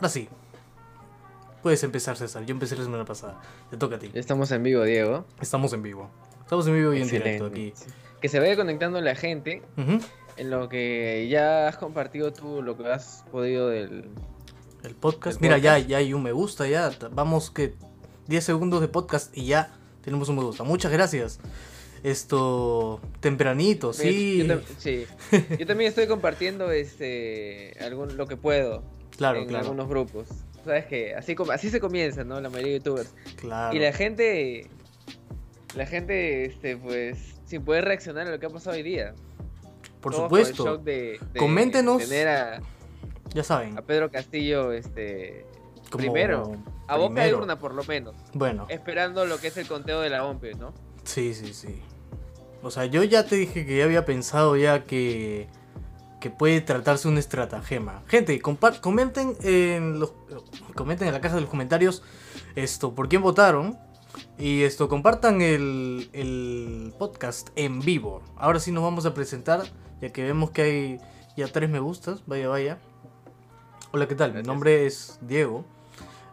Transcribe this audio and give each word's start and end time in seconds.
Ahora 0.00 0.08
sí. 0.08 0.30
Puedes 1.62 1.82
empezar, 1.84 2.16
César. 2.16 2.46
Yo 2.46 2.52
empecé 2.52 2.74
la 2.74 2.84
semana 2.84 3.04
pasada. 3.04 3.38
Te 3.68 3.76
toca 3.76 3.96
a 3.96 3.98
ti. 3.98 4.10
Estamos 4.14 4.50
en 4.50 4.62
vivo, 4.62 4.82
Diego. 4.82 5.26
Estamos 5.42 5.74
en 5.74 5.82
vivo. 5.82 6.08
Estamos 6.40 6.66
en 6.68 6.74
vivo 6.74 6.94
y 6.94 7.02
en 7.02 7.08
directo 7.08 7.44
aquí. 7.44 7.74
Que 8.22 8.30
se 8.30 8.40
vaya 8.40 8.56
conectando 8.56 8.98
la 9.02 9.14
gente 9.14 9.60
en 10.38 10.50
lo 10.50 10.70
que 10.70 11.28
ya 11.28 11.68
has 11.68 11.76
compartido 11.76 12.32
tú, 12.32 12.62
lo 12.62 12.78
que 12.78 12.90
has 12.90 13.26
podido 13.30 13.68
del... 13.68 14.08
El 14.84 14.94
podcast. 14.94 15.36
El 15.36 15.42
Mira, 15.42 15.58
ya, 15.58 15.72
podcast. 15.74 15.90
ya 15.90 15.98
hay 15.98 16.14
un 16.14 16.22
me 16.22 16.32
gusta, 16.32 16.66
ya. 16.66 16.90
Vamos 17.12 17.50
que 17.50 17.74
10 18.28 18.42
segundos 18.42 18.80
de 18.80 18.88
podcast 18.88 19.36
y 19.36 19.44
ya 19.44 19.76
tenemos 20.00 20.30
un 20.30 20.36
me 20.36 20.44
gusta. 20.44 20.64
Muchas 20.64 20.90
gracias. 20.92 21.40
Esto, 22.02 23.02
tempranito, 23.20 23.92
sí. 23.92 24.46
Yo, 24.46 24.60
sí. 24.78 25.04
Yo 25.58 25.66
también 25.66 25.90
estoy 25.90 26.06
compartiendo 26.06 26.70
este 26.70 27.76
algún 27.82 28.16
lo 28.16 28.26
que 28.26 28.38
puedo 28.38 28.82
Claro, 29.20 29.38
en 29.40 29.48
claro. 29.48 29.64
algunos 29.64 29.86
grupos. 29.86 30.28
Sabes 30.64 30.86
que 30.86 31.14
así 31.14 31.36
así 31.52 31.68
se 31.68 31.78
comienza, 31.78 32.24
¿no? 32.24 32.40
La 32.40 32.48
mayoría 32.48 32.72
de 32.72 32.78
youtubers. 32.78 33.14
Claro. 33.36 33.76
Y 33.76 33.78
la 33.80 33.92
gente 33.92 34.66
la 35.76 35.84
gente 35.84 36.46
este 36.46 36.78
pues 36.78 37.34
sin 37.44 37.62
poder 37.62 37.84
reaccionar 37.84 38.26
a 38.26 38.30
lo 38.30 38.40
que 38.40 38.46
ha 38.46 38.48
pasado 38.48 38.76
hoy 38.76 38.82
día. 38.82 39.14
Por 40.00 40.12
Todo 40.14 40.22
supuesto. 40.24 40.64
shock 40.64 40.82
de, 40.84 41.20
de 41.34 41.38
Coméntenos. 41.38 42.02
tener 42.08 42.28
a, 42.28 42.60
Ya 43.34 43.44
saben. 43.44 43.76
a 43.76 43.82
Pedro 43.82 44.10
Castillo 44.10 44.72
este 44.72 45.44
como 45.90 46.02
primero. 46.04 46.52
a 46.88 46.96
boca 46.96 47.22
de 47.22 47.34
urna 47.34 47.58
por 47.58 47.74
lo 47.74 47.84
menos, 47.84 48.14
Bueno, 48.32 48.64
esperando 48.70 49.26
lo 49.26 49.36
que 49.38 49.48
es 49.48 49.56
el 49.58 49.66
conteo 49.68 50.00
de 50.00 50.08
la 50.08 50.24
OMP, 50.24 50.54
¿no? 50.58 50.72
sí, 51.04 51.34
sí, 51.34 51.52
sí. 51.52 51.82
O 52.62 52.70
sea, 52.70 52.86
yo 52.86 53.02
ya 53.04 53.26
te 53.26 53.36
dije 53.36 53.66
que 53.66 53.76
ya 53.78 53.84
había 53.84 54.04
pensado 54.06 54.56
ya 54.56 54.84
que 54.84 55.48
que 56.20 56.30
puede 56.30 56.60
tratarse 56.60 57.08
una 57.08 57.20
estratagema. 57.20 58.02
Gente, 58.06 58.40
comenten 58.40 59.36
en 59.42 59.98
los 59.98 60.12
comenten 60.74 61.08
en 61.08 61.14
la 61.14 61.20
caja 61.20 61.36
de 61.36 61.40
los 61.40 61.50
comentarios 61.50 62.02
esto 62.54 62.94
por 62.94 63.08
quién 63.08 63.22
votaron 63.22 63.78
y 64.38 64.62
esto 64.62 64.88
compartan 64.88 65.40
el, 65.40 66.10
el 66.12 66.94
podcast 66.98 67.48
en 67.56 67.80
vivo. 67.80 68.22
Ahora 68.36 68.60
sí 68.60 68.70
nos 68.72 68.82
vamos 68.82 69.06
a 69.06 69.14
presentar 69.14 69.62
ya 70.00 70.12
que 70.12 70.22
vemos 70.22 70.50
que 70.50 70.62
hay 70.62 71.00
ya 71.36 71.48
tres 71.48 71.70
me 71.70 71.80
gustas. 71.80 72.22
Vaya, 72.26 72.48
vaya. 72.48 72.78
Hola, 73.92 74.06
¿qué 74.06 74.14
tal? 74.14 74.34
Mi 74.34 74.42
nombre 74.42 74.86
es 74.86 75.18
Diego. 75.22 75.64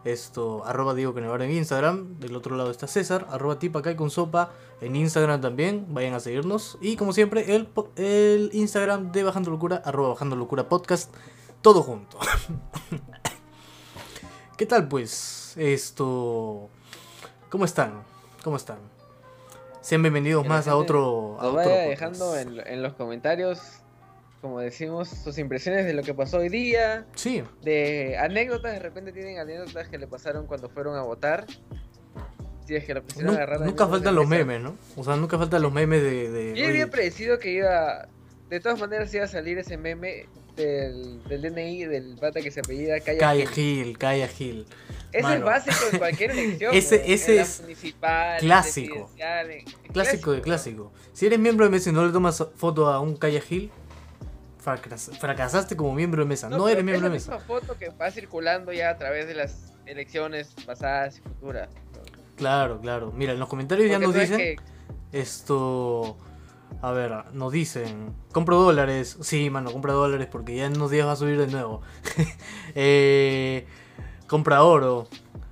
Esto, 0.04 0.64
arroba 0.64 0.94
Diego 0.94 1.12
Canevaro 1.12 1.42
en 1.44 1.50
Instagram. 1.50 2.18
Del 2.20 2.36
otro 2.36 2.56
lado 2.56 2.70
está 2.70 2.86
César, 2.86 3.26
arroba 3.30 3.58
Tipacay 3.58 3.96
con 3.96 4.10
sopa 4.10 4.52
en 4.80 4.96
Instagram 4.96 5.40
también. 5.40 5.86
Vayan 5.88 6.14
a 6.14 6.20
seguirnos. 6.20 6.78
Y 6.80 6.96
como 6.96 7.12
siempre, 7.12 7.54
el, 7.54 7.68
el 7.96 8.50
Instagram 8.52 9.12
de 9.12 9.24
Bajando 9.24 9.50
Locura, 9.50 9.82
arroba 9.84 10.10
Bajando 10.10 10.36
Locura 10.36 10.68
Podcast. 10.68 11.14
Todo 11.62 11.82
junto. 11.82 12.18
¿Qué 14.56 14.66
tal 14.66 14.88
pues? 14.88 15.54
Esto... 15.56 16.68
¿Cómo 17.50 17.64
están? 17.64 18.02
¿Cómo 18.44 18.56
están? 18.56 18.78
Sean 19.80 20.02
bienvenidos 20.02 20.46
más 20.46 20.68
a 20.68 20.76
otro... 20.76 21.36
A 21.40 21.44
Nos 21.44 21.52
otro 21.52 21.70
vaya 21.70 21.82
dejando 21.82 22.36
en, 22.36 22.60
en 22.66 22.82
los 22.82 22.94
comentarios, 22.94 23.58
como 24.40 24.60
decimos, 24.60 25.08
sus 25.08 25.36
impresiones 25.38 25.84
de 25.84 25.92
lo 25.94 26.02
que 26.02 26.14
pasó 26.14 26.38
hoy 26.38 26.48
día, 26.48 27.06
Sí, 27.14 27.42
de 27.62 28.16
anécdotas, 28.18 28.72
de 28.72 28.78
repente 28.78 29.12
tienen 29.12 29.38
anécdotas 29.38 29.88
que 29.88 29.98
le 29.98 30.06
pasaron 30.06 30.46
cuando 30.46 30.68
fueron 30.68 30.96
a 30.96 31.02
votar. 31.02 31.46
Si 32.66 32.76
es 32.76 32.84
que 32.84 32.94
lo 32.94 33.02
Nu- 33.20 33.32
agarrar 33.32 33.60
nunca 33.62 33.88
faltan 33.88 34.14
los 34.14 34.28
memes, 34.28 34.60
¿no? 34.60 34.76
O 34.96 35.02
sea, 35.02 35.16
nunca 35.16 35.38
faltan 35.38 35.62
los 35.62 35.72
memes 35.72 36.02
de... 36.02 36.30
de, 36.30 36.54
Yo 36.54 36.66
había 36.66 36.88
predecido 36.90 37.38
que 37.38 37.50
iba, 37.52 38.08
de 38.50 38.60
todas 38.60 38.78
maneras 38.78 39.12
iba 39.14 39.24
a 39.24 39.28
salir 39.28 39.56
ese 39.58 39.78
meme 39.78 40.26
del, 40.54 41.22
del 41.24 41.40
DNI 41.42 41.84
del 41.86 42.16
pata 42.20 42.40
que 42.42 42.50
se 42.50 42.60
apellida 42.60 43.00
Calla 43.00 43.18
Calla 43.18 43.46
Gil. 43.46 43.84
Gil, 43.84 43.98
Calla 43.98 44.28
Gil. 44.28 44.66
Es 45.12 45.22
Mano. 45.22 45.36
el 45.36 45.42
básico 45.44 45.76
en 45.92 45.98
cualquier 45.98 46.30
elección. 46.32 46.74
Ese- 46.74 47.10
ese 47.12 47.36
en 47.36 47.40
es 47.42 47.60
municipal, 47.62 48.34
en 48.34 48.40
clásico. 48.46 49.10
Clásico 49.92 50.32
de 50.32 50.36
¿no? 50.38 50.42
clásico. 50.44 50.92
Si 51.14 51.24
eres 51.26 51.38
miembro 51.38 51.64
de 51.64 51.70
mesa 51.70 51.88
y 51.88 51.92
no 51.94 52.04
le 52.06 52.12
tomas 52.12 52.44
foto 52.56 52.88
a 52.88 53.00
un 53.00 53.16
Calla 53.16 53.40
Gil, 53.40 53.70
fracas- 54.76 55.10
fracasaste 55.18 55.76
como 55.76 55.94
miembro 55.94 56.22
de 56.22 56.28
mesa. 56.28 56.48
No, 56.48 56.68
eres 56.68 56.78
es 56.80 56.84
miembro 56.84 57.08
de 57.08 57.14
mesa. 57.14 57.32
misma 57.32 57.46
foto 57.46 57.78
que 57.78 57.88
va 57.90 58.10
circulando 58.10 58.72
ya 58.72 58.90
a 58.90 58.96
través 58.98 59.26
de 59.26 59.34
las 59.34 59.72
elecciones 59.86 60.54
pasadas 60.66 61.18
y 61.18 61.20
futuras. 61.22 61.68
Claro, 62.36 62.80
claro. 62.80 63.12
Mira, 63.14 63.32
en 63.32 63.38
los 63.40 63.48
comentarios 63.48 63.90
ya 63.90 63.98
nos 63.98 64.14
no 64.14 64.20
es 64.20 64.30
dicen 64.30 64.56
que- 64.56 65.18
esto. 65.18 66.16
A 66.82 66.92
ver, 66.92 67.12
nos 67.32 67.50
dicen, 67.50 68.14
compro 68.32 68.56
dólares. 68.60 69.16
Sí, 69.22 69.50
mano, 69.50 69.72
compra 69.72 69.94
dólares 69.94 70.28
porque 70.30 70.54
ya 70.54 70.66
en 70.66 70.76
unos 70.76 70.90
días 70.90 71.06
va 71.06 71.12
a 71.12 71.16
subir 71.16 71.38
de 71.38 71.46
nuevo. 71.48 71.80
Eh, 72.74 73.66
compra 74.28 74.62
oro. 74.62 75.08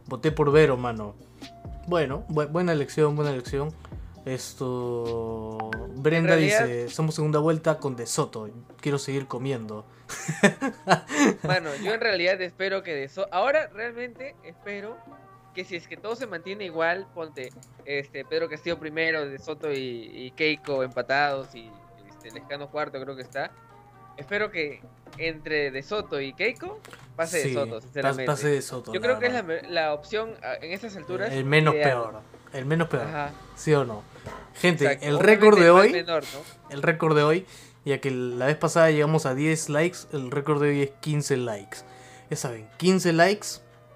Voté 0.07 0.31
por 0.31 0.53
Vero, 0.53 0.77
mano. 0.77 1.15
Bueno, 1.89 2.25
bu- 2.29 2.49
buena 2.51 2.73
elección, 2.73 3.17
buena 3.17 3.31
elección. 3.33 3.71
Esto. 4.27 5.71
Brenda 5.95 6.31
realidad- 6.35 6.67
dice: 6.67 6.89
Somos 6.91 7.15
segunda 7.15 7.39
vuelta 7.39 7.79
con 7.79 7.97
De 7.97 8.07
Soto. 8.07 8.49
Quiero 8.81 8.99
seguir 8.99 9.27
comiendo. 9.27 9.85
Bueno, 11.43 11.71
yo 11.83 11.93
en 11.95 12.01
realidad 12.01 12.41
espero 12.41 12.83
que 12.83 12.93
de 12.95 13.05
eso. 13.05 13.27
Ahora 13.33 13.69
realmente 13.73 14.35
espero 14.45 14.97
que 15.55 15.65
si 15.65 15.77
es 15.77 15.89
que 15.89 15.97
todo 15.97 16.15
se 16.17 16.27
mantiene 16.27 16.65
igual, 16.65 17.07
ponte 17.15 17.51
este 17.85 18.25
Pedro 18.25 18.49
Castillo 18.49 18.79
primero, 18.79 19.27
De 19.29 19.39
Soto 19.39 19.73
y, 19.73 20.11
y 20.13 20.31
Keiko 20.33 20.83
empatados 20.83 21.55
y 21.55 21.71
este, 22.09 22.31
Lescano 22.31 22.69
cuarto 22.71 23.01
creo 23.01 23.17
que 23.17 23.23
está. 23.23 23.51
Espero 24.17 24.51
que 24.51 24.81
entre 25.19 25.71
De 25.71 25.83
Soto 25.83 26.21
y 26.21 26.33
Keiko 26.35 26.81
pase 27.17 27.43
Sí, 27.43 27.49
De 27.49 27.55
Soto, 27.55 27.81
sinceramente. 27.81 28.27
Pase 28.27 28.49
De 28.49 28.63
Soto. 28.63 28.93
yo 28.93 29.01
creo 29.01 29.19
que 29.19 29.27
es 29.27 29.33
la, 29.33 29.43
la 29.69 29.93
opción 29.95 30.35
ah, 30.43 30.55
en 30.61 30.73
estas 30.73 30.97
alturas. 30.97 31.33
El 31.33 31.45
menos 31.45 31.75
ideal. 31.75 31.91
peor. 31.91 32.21
El 32.57 32.65
menos 32.65 32.89
peor. 32.89 33.05
Ajá, 33.05 33.33
¿Sí 33.55 33.75
o 33.75 33.85
no? 33.85 34.03
Gente, 34.55 34.85
exacto. 34.85 35.07
el 35.07 35.19
récord 35.19 35.59
de 35.59 35.71
hoy. 35.71 35.93
menor, 35.93 36.25
¿no? 36.33 36.75
el 36.75 36.83
récord 36.83 37.15
de 37.15 37.23
hoy, 37.23 37.47
ya 37.85 38.01
que 38.01 38.11
la 38.11 38.47
vez 38.47 38.57
pasada 38.57 38.91
llegamos 38.91 39.27
a 39.27 39.35
10 39.35 39.69
likes, 39.69 39.99
el 40.13 40.31
récord 40.31 40.63
de 40.63 40.71
hoy 40.71 40.83
es 40.83 40.91
15 41.01 41.37
likes. 41.37 41.79
Ya 42.31 42.37
saben, 42.37 42.67
15 42.79 43.13
likes. 43.13 43.47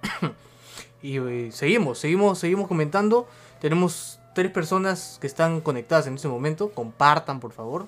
y 1.02 1.18
eh, 1.18 1.50
seguimos, 1.52 1.98
seguimos, 1.98 2.38
seguimos 2.38 2.68
comentando. 2.68 3.26
Tenemos 3.60 4.20
tres 4.34 4.50
personas 4.50 5.18
que 5.20 5.26
están 5.26 5.60
conectadas 5.62 6.06
en 6.06 6.14
este 6.14 6.28
momento. 6.28 6.70
Compartan, 6.70 7.40
por 7.40 7.52
favor. 7.52 7.86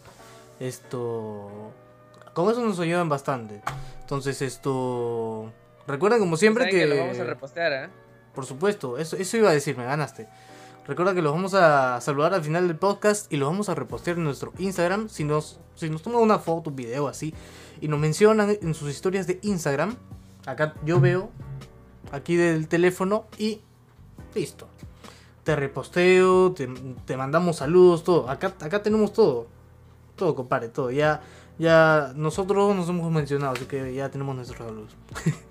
Esto. 0.59 1.73
Con 2.33 2.51
eso 2.51 2.65
nos 2.65 2.81
ayudan 2.81 3.09
bastante. 3.09 3.61
Entonces, 4.01 4.41
esto. 4.43 5.53
Recuerden, 5.87 6.19
como 6.19 6.37
siempre, 6.37 6.69
que. 6.71 6.87
lo 6.87 6.97
vamos 6.97 7.19
a 7.19 7.25
repostear, 7.25 7.73
¿ah? 7.73 7.91
Por 8.35 8.47
supuesto, 8.47 8.97
eso, 8.97 9.17
eso 9.17 9.37
iba 9.37 9.51
a 9.51 9.53
decir, 9.53 9.77
me 9.77 9.85
ganaste. 9.85 10.27
Recuerda 10.87 11.15
que 11.15 11.23
los 11.23 11.33
vamos 11.33 11.55
a 11.55 12.01
saludar 12.01 12.35
al 12.35 12.43
final 12.43 12.67
del 12.67 12.77
podcast 12.77 13.33
y 13.33 13.37
los 13.37 13.49
vamos 13.49 13.69
a 13.69 13.75
repostear 13.77 14.17
en 14.17 14.25
nuestro 14.25 14.53
Instagram. 14.59 15.09
Si 15.09 15.23
nos, 15.23 15.61
si 15.77 15.89
nos 15.89 16.03
toman 16.03 16.21
una 16.21 16.41
foto, 16.41 16.71
un 16.71 16.77
video 16.77 17.07
así 17.07 17.33
y 17.81 17.87
nos 17.87 18.01
mencionan 18.01 18.59
en 18.61 18.75
sus 18.75 18.91
historias 18.91 19.29
de 19.29 19.39
Instagram, 19.43 19.95
acá 20.45 20.75
yo 20.85 20.99
veo 20.99 21.31
aquí 22.11 22.35
del 22.35 22.67
teléfono 22.67 23.27
y 23.39 23.61
listo. 24.35 24.67
Te 25.45 25.55
reposteo, 25.55 26.53
te, 26.53 26.67
te 27.05 27.17
mandamos 27.17 27.57
saludos, 27.57 28.03
todo. 28.03 28.29
Acá, 28.29 28.55
acá 28.61 28.83
tenemos 28.83 29.13
todo. 29.13 29.47
Todo, 30.17 30.35
compadre, 30.35 30.69
todo. 30.69 30.91
Ya, 30.91 31.23
ya 31.59 32.13
nosotros 32.17 32.75
nos 32.75 32.89
hemos 32.89 33.11
mencionado, 33.13 33.53
así 33.53 33.67
que 33.67 33.95
ya 33.95 34.11
tenemos 34.11 34.35
nuestros 34.35 34.59
saludos. 34.59 34.97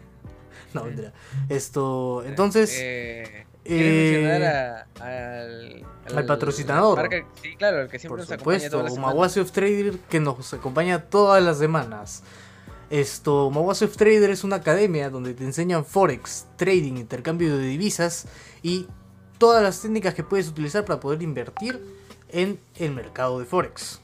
no, 0.74 0.84
mentira. 0.84 1.14
Esto, 1.47 2.22
entonces... 2.25 2.74
Eh, 2.74 3.24
eh, 3.24 3.51
¿Quieres 3.64 4.14
mencionar 4.24 4.44
a- 5.00 5.40
al, 5.42 5.86
al 6.18 6.26
patrocinador. 6.26 6.98
marca- 6.98 7.26
sí, 7.42 7.56
claro, 7.56 7.82
el 7.82 7.88
que 7.90 8.00
siempre 8.00 8.24
Por 8.24 8.30
nos 8.30 8.40
supuesto. 8.40 8.96
Mawasi 9.00 9.40
of 9.40 9.52
Trader 9.52 9.98
que 10.10 10.20
nos 10.20 10.54
acompaña 10.54 11.04
todas 11.04 11.44
las 11.44 11.60
semanas. 11.60 12.24
Esto, 12.90 13.50
Mawasi 13.52 13.86
of 13.86 13.96
Trader 13.96 14.30
es 14.32 14.44
una 14.44 14.58
academia 14.58 15.09
donde 15.09 15.34
te 15.34 15.44
enseñan 15.46 15.85
forex, 15.85 16.47
trading, 16.58 16.97
intercambio 16.97 17.58
de 17.58 17.66
divisas 17.66 18.26
y 18.64 18.88
todas 19.38 19.64
las 19.64 19.82
técnicas 19.82 20.14
que 20.14 20.24
puedes 20.24 20.47
utilizar 20.50 20.84
para 20.84 21.00
poder 21.00 21.22
invertir 21.22 21.80
en 22.30 22.59
el 22.76 22.91
mercado 22.94 23.40
de 23.40 23.46
forex. 23.46 24.02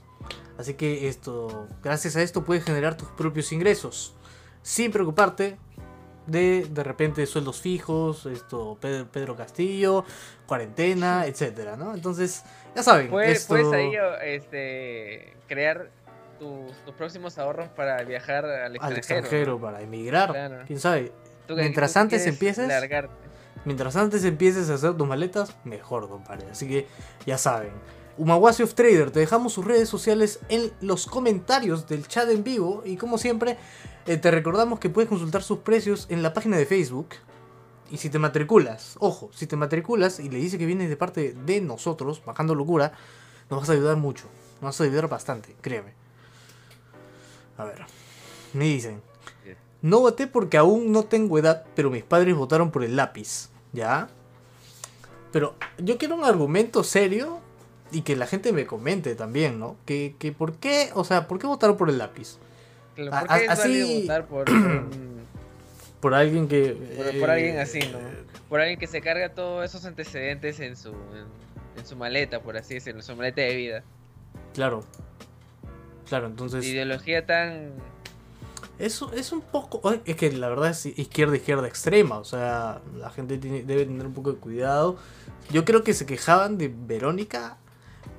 Así 0.57 0.73
que 0.75 1.07
esto, 1.07 1.67
gracias 1.83 2.15
a 2.15 2.21
esto 2.21 2.43
puedes 2.45 2.63
generar 2.63 2.95
tus 2.95 3.07
propios 3.09 3.51
ingresos 3.51 4.13
sin 4.63 4.91
preocuparte 4.91 5.57
de 6.27 6.67
de 6.69 6.83
repente 6.83 7.25
sueldos 7.25 7.59
fijos, 7.61 8.25
esto 8.27 8.77
Pedro, 8.79 9.07
Pedro 9.11 9.35
Castillo, 9.35 10.05
cuarentena, 10.45 11.25
etcétera, 11.25 11.75
¿no? 11.75 11.93
Entonces, 11.95 12.43
ya 12.75 12.83
saben, 12.83 13.09
Puedes, 13.09 13.39
esto- 13.39 13.55
puedes 13.55 13.71
ahí 13.73 13.93
este, 14.23 15.33
crear 15.47 15.89
tus, 16.39 16.71
tus 16.85 16.93
próximos 16.93 17.37
ahorros 17.39 17.69
para 17.69 18.01
viajar 18.03 18.45
al 18.45 18.61
al 18.63 18.75
extranjero. 18.75 18.97
extranjero 19.19 19.59
para 19.59 19.81
emigrar, 19.81 20.29
Claro. 20.29 20.63
quién 20.67 20.79
sabe. 20.79 21.11
Mientras 21.49 21.93
tú 21.93 21.99
antes 21.99 22.27
empieces- 22.27 22.67
largarte. 22.67 23.13
Mientras 23.65 23.95
antes 23.95 24.23
empieces 24.23 24.69
a 24.69 24.75
hacer 24.75 24.93
tus 24.95 25.07
maletas, 25.07 25.55
mejor, 25.65 26.07
compadre. 26.07 26.45
Así 26.51 26.67
que 26.67 26.87
ya 27.25 27.37
saben. 27.37 27.71
Umawasi 28.17 28.63
of 28.63 28.73
Trader, 28.73 29.11
te 29.11 29.19
dejamos 29.19 29.53
sus 29.53 29.65
redes 29.65 29.87
sociales 29.87 30.39
en 30.49 30.71
los 30.81 31.05
comentarios 31.05 31.87
del 31.87 32.07
chat 32.07 32.29
en 32.29 32.43
vivo. 32.43 32.81
Y 32.85 32.97
como 32.97 33.17
siempre, 33.17 33.57
eh, 34.05 34.17
te 34.17 34.31
recordamos 34.31 34.79
que 34.79 34.89
puedes 34.89 35.09
consultar 35.09 35.43
sus 35.43 35.59
precios 35.59 36.07
en 36.09 36.23
la 36.23 36.33
página 36.33 36.57
de 36.57 36.65
Facebook. 36.65 37.09
Y 37.91 37.97
si 37.97 38.09
te 38.09 38.19
matriculas, 38.19 38.97
ojo, 38.99 39.29
si 39.33 39.47
te 39.47 39.55
matriculas 39.55 40.19
y 40.19 40.29
le 40.29 40.39
dices 40.39 40.59
que 40.59 40.65
vienes 40.65 40.89
de 40.89 40.97
parte 40.97 41.33
de 41.33 41.61
nosotros, 41.61 42.21
bajando 42.25 42.55
locura, 42.55 42.91
nos 43.49 43.61
vas 43.61 43.69
a 43.69 43.73
ayudar 43.73 43.97
mucho. 43.97 44.25
Nos 44.55 44.63
vas 44.63 44.81
a 44.81 44.83
ayudar 44.83 45.07
bastante, 45.07 45.55
créeme. 45.61 45.93
A 47.57 47.63
ver, 47.63 47.85
me 48.53 48.65
dicen, 48.65 49.01
no 49.81 49.99
voté 49.99 50.27
porque 50.27 50.57
aún 50.57 50.91
no 50.91 51.03
tengo 51.03 51.37
edad, 51.37 51.65
pero 51.75 51.89
mis 51.89 52.03
padres 52.03 52.35
votaron 52.35 52.71
por 52.71 52.83
el 52.83 52.95
lápiz, 52.95 53.49
¿ya? 53.73 54.09
Pero 55.31 55.55
yo 55.77 55.97
quiero 55.97 56.15
un 56.15 56.23
argumento 56.23 56.83
serio 56.83 57.39
y 57.91 58.01
que 58.01 58.15
la 58.15 58.27
gente 58.27 58.51
me 58.53 58.65
comente 58.65 59.15
también, 59.15 59.59
¿no? 59.59 59.75
Que, 59.85 60.15
que 60.19 60.31
por 60.31 60.53
qué, 60.55 60.89
o 60.93 61.03
sea, 61.03 61.27
¿por 61.27 61.39
qué 61.39 61.47
votaron 61.47 61.77
por 61.77 61.89
el 61.89 61.97
lápiz? 61.97 62.37
¿Por 62.95 63.13
A- 63.13 63.25
qué 63.37 63.45
es 63.45 63.49
así- 63.49 64.01
votar 64.01 64.25
por, 66.01 66.13
alguien 66.13 66.47
que... 66.47 66.71
por, 66.95 67.05
por 67.19 67.29
eh, 67.29 67.31
alguien 67.33 67.59
así, 67.59 67.79
¿no? 67.79 67.99
Por 68.49 68.59
alguien 68.61 68.79
que 68.79 68.87
se 68.87 69.01
carga 69.01 69.29
todos 69.33 69.65
esos 69.65 69.85
antecedentes 69.85 70.59
en 70.59 70.75
su, 70.77 70.89
en, 70.89 71.25
en 71.77 71.85
su 71.85 71.95
maleta, 71.95 72.41
por 72.41 72.57
así 72.57 72.75
decirlo, 72.75 72.99
en 73.01 73.05
su 73.05 73.15
maleta 73.15 73.41
de 73.41 73.55
vida. 73.55 73.83
Claro. 74.53 74.83
Claro, 76.07 76.27
entonces... 76.27 76.61
De 76.63 76.69
ideología 76.69 77.25
tan... 77.25 77.71
Eso 78.79 79.11
es 79.13 79.31
un 79.31 79.41
poco. 79.41 79.81
Es 80.05 80.15
que 80.15 80.31
la 80.31 80.49
verdad 80.49 80.69
es 80.69 80.85
izquierda, 80.85 81.35
izquierda 81.35 81.67
extrema. 81.67 82.19
O 82.19 82.23
sea, 82.23 82.79
la 82.95 83.09
gente 83.09 83.37
tiene- 83.39 83.63
debe 83.63 83.85
tener 83.85 84.05
un 84.05 84.13
poco 84.13 84.31
de 84.31 84.37
cuidado. 84.39 84.97
Yo 85.51 85.65
creo 85.65 85.83
que 85.83 85.93
se 85.95 86.05
quejaban 86.05 86.57
de 86.59 86.71
Verónica, 86.73 87.57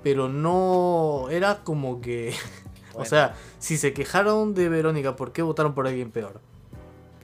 pero 0.02 0.28
no. 0.28 1.28
Era 1.30 1.62
como 1.64 2.00
que. 2.00 2.34
o 2.94 3.04
sea, 3.04 3.34
si 3.58 3.76
se 3.76 3.92
quejaron 3.92 4.54
de 4.54 4.68
Verónica, 4.68 5.16
¿por 5.16 5.32
qué 5.32 5.42
votaron 5.42 5.74
por 5.74 5.86
alguien 5.86 6.10
peor? 6.10 6.40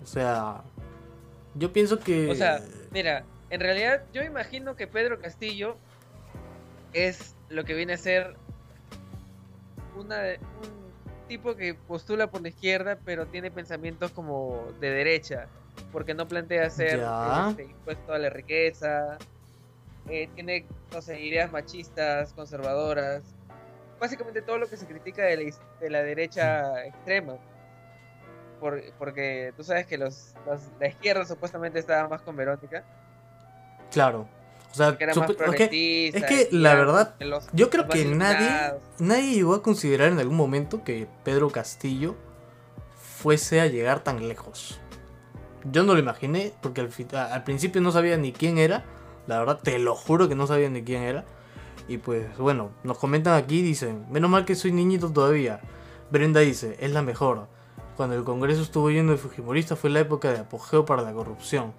O 0.02 0.06
sea, 0.06 0.62
yo 1.54 1.72
pienso 1.72 1.98
que. 1.98 2.30
O 2.30 2.34
sea, 2.34 2.60
mira, 2.90 3.24
en 3.50 3.60
realidad 3.60 4.02
yo 4.12 4.22
imagino 4.22 4.76
que 4.76 4.86
Pedro 4.86 5.20
Castillo 5.20 5.76
es 6.92 7.34
lo 7.48 7.64
que 7.64 7.74
viene 7.74 7.94
a 7.94 7.98
ser 7.98 8.36
una, 9.96 10.16
un 10.18 10.84
tipo 11.28 11.56
que 11.56 11.74
postula 11.74 12.30
por 12.30 12.42
la 12.42 12.48
izquierda, 12.48 12.98
pero 13.04 13.26
tiene 13.26 13.50
pensamientos 13.50 14.10
como 14.10 14.66
de 14.80 14.90
derecha, 14.90 15.46
porque 15.92 16.14
no 16.14 16.28
plantea 16.28 16.66
hacer 16.66 17.02
este, 17.48 17.64
impuesto 17.64 18.12
a 18.12 18.18
la 18.18 18.30
riqueza, 18.30 19.18
eh, 20.08 20.28
tiene, 20.34 20.66
no 20.92 21.00
sé, 21.02 21.20
ideas 21.20 21.50
machistas, 21.52 22.32
conservadoras, 22.32 23.22
básicamente 24.00 24.42
todo 24.42 24.58
lo 24.58 24.68
que 24.68 24.76
se 24.76 24.86
critica 24.86 25.22
de 25.24 25.36
la, 25.36 25.42
is- 25.44 25.60
de 25.80 25.90
la 25.90 26.02
derecha 26.02 26.84
extrema. 26.84 27.36
Por- 28.60 28.82
porque 28.98 29.52
tú 29.56 29.64
sabes 29.64 29.86
que 29.86 29.98
los, 29.98 30.34
los- 30.46 30.70
la 30.80 30.88
izquierda 30.88 31.24
supuestamente 31.24 31.78
estaba 31.78 32.08
más 32.08 32.22
con 32.22 32.36
Verónica, 32.36 32.84
claro. 33.90 34.28
O 34.70 34.76
sea, 34.76 34.96
era 34.98 35.14
más 35.14 35.30
es 36.16 36.24
que 36.24 36.48
la 36.50 36.74
verdad, 36.74 37.14
los- 37.20 37.46
yo 37.52 37.70
creo 37.70 37.86
que 37.88 38.04
nadie, 38.16 38.48
nadie 38.98 39.34
llegó 39.34 39.54
a 39.54 39.62
considerar 39.62 40.08
en 40.10 40.18
algún 40.18 40.36
momento 40.36 40.82
que 40.82 41.06
Pedro 41.22 41.48
Castillo 41.50 42.16
fuese 42.96 43.60
a 43.60 43.66
llegar 43.66 44.00
tan 44.00 44.26
lejos. 44.26 44.80
Yo 45.64 45.84
no 45.84 45.94
lo 45.94 46.00
imaginé 46.00 46.52
porque 46.60 46.80
al 46.80 47.44
principio 47.44 47.80
no 47.80 47.92
sabía 47.92 48.16
ni 48.16 48.32
quién 48.32 48.58
era. 48.58 48.84
La 49.26 49.38
verdad, 49.38 49.60
te 49.62 49.78
lo 49.78 49.94
juro 49.94 50.28
que 50.28 50.34
no 50.34 50.46
sabía 50.46 50.68
ni 50.68 50.82
quién 50.82 51.02
era. 51.02 51.24
Y 51.88 51.98
pues 51.98 52.36
bueno, 52.38 52.70
nos 52.82 52.98
comentan 52.98 53.34
aquí, 53.34 53.62
dicen, 53.62 54.06
menos 54.10 54.30
mal 54.30 54.44
que 54.44 54.54
soy 54.54 54.72
niñito 54.72 55.12
todavía. 55.12 55.60
Brenda 56.10 56.40
dice, 56.40 56.76
es 56.80 56.92
la 56.92 57.02
mejor. 57.02 57.46
Cuando 57.96 58.16
el 58.16 58.24
Congreso 58.24 58.62
estuvo 58.62 58.90
lleno 58.90 59.12
de 59.12 59.18
fujimoristas 59.18 59.78
fue 59.78 59.90
la 59.90 60.00
época 60.00 60.32
de 60.32 60.40
apogeo 60.40 60.84
para 60.84 61.02
la 61.02 61.12
corrupción. 61.12 61.72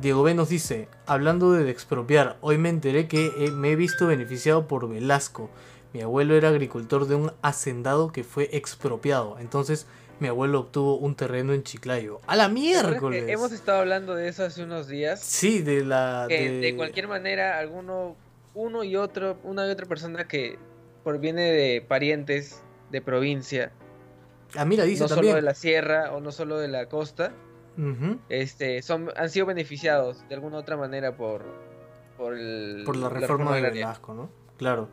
Diego 0.00 0.24
B 0.24 0.34
nos 0.34 0.48
dice, 0.48 0.88
hablando 1.06 1.52
de 1.52 1.70
expropiar, 1.70 2.36
hoy 2.40 2.58
me 2.58 2.68
enteré 2.68 3.06
que 3.06 3.32
eh, 3.38 3.50
me 3.52 3.70
he 3.70 3.76
visto 3.76 4.06
beneficiado 4.06 4.66
por 4.66 4.88
Velasco. 4.88 5.50
Mi 5.92 6.00
abuelo 6.00 6.34
era 6.34 6.48
agricultor 6.48 7.06
de 7.06 7.14
un 7.14 7.32
hacendado 7.42 8.10
que 8.10 8.24
fue 8.24 8.50
expropiado. 8.52 9.38
Entonces 9.38 9.86
mi 10.20 10.28
abuelo 10.28 10.60
obtuvo 10.60 10.96
un 10.98 11.14
terreno 11.14 11.52
en 11.52 11.62
Chiclayo. 11.62 12.20
¡A 12.26 12.36
la 12.36 12.44
¿Te 12.48 12.50
acuerdas 12.52 12.82
que 12.82 12.90
miércoles! 12.90 13.24
Hemos 13.28 13.52
estado 13.52 13.80
hablando 13.80 14.14
de 14.14 14.28
eso 14.28 14.44
hace 14.44 14.62
unos 14.62 14.86
días. 14.88 15.20
Sí, 15.20 15.60
de 15.62 15.84
la... 15.84 16.26
que 16.28 16.50
de- 16.50 16.60
de 16.60 16.76
cualquier 16.76 17.08
manera, 17.08 17.58
alguno, 17.58 18.16
uno 18.54 18.84
y 18.84 18.96
otro, 18.96 19.38
una 19.42 19.66
y 19.66 19.70
otra 19.70 19.86
persona 19.86 20.26
que 20.28 20.58
proviene 21.02 21.42
de 21.42 21.80
parientes 21.86 22.62
de 22.90 23.00
provincia, 23.02 23.72
Ah, 24.56 24.64
mira, 24.64 24.84
dice 24.84 25.02
no 25.02 25.08
solo 25.08 25.16
también. 25.20 25.34
de 25.36 25.42
la 25.42 25.54
sierra 25.54 26.12
o 26.12 26.20
no 26.20 26.30
solo 26.30 26.58
de 26.58 26.68
la 26.68 26.88
costa, 26.88 27.32
este, 28.28 28.82
son, 28.82 29.10
han 29.16 29.28
sido 29.30 29.46
beneficiados 29.46 30.26
de 30.28 30.34
alguna 30.36 30.58
otra 30.58 30.76
manera 30.76 31.16
por, 31.16 31.42
por, 32.16 32.34
el- 32.38 32.82
Por 32.86 32.96
la 32.96 33.08
reforma 33.08 33.50
de 33.52 33.58
agraria. 33.58 33.86
Velasco, 33.86 34.14
¿no? 34.14 34.30
Claro. 34.56 34.88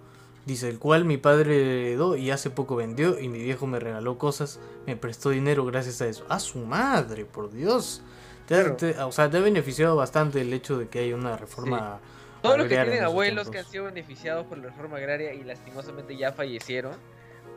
Dice, 0.51 0.67
el 0.67 0.79
cual 0.79 1.05
mi 1.05 1.15
padre 1.15 1.55
heredó 1.91 2.17
y 2.17 2.29
hace 2.29 2.49
poco 2.49 2.75
vendió 2.75 3.17
y 3.17 3.29
mi 3.29 3.39
viejo 3.41 3.67
me 3.67 3.79
regaló 3.79 4.17
cosas, 4.17 4.59
me 4.85 4.97
prestó 4.97 5.29
dinero 5.29 5.63
gracias 5.65 6.01
a 6.01 6.07
eso. 6.07 6.25
¡A 6.27 6.39
su 6.41 6.59
madre, 6.59 7.23
por 7.23 7.49
Dios! 7.53 8.01
Te 8.47 8.55
ha- 8.55 8.59
Claro. 8.63 8.75
te- 8.75 8.99
o 8.99 9.13
sea, 9.13 9.29
te 9.29 9.37
ha 9.37 9.39
beneficiado 9.39 9.95
bastante 9.95 10.41
el 10.41 10.51
hecho 10.51 10.77
de 10.77 10.89
que 10.89 10.99
haya 10.99 11.15
una 11.15 11.37
reforma... 11.37 11.99
Todos 12.41 12.57
los 12.57 12.67
que 12.67 12.75
tienen 12.75 13.01
abuelos 13.05 13.49
que 13.49 13.59
han 13.59 13.65
sido 13.65 13.85
beneficiados 13.85 14.45
por 14.45 14.57
la 14.57 14.65
reforma 14.65 14.97
agraria 14.97 15.33
y 15.33 15.41
lastimosamente 15.45 16.17
ya 16.17 16.33
fallecieron, 16.33 16.95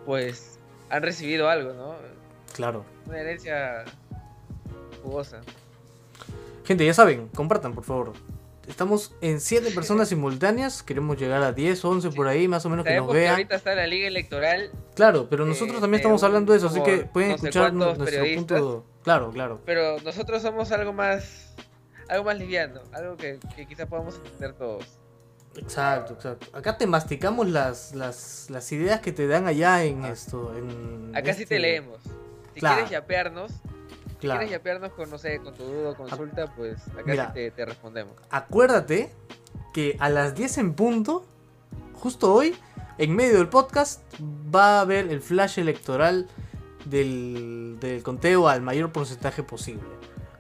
pues 0.07 0.61
han 0.89 1.03
recibido 1.03 1.49
algo, 1.49 1.73
¿no? 1.73 1.97
Claro. 2.55 2.85
Una 3.07 3.19
herencia 3.19 3.87
jugosa. 5.03 5.41
Gente, 6.65 6.87
ya 6.87 6.95
saben, 6.95 7.27
compartan, 7.35 7.75
por 7.75 7.83
favor. 7.83 8.13
Estamos 8.69 9.15
en 9.21 9.41
7 9.41 9.71
personas 9.73 10.09
simultáneas, 10.09 10.83
queremos 10.83 11.19
llegar 11.19 11.43
a 11.43 11.53
10, 11.53 11.85
11 11.85 12.11
por 12.11 12.27
ahí, 12.29 12.49
más 12.49 12.65
o 12.65 12.71
menos 12.71 12.85
que 12.87 12.97
nos 12.97 13.09
que 13.09 13.15
vean. 13.15 13.33
ahorita 13.33 13.57
está 13.57 13.75
la 13.75 13.87
liga 13.87 14.09
electoral, 14.09 14.71
Claro, 14.95 15.29
pero 15.29 15.45
nosotros 15.45 15.79
eh, 15.79 15.81
también 15.81 15.99
de 15.99 16.03
estamos 16.03 16.23
hablando 16.23 16.53
de 16.53 16.59
eso, 16.59 16.69
así 16.69 16.83
que 16.83 16.99
pueden 17.05 17.31
no 17.31 17.35
escuchar 17.37 17.73
nuestro 17.73 18.25
punto... 18.35 18.87
Claro, 19.03 19.31
claro. 19.33 19.61
pero 19.67 20.01
nosotros 20.01 20.41
somos 20.41 20.73
algo 20.73 20.93
más, 20.95 21.55
algo 22.09 22.25
más 22.25 22.39
liviano, 22.39 22.81
algo 22.93 23.17
que, 23.19 23.39
que 23.55 23.67
quizá 23.67 23.85
podamos 23.87 24.17
entender 24.17 24.55
todos. 24.55 24.99
Exacto, 25.57 26.15
exacto. 26.15 26.47
Acá 26.57 26.79
te 26.79 26.87
masticamos 26.87 27.49
las, 27.49 27.95
las, 27.95 28.47
las 28.51 28.73
ideas 28.73 29.01
que 29.01 29.13
te 29.13 29.27
dan 29.29 29.47
allá 29.47 29.85
en 29.85 30.05
esto. 30.07 30.53
En 30.57 31.13
Acá 31.15 31.35
sí 31.35 31.43
este- 31.43 31.57
te 31.57 31.61
leemos. 31.61 32.01
Si 32.55 32.61
Claro. 32.61 32.77
quieres 32.77 32.91
yapearnos, 32.93 33.53
Claro. 34.21 34.41
quieres 34.41 34.51
yapearnos 34.51 34.93
con, 34.93 35.11
no 35.11 35.19
sé, 35.19 35.39
con 35.41 35.55
tu 35.55 35.65
duda 35.65 35.91
o 35.91 35.95
consulta, 35.97 36.53
pues 36.55 36.87
acá 36.89 37.03
Mira. 37.05 37.27
sí 37.29 37.33
te, 37.35 37.51
te 37.51 37.65
respondemos. 37.65 38.15
Acuérdate 38.31 39.11
que 39.73 39.97
a 40.01 40.09
las 40.09 40.35
10 40.35 40.59
en 40.59 40.75
punto, 40.75 41.25
justo 41.95 42.33
hoy, 42.33 42.55
en 42.99 43.15
medio 43.15 43.39
del 43.39 43.49
podcast, 43.49 44.03
va 44.55 44.79
a 44.79 44.81
haber 44.83 45.11
el 45.11 45.21
flash 45.21 45.59
electoral 45.59 46.29
del, 46.85 47.77
del 47.81 48.03
conteo 48.03 48.49
al 48.49 48.63
mayor 48.63 48.93
porcentaje 48.93 49.43
posible, 49.43 49.83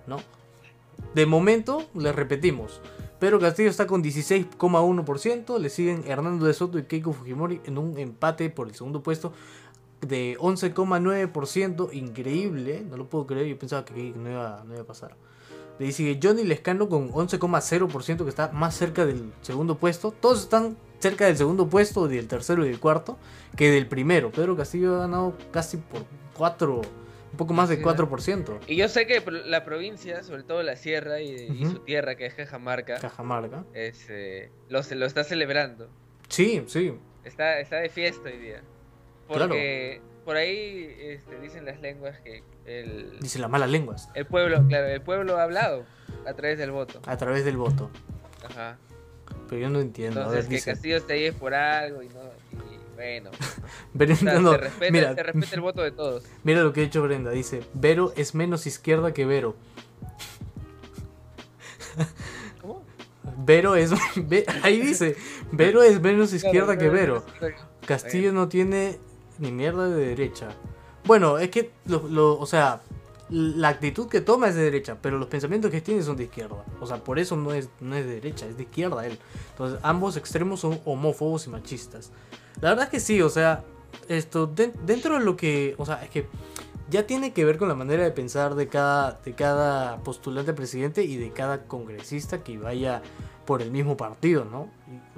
¿no? 0.06 0.18
De 1.14 1.26
momento, 1.26 1.88
les 1.94 2.14
repetimos, 2.14 2.80
Pedro 3.18 3.38
Castillo 3.38 3.70
está 3.70 3.86
con 3.86 4.02
16,1%, 4.02 5.58
le 5.58 5.70
siguen 5.70 6.04
Hernando 6.06 6.46
de 6.46 6.52
Soto 6.52 6.78
y 6.78 6.84
Keiko 6.84 7.12
Fujimori 7.12 7.60
en 7.64 7.78
un 7.78 7.96
empate 7.98 8.50
por 8.50 8.68
el 8.68 8.74
segundo 8.74 9.02
puesto 9.02 9.32
de 10.06 10.36
11,9%, 10.38 11.92
increíble, 11.92 12.84
no 12.88 12.96
lo 12.96 13.08
puedo 13.08 13.26
creer, 13.26 13.46
yo 13.46 13.58
pensaba 13.58 13.84
que 13.84 14.12
no 14.16 14.30
iba, 14.30 14.62
no 14.66 14.74
iba 14.74 14.82
a 14.82 14.86
pasar. 14.86 15.16
Le 15.78 15.90
sigue 15.90 16.20
Johnny 16.22 16.44
Lescano 16.44 16.88
con 16.88 17.10
11,0% 17.10 18.22
que 18.22 18.28
está 18.28 18.52
más 18.52 18.76
cerca 18.76 19.04
del 19.06 19.32
segundo 19.42 19.76
puesto. 19.76 20.12
Todos 20.12 20.42
están 20.42 20.76
cerca 21.00 21.26
del 21.26 21.36
segundo 21.36 21.68
puesto, 21.68 22.06
del 22.06 22.28
tercero 22.28 22.64
y 22.64 22.68
del 22.68 22.78
cuarto, 22.78 23.18
que 23.56 23.70
del 23.70 23.88
primero. 23.88 24.30
Pedro 24.30 24.56
Castillo 24.56 24.94
ha 24.96 24.98
ganado 25.00 25.36
casi 25.50 25.78
por 25.78 26.04
4, 26.36 26.80
un 27.32 27.36
poco 27.36 27.52
más 27.54 27.68
de 27.68 27.76
Sí. 27.76 27.82
4%. 27.82 28.60
Y 28.68 28.76
yo 28.76 28.88
sé 28.88 29.08
que 29.08 29.20
la 29.46 29.64
provincia, 29.64 30.22
sobre 30.22 30.44
todo 30.44 30.62
la 30.62 30.76
sierra 30.76 31.20
y, 31.20 31.64
su 31.64 31.80
tierra, 31.80 32.14
que 32.14 32.26
es 32.26 32.34
Cajamarca, 32.34 32.98
Cajamarca. 33.00 33.64
es, 33.74 34.06
eh, 34.10 34.50
lo, 34.68 34.80
lo 34.94 35.06
está 35.06 35.24
celebrando. 35.24 35.88
Sí, 36.28 36.62
sí. 36.68 36.94
Está, 37.24 37.58
está 37.58 37.76
de 37.78 37.88
fiesta 37.88 38.28
hoy 38.28 38.38
día. 38.38 38.62
Porque 39.28 40.00
por 40.24 40.36
ahí 40.36 40.94
este, 40.98 41.38
dicen 41.40 41.64
las 41.64 41.80
lenguas 41.80 42.18
que 42.20 42.42
el, 42.64 43.18
Dicen 43.20 43.42
las 43.42 43.50
malas 43.50 43.70
lenguas. 43.70 44.08
el 44.14 44.26
pueblo, 44.26 44.66
claro, 44.68 44.86
el 44.86 45.02
pueblo 45.02 45.38
ha 45.38 45.42
hablado 45.42 45.84
a 46.26 46.32
través 46.34 46.58
del 46.58 46.70
voto. 46.70 47.00
A 47.06 47.16
través 47.16 47.44
del 47.44 47.56
voto. 47.56 47.90
Ajá. 48.44 48.78
Pero 49.48 49.60
yo 49.60 49.70
no 49.70 49.80
entiendo. 49.80 50.20
a 50.20 50.24
Entonces 50.24 50.44
ver, 50.44 50.48
que 50.48 50.54
dice. 50.56 50.70
Castillo 50.72 50.96
esté 50.96 51.12
ahí 51.14 51.24
es 51.24 51.34
por 51.34 51.54
algo 51.54 52.02
y 52.02 52.08
no. 52.08 52.20
Y 52.52 52.94
bueno. 52.94 53.30
Brenda, 53.94 54.14
o 54.14 54.16
sea, 54.16 54.40
no, 54.40 54.52
se, 54.52 54.58
respeta, 54.58 54.92
mira, 54.92 55.14
se 55.14 55.22
respeta 55.22 55.54
el 55.54 55.60
voto 55.60 55.82
de 55.82 55.90
todos. 55.92 56.24
mira 56.42 56.62
lo 56.62 56.72
que 56.72 56.80
ha 56.80 56.84
hecho 56.84 57.02
Brenda. 57.02 57.30
Dice, 57.30 57.62
Vero 57.74 58.12
es 58.16 58.34
menos 58.34 58.66
izquierda 58.66 59.12
que 59.12 59.26
Vero. 59.26 59.56
¿Cómo? 62.60 62.82
Vero 63.38 63.76
es. 63.76 63.92
ahí 64.62 64.80
dice: 64.80 65.16
Vero 65.52 65.82
es 65.82 66.00
menos 66.00 66.32
izquierda 66.32 66.78
que 66.78 66.88
Vero. 66.88 67.24
Castillo 67.86 68.32
no 68.32 68.48
tiene 68.48 68.98
ni 69.38 69.52
mierda 69.52 69.88
de 69.88 70.06
derecha. 70.06 70.48
Bueno, 71.04 71.38
es 71.38 71.50
que, 71.50 71.70
lo, 71.86 72.38
o 72.38 72.46
sea, 72.46 72.80
la 73.30 73.68
actitud 73.68 74.08
que 74.08 74.20
toma 74.20 74.48
es 74.48 74.54
de 74.54 74.62
derecha, 74.62 74.96
pero 75.00 75.18
los 75.18 75.28
pensamientos 75.28 75.70
que 75.70 75.80
tiene 75.80 76.02
son 76.02 76.16
de 76.16 76.24
izquierda. 76.24 76.64
O 76.80 76.86
sea, 76.86 77.02
por 77.02 77.18
eso 77.18 77.36
no 77.36 77.52
es, 77.52 77.68
no 77.80 77.94
es 77.96 78.06
de 78.06 78.14
derecha, 78.14 78.46
es 78.46 78.56
de 78.56 78.64
izquierda 78.64 79.06
él. 79.06 79.18
Entonces, 79.50 79.78
ambos 79.82 80.16
extremos 80.16 80.60
son 80.60 80.80
homófobos 80.84 81.46
y 81.46 81.50
machistas. 81.50 82.10
La 82.60 82.70
verdad 82.70 82.84
es 82.84 82.90
que 82.90 83.00
sí, 83.00 83.20
o 83.22 83.28
sea, 83.28 83.64
esto 84.08 84.46
dentro 84.46 85.18
de 85.18 85.24
lo 85.24 85.36
que, 85.36 85.74
o 85.78 85.86
sea, 85.86 86.02
es 86.04 86.10
que 86.10 86.26
ya 86.90 87.06
tiene 87.06 87.32
que 87.32 87.44
ver 87.44 87.58
con 87.58 87.68
la 87.68 87.74
manera 87.74 88.04
de 88.04 88.10
pensar 88.10 88.54
de 88.54 88.68
cada, 88.68 89.18
de 89.24 89.34
cada 89.34 89.98
postulante 89.98 90.52
presidente 90.52 91.02
y 91.02 91.16
de 91.16 91.30
cada 91.30 91.64
congresista 91.64 92.42
que 92.42 92.58
vaya 92.58 93.02
por 93.46 93.62
el 93.62 93.70
mismo 93.70 93.96
partido, 93.96 94.44
¿no? 94.44 94.68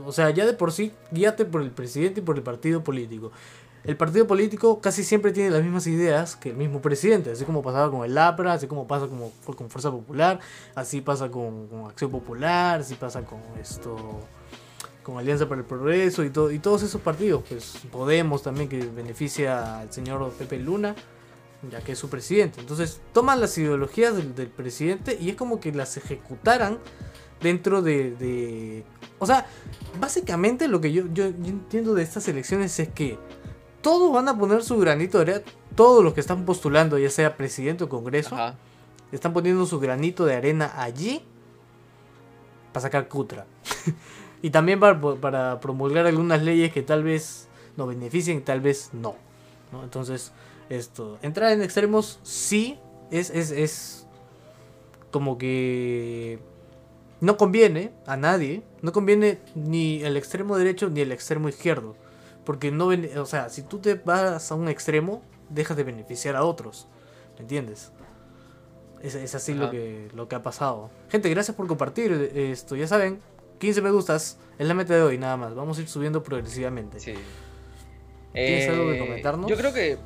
O 0.04 0.12
sea, 0.12 0.30
ya 0.30 0.46
de 0.46 0.52
por 0.52 0.72
sí, 0.72 0.92
guíate 1.10 1.44
por 1.44 1.62
el 1.62 1.70
presidente 1.70 2.20
y 2.20 2.22
por 2.22 2.36
el 2.36 2.42
partido 2.42 2.82
político. 2.82 3.32
El 3.86 3.96
partido 3.96 4.26
político 4.26 4.80
casi 4.80 5.04
siempre 5.04 5.32
tiene 5.32 5.50
las 5.50 5.62
mismas 5.62 5.86
ideas 5.86 6.34
que 6.34 6.50
el 6.50 6.56
mismo 6.56 6.82
presidente, 6.82 7.30
así 7.30 7.44
como 7.44 7.62
pasaba 7.62 7.88
con 7.90 8.04
el 8.04 8.18
APRA, 8.18 8.54
así 8.54 8.66
como 8.66 8.86
pasa 8.86 9.06
como, 9.06 9.30
con 9.56 9.70
Fuerza 9.70 9.92
Popular, 9.92 10.40
así 10.74 11.00
pasa 11.00 11.30
con, 11.30 11.68
Acción 11.88 12.10
Popular, 12.10 12.80
así 12.80 12.96
pasa 12.96 13.22
con 13.22 13.40
esto 13.60 13.96
con 15.04 15.18
Alianza 15.18 15.48
para 15.48 15.60
el 15.60 15.66
Progreso 15.66 16.24
y, 16.24 16.30
todo, 16.30 16.50
y 16.50 16.58
todos 16.58 16.82
esos 16.82 17.00
partidos, 17.00 17.44
pues 17.48 17.78
Podemos 17.92 18.42
también 18.42 18.68
que 18.68 18.84
beneficia 18.84 19.78
al 19.78 19.92
señor 19.92 20.32
Pepe 20.32 20.58
Luna, 20.58 20.96
ya 21.70 21.80
que 21.80 21.92
es 21.92 21.98
su 21.98 22.08
presidente. 22.08 22.60
Entonces 22.60 23.00
toman 23.12 23.40
las 23.40 23.56
ideologías 23.56 24.16
del, 24.16 24.48
presidente 24.48 25.16
y 25.20 25.30
es 25.30 25.36
como 25.36 25.60
que 25.60 25.70
las 25.70 25.96
ejecutaran 25.96 26.78
dentro 27.40 27.82
de, 27.82 28.84
O 29.20 29.26
sea, 29.26 29.46
básicamente 30.00 30.66
lo 30.66 30.80
que 30.80 30.92
yo, 30.92 31.04
yo, 31.12 31.26
entiendo 31.26 31.94
de 31.94 32.02
estas 32.02 32.26
elecciones 32.26 32.78
es 32.80 32.88
que 32.88 33.18
todos 33.86 34.12
van 34.12 34.28
a 34.28 34.36
poner 34.36 34.64
su 34.64 34.78
granito 34.78 35.18
de 35.18 35.30
arena, 35.30 35.46
todos 35.76 36.02
los 36.02 36.12
que 36.12 36.18
están 36.18 36.44
postulando, 36.44 36.98
ya 36.98 37.08
sea 37.08 37.36
presidente 37.36 37.84
o 37.84 37.88
congreso, 37.88 38.36
están 39.12 39.32
poniendo 39.32 39.64
su 39.64 39.78
granito 39.78 40.26
de 40.26 40.34
arena 40.34 40.72
allí 40.74 41.22
para 42.72 42.82
sacar 42.82 43.06
cutra. 43.06 43.46
y 44.42 44.50
también 44.50 44.80
para, 44.80 45.00
para, 45.00 45.60
promulgar 45.60 46.04
algunas 46.04 46.42
leyes 46.42 46.72
que 46.72 46.82
tal 46.82 47.04
vez 47.04 47.46
nos 47.76 47.86
beneficien, 47.86 48.42
tal 48.42 48.60
vez 48.60 48.90
no. 48.92 49.14
¿no? 49.70 49.84
Entonces, 49.84 50.32
esto. 50.68 51.20
Entrar 51.22 51.52
en 51.52 51.62
extremos 51.62 52.18
sí 52.24 52.80
es, 53.12 53.30
es, 53.30 53.52
es 53.52 54.08
como 55.12 55.38
que 55.38 56.40
no 57.20 57.36
conviene 57.36 57.92
a 58.04 58.16
nadie. 58.16 58.64
No 58.82 58.90
conviene 58.90 59.38
ni 59.54 60.02
el 60.02 60.16
extremo 60.16 60.58
derecho 60.58 60.90
ni 60.90 61.02
el 61.02 61.12
extremo 61.12 61.48
izquierdo. 61.48 61.94
Porque 62.46 62.70
no, 62.70 62.88
o 63.20 63.26
sea, 63.26 63.50
si 63.50 63.60
tú 63.60 63.80
te 63.80 63.94
vas 63.96 64.50
a 64.50 64.54
un 64.54 64.68
extremo, 64.68 65.22
dejas 65.50 65.76
de 65.76 65.84
beneficiar 65.84 66.34
a 66.36 66.44
otros. 66.44 66.88
¿Me 67.34 67.42
entiendes? 67.42 67.92
Es, 69.02 69.34
así 69.34 69.52
lo 69.52 69.70
que, 69.70 70.08
lo 70.14 70.28
que 70.28 70.36
ha 70.36 70.42
pasado. 70.42 70.90
Gente, 71.10 71.28
gracias 71.28 71.54
por 71.54 71.66
compartir 71.66 72.12
esto. 72.34 72.74
Ya 72.76 72.86
saben, 72.86 73.20
15 73.58 73.82
me 73.82 73.90
gustas 73.90 74.38
es 74.58 74.66
la 74.66 74.74
meta 74.74 74.94
de 74.94 75.02
hoy, 75.02 75.18
nada 75.18 75.36
más. 75.36 75.54
Vamos 75.54 75.78
a 75.78 75.82
ir 75.82 75.88
subiendo 75.88 76.22
progresivamente. 76.22 76.98
Sí. 76.98 77.14
¿Tienes 78.32 78.68
algo 78.68 78.86
que 78.86 78.96
eh, 78.96 78.98
comentarnos? 78.98 79.50
Yo 79.50 79.56
creo 79.56 79.72
que 79.72 79.98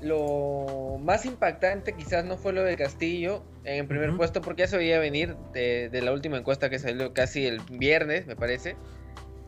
lo 0.00 0.98
más 1.00 1.24
impactante 1.24 1.92
quizás 1.94 2.24
no 2.24 2.36
fue 2.36 2.52
lo 2.52 2.62
de 2.62 2.76
Castillo 2.76 3.42
en 3.64 3.80
el 3.80 3.86
primer 3.86 4.14
puesto 4.16 4.42
porque 4.42 4.62
ya 4.62 4.68
se 4.68 4.76
veía 4.76 4.98
venir 4.98 5.36
de, 5.52 6.00
la 6.02 6.12
última 6.12 6.36
encuesta 6.36 6.70
que 6.70 6.78
salió 6.78 7.12
casi 7.14 7.46
el 7.46 7.60
viernes, 7.70 8.26
me 8.26 8.36
parece. 8.36 8.76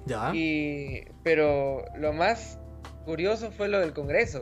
Ya. 0.07 0.33
Y, 0.35 1.05
pero 1.23 1.85
lo 1.97 2.13
más 2.13 2.59
curioso 3.05 3.51
fue 3.51 3.69
lo 3.69 3.81
del 3.81 3.93
Congreso, 3.93 4.41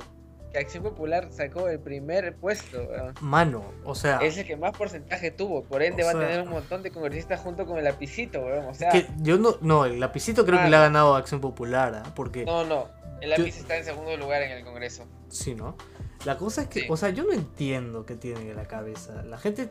que 0.52 0.58
Acción 0.58 0.82
Popular 0.82 1.28
sacó 1.30 1.68
el 1.68 1.80
primer 1.80 2.36
puesto. 2.36 2.86
Mano, 3.20 3.64
o 3.84 3.94
sea... 3.94 4.18
Es 4.18 4.38
el 4.38 4.46
que 4.46 4.56
más 4.56 4.76
porcentaje 4.76 5.30
tuvo, 5.30 5.64
por 5.64 5.82
ende 5.82 6.04
va 6.04 6.10
a 6.10 6.18
tener 6.18 6.42
un 6.42 6.50
montón 6.50 6.82
de 6.82 6.90
congresistas 6.90 7.40
junto 7.40 7.66
con 7.66 7.78
el 7.78 7.84
lapicito, 7.84 8.44
o 8.44 8.74
sea... 8.74 8.90
yo 9.20 9.38
no, 9.38 9.56
no, 9.60 9.84
el 9.84 9.98
lapicito 9.98 10.44
creo 10.46 10.62
que 10.62 10.70
le 10.70 10.76
ha 10.76 10.80
ganado 10.80 11.14
a 11.14 11.18
Acción 11.18 11.40
Popular, 11.40 12.02
¿ah? 12.04 12.12
porque... 12.14 12.44
No, 12.44 12.64
no, 12.64 12.88
el 13.20 13.30
lápiz 13.30 13.56
está 13.56 13.76
en 13.76 13.84
segundo 13.84 14.16
lugar 14.16 14.42
en 14.42 14.52
el 14.52 14.64
Congreso. 14.64 15.06
Sí, 15.28 15.54
¿no? 15.54 15.76
La 16.24 16.36
cosa 16.36 16.62
es 16.62 16.68
que, 16.68 16.86
o 16.90 16.96
sea, 16.96 17.10
yo 17.10 17.24
no 17.24 17.32
entiendo 17.32 18.06
qué 18.06 18.16
tienen 18.16 18.48
en 18.48 18.56
la 18.56 18.66
cabeza. 18.66 19.22
La 19.24 19.38
gente 19.38 19.70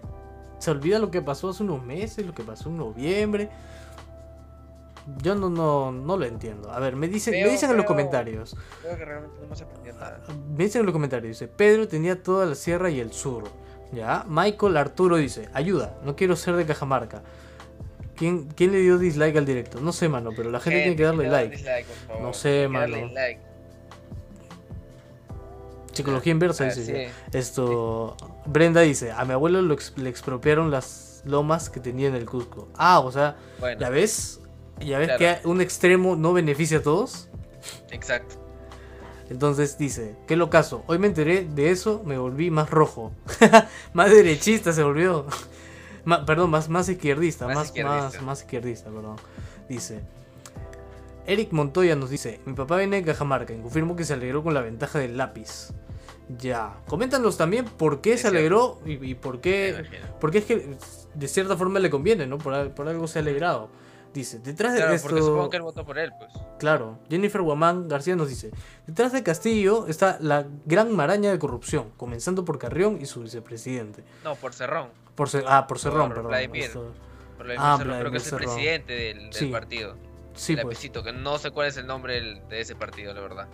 se 0.60 0.72
olvida 0.72 1.00
lo 1.00 1.12
que 1.12 1.22
pasó 1.22 1.50
hace 1.50 1.64
unos 1.64 1.84
meses, 1.84 2.26
lo 2.26 2.34
que 2.34 2.44
pasó 2.44 2.70
en 2.70 2.78
noviembre. 2.78 3.50
Yo 5.22 5.36
no, 5.36 5.50
no, 5.50 5.92
no 5.92 6.18
lo 6.18 6.26
entiendo. 6.26 6.72
A 6.72 6.80
ver, 6.80 6.96
me 6.96 7.08
dicen, 7.08 7.34
me 7.34 7.50
dicen 7.50 7.70
en 7.72 7.78
los 7.78 7.86
comentarios. 7.86 8.56
Creo 8.82 8.98
que 8.98 9.06
realmente 9.06 9.38
no 9.40 9.46
hemos 9.46 9.62
aprendido 9.62 9.96
nada. 9.98 10.22
Me 10.56 10.64
dicen 10.64 10.80
en 10.82 10.86
los 10.86 10.94
comentarios, 10.94 11.40
dice, 11.40 11.48
Pedro 11.48 11.88
tenía 11.88 12.22
toda 12.22 12.46
la 12.46 12.56
sierra 12.56 12.90
y 12.90 13.00
el 13.00 13.12
sur. 13.12 13.44
¿Ya? 13.92 14.26
Michael 14.28 14.78
Arturo 14.78 15.18
dice, 15.18 15.50
ayuda, 15.54 16.00
no 16.04 16.16
quiero 16.16 16.36
ser 16.36 16.56
de 16.56 16.66
Cajamarca. 16.66 17.22
¿Quién, 18.16 18.48
¿Quién 18.56 18.72
le 18.72 18.80
dio 18.80 18.98
dislike 18.98 19.36
al 19.38 19.46
directo? 19.46 19.80
No 19.82 19.92
sé, 19.92 20.10
mano, 20.10 20.32
pero 20.36 20.50
la 20.50 20.60
gente, 20.60 20.80
tiene 20.80 20.96
que 20.96 21.04
darle 21.04 21.28
like. 21.30 21.86
No 22.22 22.34
sé, 22.34 22.68
mano. 22.68 22.96
Psicología 25.92 26.32
inversa, 26.32 26.66
ah, 26.66 26.74
dice. 26.74 27.12
Esto. 27.32 28.18
Brenda 28.46 28.82
dice: 28.82 29.12
A 29.12 29.26
mi 29.26 29.34
abuelo 29.34 29.62
le 29.62 30.10
expropiaron 30.10 30.72
las 30.72 31.22
lomas 31.26 31.70
que 31.70 31.80
tenía 31.80 32.08
en 32.08 32.16
el 32.16 32.26
Cusco. 32.26 32.68
Ah, 32.76 33.00
o 33.00 33.12
sea, 33.12 33.36
¿ya 33.80 33.90
ves? 33.90 34.40
¿Ya 34.80 35.00
ves 35.00 35.12
que 35.18 35.38
un 35.44 35.62
extremo 35.62 36.16
no 36.16 36.34
beneficia 36.34 36.80
a 36.80 36.82
todos? 36.82 37.30
Exacto. 37.92 38.36
Entonces 39.30 39.78
dice: 39.78 40.16
¿Qué 40.28 40.36
lo 40.36 40.50
caso? 40.50 40.84
Hoy 40.88 41.00
me 41.00 41.08
enteré 41.08 41.46
de 41.46 41.72
eso, 41.72 42.04
me 42.06 42.18
volví 42.18 42.52
más 42.52 42.70
rojo. 42.70 43.12
más 43.94 44.10
derechista 44.12 44.74
se 44.74 44.84
volvió. 44.84 45.26
perdón, 46.26 46.50
más, 46.50 46.70
más 46.70 46.90
izquierdista. 46.90 47.48
Más, 47.48 47.74
más, 47.84 48.22
más 48.22 48.42
izquierdista, 48.42 48.90
perdón. 48.90 49.16
Dice. 49.70 50.02
Eric 51.26 51.54
Montoya 51.54 51.96
nos 51.96 52.10
dice, 52.10 52.42
mi 52.46 52.54
papá 52.54 52.78
viene 52.78 52.98
de 52.98 53.04
Cajamarca 53.04 53.54
y 53.54 53.62
confirmo 53.62 53.96
que 53.96 54.04
se 54.04 54.14
alegró 54.14 54.44
con 54.44 54.54
la 54.54 54.62
ventaja 54.62 55.00
del 55.00 55.18
lápiz. 55.18 55.70
Ya, 56.38 56.78
coméntanos 56.88 57.38
también 57.38 57.66
por 57.66 58.02
qué 58.02 58.18
se 58.18 58.28
alegró 58.28 58.80
y, 58.86 59.14
por 59.16 59.42
qué, 59.42 59.86
porque 60.20 60.40
es 60.40 60.46
que 60.46 60.78
de 61.14 61.28
cierta 61.28 61.58
forma 61.58 61.80
le 61.80 61.90
conviene, 61.90 62.28
¿no? 62.28 62.38
Por, 62.38 62.54
algo 62.54 63.08
se 63.08 63.20
ha 63.20 63.22
alegrado. 63.22 63.70
Dice, 64.14 64.40
detrás 64.40 64.74
de 64.74 64.80
claro, 64.80 64.94
esto... 64.94 65.10
porque 65.10 65.24
supongo 65.24 65.50
que 65.50 65.58
él 65.58 65.64
votó 65.64 65.86
por 65.86 65.98
él, 65.98 66.12
pues. 66.18 66.32
Claro, 66.60 67.00
Jennifer 67.10 67.42
Guamán 67.42 67.88
García 67.88 68.16
nos 68.16 68.30
dice, 68.30 68.52
detrás 68.86 69.12
de 69.12 69.24
Castillo 69.24 69.88
está 69.88 70.18
la 70.20 70.46
gran 70.66 70.96
maraña 70.96 71.32
de 71.32 71.40
corrupción, 71.40 71.92
comenzando 71.98 72.46
por 72.46 72.60
Carrión 72.60 73.00
y 73.02 73.08
su 73.08 73.22
vicepresidente. 73.22 74.04
No, 74.24 74.36
por 74.36 74.54
Cerrón. 74.54 74.90
Por 75.16 75.30
ah, 75.48 75.66
por 75.66 75.80
Cerrón, 75.80 76.10
perdón. 76.10 76.28
Vladimir. 76.28 76.72
Por 77.38 77.52
ah, 77.58 77.76
Cerrón, 77.78 78.00
creo 78.00 78.12
que 78.12 78.18
es 78.18 78.32
el 78.32 78.38
presidente 78.38 78.94
del, 78.94 79.52
partido. 79.52 79.96
Sí, 80.36 80.56
pues. 80.56 80.80
que 80.80 81.14
no 81.14 81.38
sé 81.40 81.52
cuál 81.52 81.68
es 81.68 81.78
el 81.78 81.88
nombre 81.88 82.42
de 82.50 82.62
ese 82.62 82.76
partido, 82.76 83.14
la 83.14 83.22
verdad. 83.22 83.48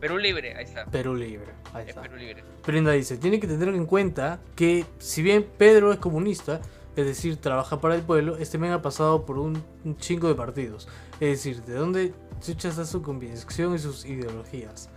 Perú 0.00 0.16
Libre, 0.16 0.56
ahí 0.56 0.64
está. 0.64 0.86
Perú 0.86 1.14
Libre, 1.14 1.52
ahí 1.74 1.88
está. 1.88 2.02
Perú 2.02 2.16
Libre. 2.16 2.42
Brenda 2.66 2.92
dice, 2.92 3.18
tiene 3.18 3.38
que 3.38 3.46
tener 3.46 3.68
en 3.68 3.86
cuenta 3.86 4.40
que 4.56 4.86
si 4.98 5.22
bien 5.22 5.46
Pedro 5.58 5.92
es 5.92 5.98
comunista, 5.98 6.60
es 6.96 7.06
decir, 7.06 7.36
trabaja 7.36 7.80
para 7.80 7.94
el 7.94 8.02
pueblo, 8.02 8.36
este 8.38 8.58
men 8.58 8.72
ha 8.72 8.82
pasado 8.82 9.24
por 9.24 9.38
un, 9.38 9.64
chingo 9.98 10.28
de 10.28 10.34
partidos. 10.34 10.88
Es 11.14 11.44
decir, 11.44 11.62
¿de 11.62 11.74
dónde 11.74 12.14
se 12.40 12.52
echa 12.52 12.72
su 12.84 13.02
convicción 13.02 13.74
y 13.74 13.78
sus 13.78 14.04
ideologías? 14.04 14.90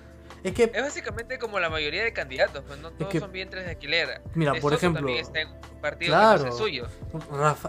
Es 0.44 0.54
que... 0.54 0.72
Es 0.74 0.82
básicamente 0.82 1.40
como 1.40 1.60
la 1.60 1.70
mayoría 1.70 2.04
de 2.04 2.12
candidatos, 2.12 2.64
pues 2.68 2.80
no 2.80 2.92
todos 2.92 3.14
son 3.14 3.32
vientres 3.32 3.66
de 3.66 3.72
alquiler. 3.72 4.22
Mira, 4.34 4.54
por 4.56 4.74
ejemplo... 4.74 5.02
También 5.02 5.20
está 5.20 5.42
en 5.42 5.50
un 5.50 5.82
partido 5.82 6.12
claro, 6.12 6.52
suyo. 6.52 6.88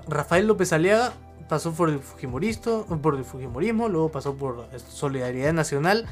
Rafael 0.09 0.47
López 0.47 0.73
Aliaga 0.73 1.13
pasó 1.49 1.73
por 1.73 1.91
el 1.91 1.99
por 1.99 3.15
el 3.15 3.25
Fujimorismo, 3.25 3.89
luego 3.89 4.11
pasó 4.11 4.35
por 4.35 4.69
Solidaridad 4.79 5.53
Nacional, 5.53 6.07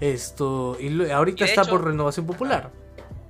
esto 0.00 0.76
y 0.78 1.10
ahorita 1.10 1.44
está 1.44 1.64
por 1.64 1.84
Renovación 1.84 2.26
Popular. 2.26 2.70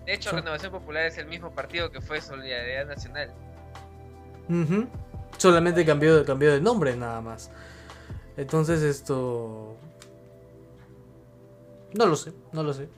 De 0.05 0.15
hecho, 0.15 0.33
Renovación 0.33 0.73
Popular 0.73 1.07
es 1.07 1.19
el 1.19 1.27
mismo 1.27 1.51
partido 1.53 1.91
que 1.91 2.01
fue 2.01 2.21
Solidaridad 2.21 2.87
Nacional. 2.87 3.33
Solamente 5.39 5.85
cambió, 5.85 6.25
cambió 6.25 6.53
de 6.53 6.61
nombre 6.61 6.97
nada 6.97 7.21
más. 7.21 7.51
Entonces 8.37 8.83
esto... 8.83 9.77
No 11.95 12.07
lo 12.07 12.17
sé, 12.17 12.33
no 12.53 12.63
lo 12.63 12.75
sé. 12.75 12.89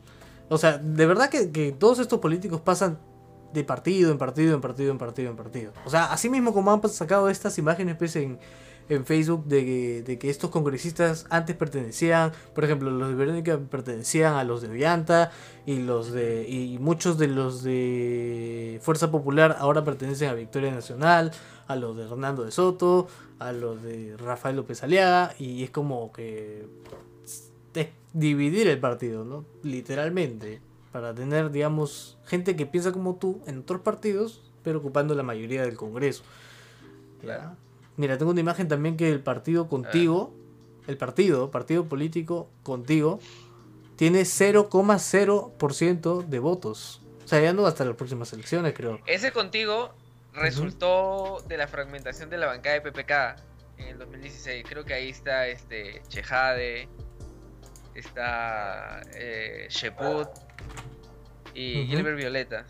O 0.48 0.58
sea, 0.58 0.78
de 0.78 1.06
verdad 1.06 1.28
que, 1.28 1.50
que 1.50 1.72
todos 1.72 1.98
estos 1.98 2.18
políticos 2.20 2.60
pasan 2.60 2.98
de 3.52 3.64
partido 3.64 4.10
en 4.10 4.18
partido, 4.18 4.54
en 4.54 4.60
partido, 4.60 4.92
en 4.92 4.98
partido, 4.98 5.30
en 5.30 5.36
partido. 5.36 5.72
O 5.84 5.90
sea, 5.90 6.12
así 6.12 6.28
mismo 6.28 6.52
como 6.52 6.72
han 6.72 6.86
sacado 6.88 7.28
estas 7.28 7.58
imágenes 7.58 7.96
pues, 7.96 8.16
en, 8.16 8.38
en 8.88 9.04
Facebook 9.04 9.44
de 9.46 9.64
que, 9.64 10.02
de 10.02 10.18
que 10.18 10.30
estos 10.30 10.50
congresistas 10.50 11.26
antes 11.30 11.56
pertenecían, 11.56 12.32
por 12.54 12.64
ejemplo, 12.64 12.90
los 12.90 13.08
de 13.08 13.14
Verónica 13.14 13.58
pertenecían 13.58 14.34
a 14.34 14.44
los 14.44 14.62
de 14.62 14.68
Ollanta 14.68 15.30
y 15.66 15.78
los 15.78 16.12
de 16.12 16.48
y 16.48 16.78
muchos 16.78 17.18
de 17.18 17.28
los 17.28 17.62
de 17.62 18.80
Fuerza 18.82 19.10
Popular 19.10 19.56
ahora 19.58 19.84
pertenecen 19.84 20.30
a 20.30 20.34
Victoria 20.34 20.70
Nacional, 20.72 21.32
a 21.66 21.76
los 21.76 21.96
de 21.96 22.04
Hernando 22.04 22.44
de 22.44 22.50
Soto, 22.50 23.08
a 23.38 23.52
los 23.52 23.82
de 23.82 24.16
Rafael 24.16 24.56
López 24.56 24.82
Aliaga 24.82 25.34
y 25.38 25.62
es 25.62 25.70
como 25.70 26.12
que 26.12 26.66
dividir 28.12 28.68
el 28.68 28.80
partido, 28.80 29.24
¿no? 29.24 29.44
Literalmente, 29.62 30.60
para 30.92 31.14
tener, 31.14 31.50
digamos, 31.50 32.18
gente 32.24 32.56
que 32.56 32.66
piensa 32.66 32.92
como 32.92 33.16
tú 33.16 33.40
en 33.46 33.58
otros 33.58 33.82
partidos, 33.82 34.42
pero 34.62 34.78
ocupando 34.78 35.14
la 35.14 35.22
mayoría 35.22 35.62
del 35.62 35.76
Congreso. 35.76 36.24
Claro. 37.20 37.56
Mira, 37.98 38.16
tengo 38.16 38.30
una 38.30 38.40
imagen 38.40 38.68
también 38.68 38.96
que 38.96 39.10
el 39.10 39.20
partido 39.20 39.68
contigo, 39.68 40.32
el 40.86 40.96
partido, 40.96 41.50
partido 41.50 41.86
político 41.88 42.48
contigo, 42.62 43.18
tiene 43.96 44.22
0,0% 44.22 46.24
de 46.24 46.38
votos. 46.38 47.02
O 47.24 47.28
sea, 47.28 47.40
ya 47.40 47.52
no 47.52 47.66
hasta 47.66 47.84
las 47.84 47.96
próximas 47.96 48.32
elecciones, 48.32 48.72
creo. 48.72 49.00
Ese 49.06 49.32
contigo 49.32 49.92
resultó 50.32 51.44
de 51.48 51.56
la 51.56 51.66
fragmentación 51.66 52.30
de 52.30 52.38
la 52.38 52.46
bancada 52.46 52.78
de 52.78 52.92
PPK 52.92 53.10
en 53.78 53.88
el 53.88 53.98
2016. 53.98 54.64
Creo 54.68 54.84
que 54.84 54.94
ahí 54.94 55.08
está 55.08 55.48
este 55.48 56.00
Chejade, 56.06 56.88
está 57.96 59.00
eh, 59.12 59.66
Sheput 59.70 60.28
y. 61.52 61.84
Gilbert 61.88 62.16
Violeta. 62.16 62.64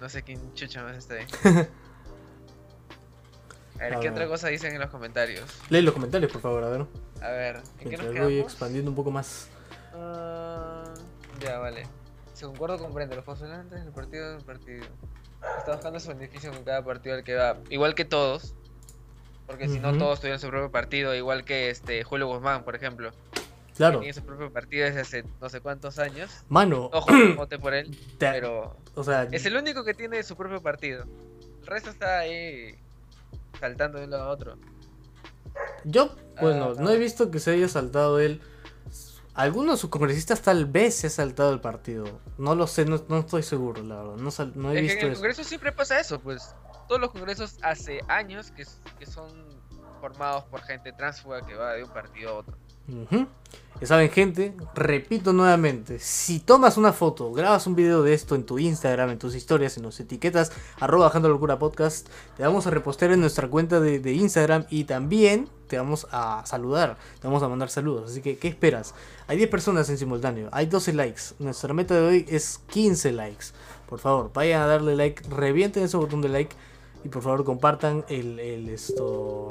No 0.00 0.08
sé 0.08 0.22
quién 0.22 0.54
chucha 0.54 0.82
más 0.82 0.96
está 0.96 1.16
ahí. 1.16 1.26
A 3.82 3.86
ver, 3.86 3.94
A 3.94 4.00
¿qué 4.00 4.08
ver. 4.10 4.12
otra 4.12 4.26
cosa 4.28 4.48
dicen 4.48 4.72
en 4.74 4.80
los 4.80 4.90
comentarios? 4.90 5.44
Lee 5.68 5.82
los 5.82 5.92
comentarios, 5.94 6.30
por 6.30 6.40
favor, 6.40 6.62
a 6.64 6.68
ver. 6.68 6.86
A 7.20 7.30
ver, 7.30 7.56
¿en 7.80 7.90
qué 7.90 7.96
nos 7.96 8.00
Mientras 8.06 8.24
voy 8.24 8.38
expandiendo 8.40 8.90
un 8.90 8.96
poco 8.96 9.10
más. 9.10 9.48
Ah, 9.94 10.84
ya, 11.40 11.58
vale. 11.58 11.86
Se 12.34 12.46
concuerdo 12.46 12.78
con 12.78 12.92
Brenda, 12.94 13.14
los 13.16 13.24
postulantes 13.24 13.82
del 13.84 13.92
partido 13.92 14.32
del 14.32 14.44
partido. 14.44 14.84
Está 15.58 15.72
buscando 15.72 16.00
su 16.00 16.08
beneficio 16.08 16.52
con 16.52 16.64
cada 16.64 16.84
partido 16.84 17.16
al 17.16 17.24
que 17.24 17.34
va. 17.34 17.58
Igual 17.70 17.94
que 17.94 18.04
todos. 18.04 18.54
Porque 19.46 19.68
si 19.68 19.80
no 19.80 19.96
todos 19.98 20.20
tuvieran 20.20 20.38
su 20.40 20.48
propio 20.48 20.70
partido, 20.70 21.14
igual 21.14 21.44
que 21.44 21.68
este 21.68 22.04
Julio 22.04 22.26
Guzmán, 22.28 22.64
por 22.64 22.74
ejemplo. 22.76 23.10
Claro, 23.76 23.98
Tiene 24.00 24.14
su 24.14 24.22
propio 24.24 24.52
partido 24.52 24.84
desde 24.86 25.00
hace 25.00 25.24
no 25.40 25.48
sé 25.48 25.60
cuántos 25.60 25.98
años. 25.98 26.30
mano, 26.48 26.88
Ojo, 26.92 27.10
no 27.10 27.34
voté 27.36 27.58
por 27.58 27.74
él, 27.74 27.90
te- 28.18 28.30
pero 28.30 28.76
o 28.94 29.02
sea, 29.02 29.24
es 29.32 29.44
el 29.46 29.56
único 29.56 29.82
que 29.84 29.94
tiene 29.94 30.22
su 30.22 30.36
propio 30.36 30.60
partido. 30.62 31.04
El 31.60 31.66
resto 31.66 31.90
está 31.90 32.18
ahí 32.20 32.76
saltando 33.62 33.98
de 33.98 34.04
un 34.06 34.10
lado 34.10 34.24
a 34.24 34.28
otro. 34.30 34.58
yo, 35.84 36.14
bueno, 36.40 36.72
Ah, 36.76 36.80
no 36.82 36.90
he 36.90 36.98
visto 36.98 37.30
que 37.30 37.38
se 37.38 37.52
haya 37.52 37.68
saltado 37.68 38.18
él. 38.18 38.40
Algunos 39.34 39.76
de 39.76 39.80
sus 39.80 39.88
congresistas 39.90 40.42
tal 40.42 40.66
vez 40.66 40.96
se 40.96 41.06
ha 41.06 41.10
saltado 41.10 41.52
el 41.54 41.60
partido. 41.60 42.04
No 42.38 42.54
lo 42.56 42.66
sé, 42.66 42.84
no, 42.84 43.02
no 43.08 43.18
estoy 43.20 43.42
seguro, 43.44 43.82
la 43.82 43.96
verdad. 44.02 44.16
No, 44.16 44.30
sal- 44.32 44.52
no 44.56 44.72
he 44.72 44.74
Es 44.74 44.78
que 44.78 44.82
visto 44.82 44.98
en 45.00 45.06
el 45.06 45.12
eso. 45.12 45.20
Congreso 45.20 45.44
siempre 45.44 45.72
pasa 45.72 45.98
eso, 46.00 46.20
pues. 46.20 46.54
Todos 46.88 47.00
los 47.00 47.10
congresos 47.12 47.56
hace 47.62 48.00
años 48.08 48.50
que, 48.50 48.66
que 48.98 49.06
son 49.06 49.30
formados 50.00 50.44
por 50.44 50.60
gente 50.62 50.92
transfuga 50.92 51.40
que 51.42 51.54
va 51.54 51.72
de 51.74 51.84
un 51.84 51.90
partido 51.90 52.30
a 52.30 52.34
otro. 52.34 52.58
Ya 53.80 53.88
saben, 53.88 54.10
gente, 54.10 54.54
repito 54.74 55.32
nuevamente, 55.32 55.98
si 55.98 56.38
tomas 56.38 56.76
una 56.76 56.92
foto, 56.92 57.32
grabas 57.32 57.66
un 57.66 57.74
video 57.74 58.02
de 58.04 58.14
esto 58.14 58.36
en 58.36 58.44
tu 58.44 58.60
Instagram, 58.60 59.10
en 59.10 59.18
tus 59.18 59.34
historias, 59.34 59.76
en 59.76 59.82
los 59.82 59.98
etiquetas, 59.98 60.52
arroba 60.78 61.06
bajando 61.06 61.58
podcast, 61.58 62.08
te 62.36 62.44
vamos 62.44 62.66
a 62.66 62.70
repostear 62.70 63.10
en 63.10 63.20
nuestra 63.20 63.48
cuenta 63.48 63.80
de, 63.80 64.12
Instagram 64.12 64.66
y 64.70 64.84
también 64.84 65.48
te 65.66 65.78
vamos 65.78 66.06
a 66.12 66.44
saludar, 66.46 66.96
te 67.20 67.26
vamos 67.26 67.42
a 67.42 67.48
mandar 67.48 67.70
saludos. 67.70 68.12
Así 68.12 68.22
que, 68.22 68.38
¿qué 68.38 68.46
esperas? 68.46 68.94
Hay 69.26 69.36
10 69.36 69.50
personas 69.50 69.90
en 69.90 69.98
simultáneo, 69.98 70.48
hay 70.52 70.66
12 70.66 70.92
likes. 70.92 71.22
Nuestra 71.40 71.74
meta 71.74 71.94
de 71.94 72.02
hoy 72.02 72.26
es 72.28 72.60
15 72.68 73.10
likes. 73.12 73.46
Por 73.88 73.98
favor, 73.98 74.30
vayan 74.32 74.62
a 74.62 74.66
darle 74.66 74.94
like, 74.94 75.28
revienten 75.28 75.82
ese 75.82 75.96
botón 75.96 76.20
de 76.20 76.28
like 76.28 76.54
y 77.02 77.08
por 77.08 77.22
favor 77.22 77.42
compartan 77.44 78.04
el 78.08 78.68
esto 78.68 79.48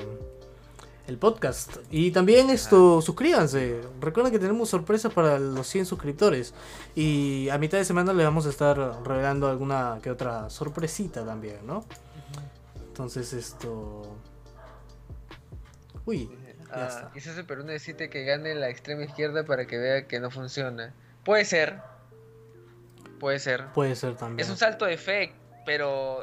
el 1.07 1.17
podcast. 1.17 1.77
Y 1.89 2.11
también 2.11 2.49
esto, 2.49 3.01
suscríbanse. 3.01 3.81
Recuerden 3.99 4.31
que 4.31 4.39
tenemos 4.39 4.69
sorpresas 4.69 5.13
para 5.13 5.39
los 5.39 5.67
100 5.67 5.85
suscriptores. 5.85 6.53
Y 6.95 7.49
a 7.49 7.57
mitad 7.57 7.77
de 7.77 7.85
semana 7.85 8.13
les 8.13 8.25
vamos 8.25 8.45
a 8.45 8.49
estar 8.49 8.77
revelando 9.03 9.47
alguna 9.47 9.99
que 10.01 10.11
otra 10.11 10.49
sorpresita 10.49 11.25
también, 11.25 11.65
¿no? 11.65 11.85
Entonces 12.87 13.33
esto... 13.33 14.15
Uy, 16.05 16.29
ya 16.29 16.51
Ah, 16.73 17.11
quizás 17.13 17.37
el 17.37 17.45
Perú 17.45 17.63
necesite 17.63 18.09
que 18.09 18.23
gane 18.23 18.55
la 18.55 18.69
extrema 18.69 19.03
izquierda 19.03 19.43
para 19.43 19.67
que 19.67 19.77
vea 19.77 20.07
que 20.07 20.19
no 20.19 20.31
funciona. 20.31 20.93
Puede 21.25 21.43
ser. 21.45 21.81
Puede 23.19 23.39
ser. 23.39 23.67
Puede 23.73 23.95
ser 23.95 24.15
también. 24.15 24.39
Es 24.39 24.49
un 24.49 24.57
salto 24.57 24.85
de 24.85 24.97
fe, 24.97 25.33
pero 25.65 26.19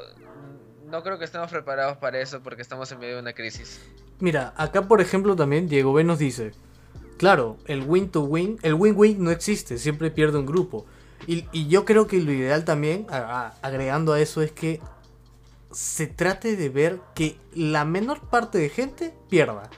no 0.86 1.02
creo 1.02 1.18
que 1.18 1.24
estemos 1.24 1.50
preparados 1.50 1.98
para 1.98 2.18
eso 2.18 2.42
porque 2.42 2.62
estamos 2.62 2.90
en 2.92 2.98
medio 2.98 3.16
de 3.16 3.20
una 3.20 3.34
crisis. 3.34 3.80
Mira, 4.20 4.52
acá 4.56 4.88
por 4.88 5.00
ejemplo 5.00 5.36
también 5.36 5.68
Diego 5.68 5.92
B 5.92 6.02
nos 6.04 6.18
dice, 6.18 6.52
claro, 7.18 7.56
el 7.66 7.82
win 7.82 8.10
to 8.10 8.22
win, 8.22 8.58
el 8.62 8.74
win-win 8.74 9.22
no 9.22 9.30
existe, 9.30 9.78
siempre 9.78 10.10
pierde 10.10 10.38
un 10.38 10.46
grupo. 10.46 10.86
Y, 11.26 11.68
yo 11.68 11.84
creo 11.84 12.06
que 12.06 12.20
lo 12.22 12.32
ideal 12.32 12.64
también, 12.64 13.06
agregando 13.10 14.12
a 14.12 14.20
eso, 14.20 14.40
es 14.40 14.52
que 14.52 14.80
se 15.70 16.06
trate 16.06 16.56
de 16.56 16.68
ver 16.70 17.00
que 17.14 17.38
la 17.54 17.84
menor 17.84 18.20
parte 18.20 18.58
de 18.58 18.70
gente 18.70 19.14
pierda. 19.28 19.68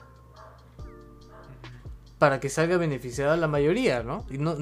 Para 2.18 2.38
que 2.38 2.50
salga 2.50 2.76
beneficiada 2.76 3.36
la 3.38 3.48
mayoría, 3.48 4.02
¿no? 4.02 4.26
Y 4.30 4.36
no, 4.36 4.54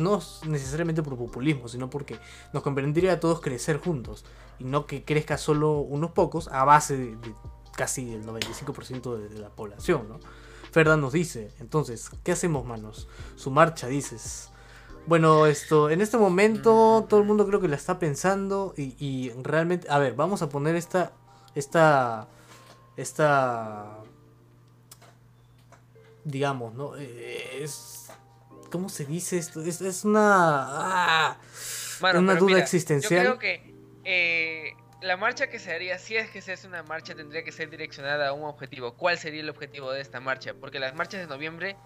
necesariamente 0.47 1.03
por 1.03 1.19
populismo, 1.19 1.69
sino 1.69 1.91
porque 1.91 2.17
nos 2.53 2.63
convendría 2.63 3.15
a 3.15 3.21
todos 3.21 3.41
crecer 3.41 3.79
juntos. 3.79 4.25
Y 4.61 4.65
no 4.65 4.87
que 4.87 5.05
crezca 5.05 5.37
solo 5.37 5.73
unos 5.81 6.13
pocos 6.13 6.49
a 6.49 6.65
base 6.65 6.97
de 6.97 7.35
casi 7.79 8.13
el 8.13 8.27
95% 8.27 9.17
de, 9.17 9.29
de 9.29 9.39
la 9.39 9.51
población, 9.51 10.09
¿no? 10.09 10.19
Ferda 10.73 10.97
nos 10.97 11.13
dice, 11.13 11.53
entonces, 11.61 12.11
¿qué 12.25 12.33
hacemos, 12.33 12.67
manos? 12.67 13.07
Su 13.37 13.53
marcha, 13.53 13.87
dices. 13.87 14.51
Bueno, 15.07 15.47
esto, 15.47 15.89
en 15.89 16.01
este 16.03 16.19
momento 16.19 17.07
todo 17.09 17.21
el 17.21 17.27
mundo 17.27 17.47
creo 17.47 17.61
que 17.61 17.69
la 17.69 17.77
está 17.77 17.99
pensando 17.99 18.75
y, 18.77 18.95
y 18.99 19.31
realmente, 19.43 19.87
a 19.89 19.99
ver, 19.99 20.15
vamos 20.15 20.43
a 20.43 20.49
poner 20.51 20.75
esta, 20.75 21.13
esta, 21.55 22.29
esta, 22.97 24.01
digamos, 26.25 26.75
¿no? 26.75 26.97
Eh, 26.97 27.63
Es, 27.63 28.09
¿cómo 28.71 28.89
se 28.91 29.07
dice 29.07 29.39
esto? 29.39 29.63
Es, 29.63 29.81
es 29.81 30.05
una, 30.05 30.27
ah, 30.27 31.39
una 32.15 32.35
duda 32.35 32.47
mira, 32.47 32.59
existencial. 32.59 33.25
Yo 33.25 33.39
creo 33.39 33.63
que 33.63 33.75
eh, 34.05 34.75
la 35.03 35.17
marcha 35.17 35.49
que 35.49 35.59
se 35.59 35.73
haría, 35.73 35.99
si 35.99 36.17
es 36.17 36.31
que 36.31 36.41
se 36.43 36.53
hace 36.53 36.67
una 36.67 36.83
marcha, 36.83 37.15
tendría 37.15 37.45
que 37.45 37.53
ser 37.53 37.71
direccionada 37.71 38.29
a 38.29 38.33
un 38.33 38.45
objetivo. 38.45 38.95
¿Cuál 38.95 39.17
sería 39.19 39.41
el 39.41 39.49
objetivo 39.51 39.93
de 39.93 40.01
esta 40.01 40.21
marcha? 40.21 40.55
Porque 40.59 40.79
las 40.81 40.95
marchas 40.95 41.21
de 41.21 41.27
noviembre, 41.27 41.77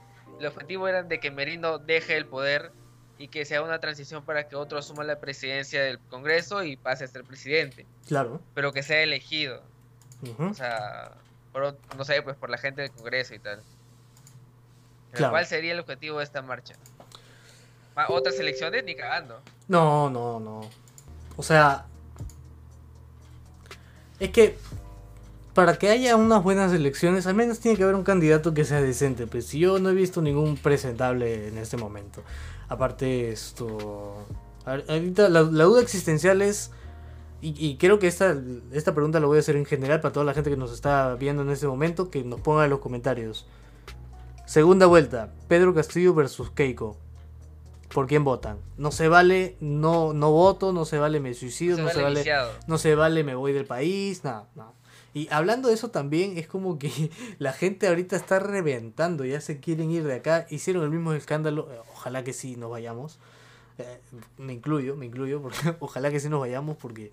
el 0.40 0.46
objetivo 0.46 0.88
era 0.88 1.03
de 1.03 1.20
que 1.20 1.31
Merino 1.31 1.79
deje 1.79 2.16
el 2.16 2.27
poder 2.27 2.72
y 3.18 3.29
que 3.29 3.44
sea 3.44 3.62
una 3.62 3.79
transición 3.81 4.25
para 4.25 4.48
que 4.48 4.57
otro 4.57 4.79
asuma 4.79 5.05
la 5.05 5.20
presidencia 5.20 5.83
del 5.83 5.98
Congreso 5.98 6.64
y 6.64 6.77
pase 6.77 7.05
a 7.05 7.07
ser 7.07 7.25
presidente, 7.25 7.87
Claro. 8.09 8.40
pero 8.55 8.72
que 8.72 8.83
sea 8.83 9.03
elegido. 9.03 9.62
O 10.38 10.55
sea, 10.55 11.12
por, 11.53 11.77
no 11.96 12.05
sé, 12.05 12.22
pues 12.22 12.37
por 12.37 12.48
la 12.48 12.57
gente 12.59 12.83
del 12.83 12.90
Congreso 12.92 13.35
y 13.35 13.38
tal. 13.40 13.61
Claro. 15.12 15.33
¿Cuál 15.33 15.46
sería 15.46 15.72
el 15.72 15.81
objetivo 15.81 16.18
de 16.18 16.25
esta 16.25 16.40
marcha? 16.40 16.75
Ma- 17.94 18.07
¿Otras 18.09 18.38
elecciones? 18.38 18.83
Ni 18.85 18.94
cagando. 18.94 19.42
No, 19.68 20.09
no, 20.09 20.40
no. 20.40 20.62
O 21.37 21.42
sea, 21.42 21.85
es 24.23 24.31
que 24.31 24.57
para 25.53 25.79
que 25.79 25.89
haya 25.89 26.17
unas 26.17 26.43
buenas 26.43 26.73
elecciones, 26.73 27.27
al 27.27 27.35
menos 27.35 27.59
tiene 27.59 27.77
que 27.77 27.83
haber 27.83 27.97
un 27.97 28.05
candidato 28.05 28.55
que 28.55 28.65
sea 28.65 28.81
decente. 28.81 29.27
Pues 29.27 29.51
yo 29.51 29.79
no 29.81 29.91
he 29.91 29.95
visto 29.95 30.23
ningún 30.23 30.57
presentable 30.57 31.49
en 31.49 31.59
este 31.59 31.77
momento. 31.77 32.23
Aparte, 32.69 33.33
esto. 33.33 34.25
Ahorita 34.65 35.29
la, 35.29 35.43
la 35.43 35.65
duda 35.65 35.83
existencial 35.83 36.41
es. 36.41 36.71
Y, 37.41 37.55
y 37.59 37.77
creo 37.77 37.99
que 37.99 38.07
esta, 38.07 38.37
esta 38.71 38.95
pregunta 38.95 39.19
la 39.19 39.27
voy 39.27 39.39
a 39.39 39.41
hacer 39.41 39.57
en 39.57 39.67
general 39.67 40.01
para 40.01 40.13
toda 40.13 40.25
la 40.25 40.35
gente 40.35 40.49
que 40.49 40.57
nos 40.57 40.73
está 40.73 41.17
viendo 41.17 41.43
en 41.43 41.51
este 41.51 41.67
momento, 41.67 42.09
que 42.09 42.23
nos 42.23 42.41
ponga 42.41 42.65
en 42.65 42.71
los 42.71 42.79
comentarios. 42.79 43.47
Segunda 44.47 44.87
vuelta, 44.87 45.33
Pedro 45.49 45.75
Castillo 45.75 46.15
versus 46.15 46.51
Keiko. 46.51 46.97
¿Por 47.93 48.07
quién 48.07 48.25
votan? 48.25 48.59
No 48.79 48.91
se 48.91 49.09
vale, 49.09 49.57
no, 49.61 50.13
no 50.15 50.31
voto, 50.31 50.73
no 50.73 50.85
se 50.85 50.99
vale, 50.99 51.21
me 51.21 51.35
suicido, 51.35 51.77
Se 51.77 51.83
no 51.83 51.89
vale 51.89 52.23
se 52.25 52.31
vale, 52.33 52.51
no 52.67 52.79
se 52.79 52.95
vale, 52.95 53.25
me 53.25 53.35
voy 53.35 53.53
del 53.53 53.67
país, 53.67 54.25
nada, 54.25 54.49
nada. 54.55 54.73
Y 55.15 55.29
hablando 55.31 55.69
de 55.69 55.75
eso 55.75 55.91
también, 55.91 56.39
es 56.39 56.47
como 56.49 56.79
que 56.79 56.91
la 57.39 57.53
gente 57.53 57.87
ahorita 57.89 58.17
está 58.17 58.39
reventando, 58.39 59.25
ya 59.27 59.41
se 59.43 59.61
quieren 59.61 59.91
ir 59.91 60.05
de 60.05 60.15
acá, 60.15 60.47
hicieron 60.49 60.85
el 60.85 60.91
mismo 60.91 61.13
escándalo, 61.13 61.69
eh, 61.71 61.79
ojalá 61.93 62.25
que 62.25 62.33
sí 62.33 62.57
nos 62.57 62.71
vayamos, 62.71 63.19
Eh, 63.79 64.01
me 64.39 64.53
incluyo, 64.53 64.97
me 64.97 65.07
incluyo, 65.07 65.41
porque 65.43 65.57
ojalá 65.81 66.11
que 66.11 66.21
sí 66.21 66.29
nos 66.29 66.41
vayamos, 66.41 66.77
porque 66.79 67.13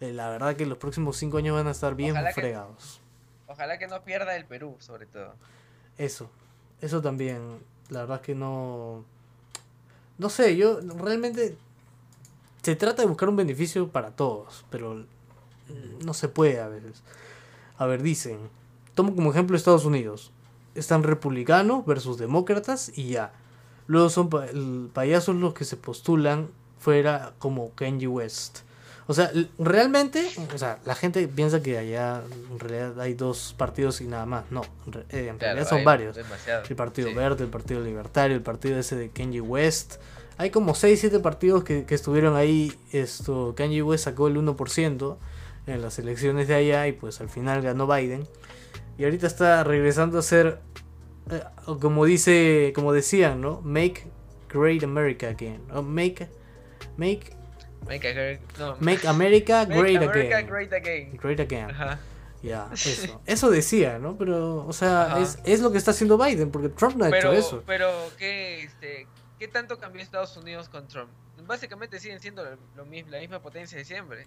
eh, 0.00 0.12
la 0.12 0.28
verdad 0.30 0.56
que 0.56 0.64
los 0.66 0.78
próximos 0.78 1.16
cinco 1.16 1.38
años 1.38 1.54
van 1.56 1.66
a 1.66 1.72
estar 1.72 1.94
bien 1.94 2.12
Ojalá 2.12 2.28
que- 2.32 2.40
fregados. 2.40 3.00
Ojalá 3.46 3.78
que 3.78 3.86
no 3.88 4.02
pierda 4.02 4.36
el 4.36 4.44
Perú, 4.44 4.76
sobre 4.78 5.06
todo. 5.06 5.34
Eso, 5.96 6.28
eso 6.80 7.00
también. 7.02 7.58
La 7.88 8.00
verdad 8.00 8.16
es 8.16 8.22
que 8.22 8.34
no. 8.34 9.04
No 10.18 10.28
sé, 10.30 10.56
yo 10.56 10.80
realmente. 10.98 11.56
Se 12.62 12.76
trata 12.76 13.02
de 13.02 13.08
buscar 13.08 13.28
un 13.28 13.36
beneficio 13.36 13.88
para 13.88 14.10
todos, 14.10 14.64
pero 14.70 15.04
no 16.04 16.14
se 16.14 16.28
puede 16.28 16.60
a 16.60 16.68
veces. 16.68 17.02
A 17.76 17.86
ver, 17.86 18.02
dicen. 18.02 18.38
Tomo 18.94 19.14
como 19.14 19.30
ejemplo 19.30 19.56
Estados 19.56 19.84
Unidos. 19.84 20.32
Están 20.74 21.02
republicanos 21.04 21.86
versus 21.86 22.18
demócratas 22.18 22.90
y 22.96 23.10
ya. 23.10 23.32
Luego 23.86 24.10
son 24.10 24.28
pa- 24.28 24.46
payasos 24.92 25.36
los 25.36 25.54
que 25.54 25.64
se 25.64 25.76
postulan 25.76 26.48
fuera 26.78 27.32
como 27.38 27.70
Kanye 27.74 28.08
West. 28.08 28.60
O 29.10 29.14
sea, 29.14 29.32
realmente, 29.58 30.28
o 30.54 30.58
sea, 30.58 30.78
la 30.84 30.94
gente 30.94 31.26
piensa 31.28 31.62
que 31.62 31.78
allá 31.78 32.22
en 32.52 32.58
realidad 32.60 33.00
hay 33.00 33.14
dos 33.14 33.54
partidos 33.56 34.02
y 34.02 34.06
nada 34.06 34.26
más. 34.26 34.44
No, 34.50 34.60
en, 34.86 34.94
eh, 35.10 35.24
Claro, 35.24 35.38
realidad 35.38 35.68
son 35.68 35.82
varios. 35.82 36.14
demasiado. 36.14 36.64
El 36.68 36.76
Partido 36.76 37.08
Sí. 37.08 37.14
Verde, 37.14 37.44
el 37.44 37.50
Partido 37.50 37.80
Libertario, 37.80 38.36
el 38.36 38.42
partido 38.42 38.78
ese 38.78 38.96
de 38.96 39.08
Kanye 39.10 39.40
West. 39.40 39.94
Hay 40.36 40.50
como 40.50 40.74
6, 40.74 41.00
7 41.00 41.20
partidos 41.20 41.64
que, 41.64 41.84
que 41.86 41.94
estuvieron 41.94 42.36
ahí. 42.36 42.72
Esto, 42.92 43.54
Kanye 43.56 43.82
West 43.82 44.04
sacó 44.04 44.28
el 44.28 44.36
1% 44.36 45.16
en 45.66 45.82
las 45.82 45.98
elecciones 45.98 46.46
de 46.46 46.54
allá 46.56 46.86
y 46.86 46.92
pues 46.92 47.20
al 47.22 47.30
final 47.30 47.62
ganó 47.62 47.86
Biden. 47.86 48.28
Y 48.98 49.04
ahorita 49.04 49.26
está 49.26 49.64
regresando 49.64 50.18
a 50.18 50.22
ser, 50.22 50.60
eh, 51.30 51.40
como 51.80 52.04
dice, 52.04 52.72
como 52.74 52.92
decían, 52.92 53.40
¿no? 53.40 53.62
Make 53.62 54.06
Great 54.52 54.84
America 54.84 55.28
Again. 55.28 55.62
O 55.72 55.80
make, 55.82 56.28
make, 56.98 57.32
Make, 57.86 58.08
a- 58.08 58.58
no, 58.58 58.76
make 58.80 59.06
America 59.08 59.64
Make 59.68 59.78
Great 59.80 59.96
America 60.02 60.36
Again. 60.38 60.46
Great 60.50 60.72
Again. 60.72 61.16
Great 61.22 61.40
Again. 61.40 61.70
Ajá. 61.70 61.98
Ya, 62.42 62.68
eso. 62.72 63.20
Eso 63.26 63.50
decía, 63.50 63.98
¿no? 63.98 64.16
Pero, 64.16 64.66
o 64.66 64.72
sea, 64.72 65.18
es, 65.20 65.38
es 65.44 65.60
lo 65.60 65.72
que 65.72 65.78
está 65.78 65.90
haciendo 65.92 66.18
Biden, 66.18 66.50
porque 66.50 66.68
Trump 66.68 66.96
no 66.96 67.04
ha 67.06 67.10
Pero, 67.10 67.32
hecho 67.32 67.38
eso. 67.38 67.62
pero 67.66 67.90
¿qué, 68.18 68.62
este, 68.62 69.06
¿qué 69.38 69.48
tanto 69.48 69.78
cambió 69.78 70.02
Estados 70.02 70.36
Unidos 70.36 70.68
con 70.68 70.86
Trump? 70.86 71.08
Básicamente 71.46 71.98
siguen 71.98 72.20
siendo 72.20 72.44
lo, 72.44 72.50
lo 72.76 72.84
mismo, 72.84 73.10
la 73.10 73.18
misma 73.20 73.40
potencia 73.40 73.78
de 73.78 73.84
siempre. 73.84 74.26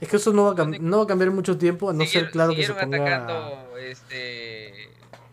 Es 0.00 0.08
que 0.08 0.16
eso 0.16 0.32
no 0.32 0.44
va 0.44 0.52
a, 0.52 0.54
cam- 0.54 0.78
no 0.78 0.98
va 0.98 1.04
a 1.04 1.06
cambiar 1.06 1.32
mucho 1.32 1.58
tiempo, 1.58 1.90
a 1.90 1.92
no 1.92 2.04
ser 2.06 2.30
claro 2.30 2.54
que 2.54 2.64
se 2.64 2.72
ponga... 2.74 3.16
atacando 3.16 3.76
este, 3.76 4.88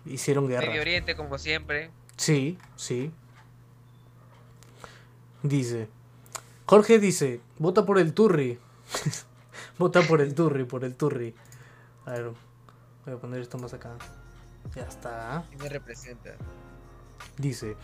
Hicieron 0.05 0.47
Medio 0.47 0.59
guerra. 0.61 0.81
Oriente 0.81 1.15
como 1.15 1.37
siempre. 1.37 1.91
Sí, 2.17 2.57
sí. 2.75 3.11
Dice. 5.43 5.87
Jorge 6.71 6.99
dice, 6.99 7.41
vota 7.59 7.85
por 7.85 7.99
el 7.99 8.13
Turri. 8.13 8.57
vota 9.77 10.01
por 10.03 10.21
el 10.21 10.33
Turri, 10.33 10.63
por 10.63 10.85
el 10.85 10.95
Turri. 10.95 11.35
A 12.05 12.11
ver, 12.11 12.31
voy 13.05 13.13
a 13.13 13.17
poner 13.17 13.41
esto 13.41 13.57
más 13.57 13.73
acá. 13.73 13.97
Ya 14.73 14.83
está. 14.83 15.43
Y 15.51 15.57
me 15.57 15.67
representa. 15.67 16.29
Dice. 17.35 17.75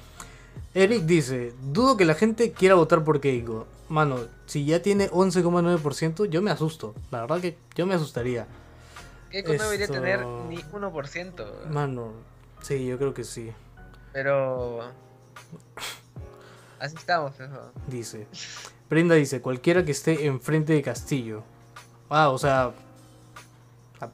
Eric 0.74 1.04
dice, 1.04 1.54
dudo 1.62 1.98
que 1.98 2.06
la 2.06 2.14
gente 2.14 2.54
quiera 2.54 2.76
votar 2.76 3.04
por 3.04 3.20
Keiko. 3.20 3.68
Mano, 3.90 4.20
si 4.46 4.64
ya 4.64 4.82
tiene 4.82 5.12
11,9%, 5.12 6.30
yo 6.30 6.42
me 6.42 6.52
asusto. 6.52 6.96
La 7.12 7.20
verdad 7.20 7.42
que 7.42 7.58
yo 7.76 7.86
me 7.86 7.94
asustaría. 7.94 8.48
Keiko 9.32 9.54
no 9.54 9.64
debería 9.66 9.88
tener 9.90 10.26
ni 10.26 10.60
1%. 10.60 11.66
Mano, 11.66 12.14
sí, 12.62 12.86
yo 12.86 12.98
creo 12.98 13.14
que 13.14 13.26
sí. 13.26 13.52
Pero. 14.14 14.80
Así 16.80 16.96
estamos, 16.96 17.38
¿no? 17.38 17.74
Dice. 17.88 18.28
Brenda 18.90 19.16
dice, 19.16 19.42
cualquiera 19.42 19.84
que 19.84 19.92
esté 19.92 20.26
enfrente 20.26 20.74
de 20.74 20.82
Castillo. 20.82 21.44
Ah, 22.10 22.30
o 22.30 22.38
sea, 22.38 22.72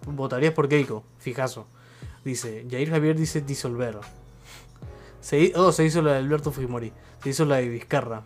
votarías 0.06 0.54
por 0.54 0.68
Keiko, 0.68 1.04
fijazo. 1.20 1.68
Dice, 2.24 2.66
Jair 2.70 2.90
Javier 2.90 3.16
dice 3.16 3.42
disolver. 3.42 3.98
Se, 5.22 5.54
oh, 5.56 5.72
se 5.72 5.86
hizo 5.86 6.02
la 6.02 6.14
de 6.14 6.18
Alberto 6.20 6.52
Fujimori. 6.52 6.92
Se 7.22 7.30
hizo 7.30 7.46
la 7.46 7.58
de 7.58 7.70
Vizcarra. 7.70 8.24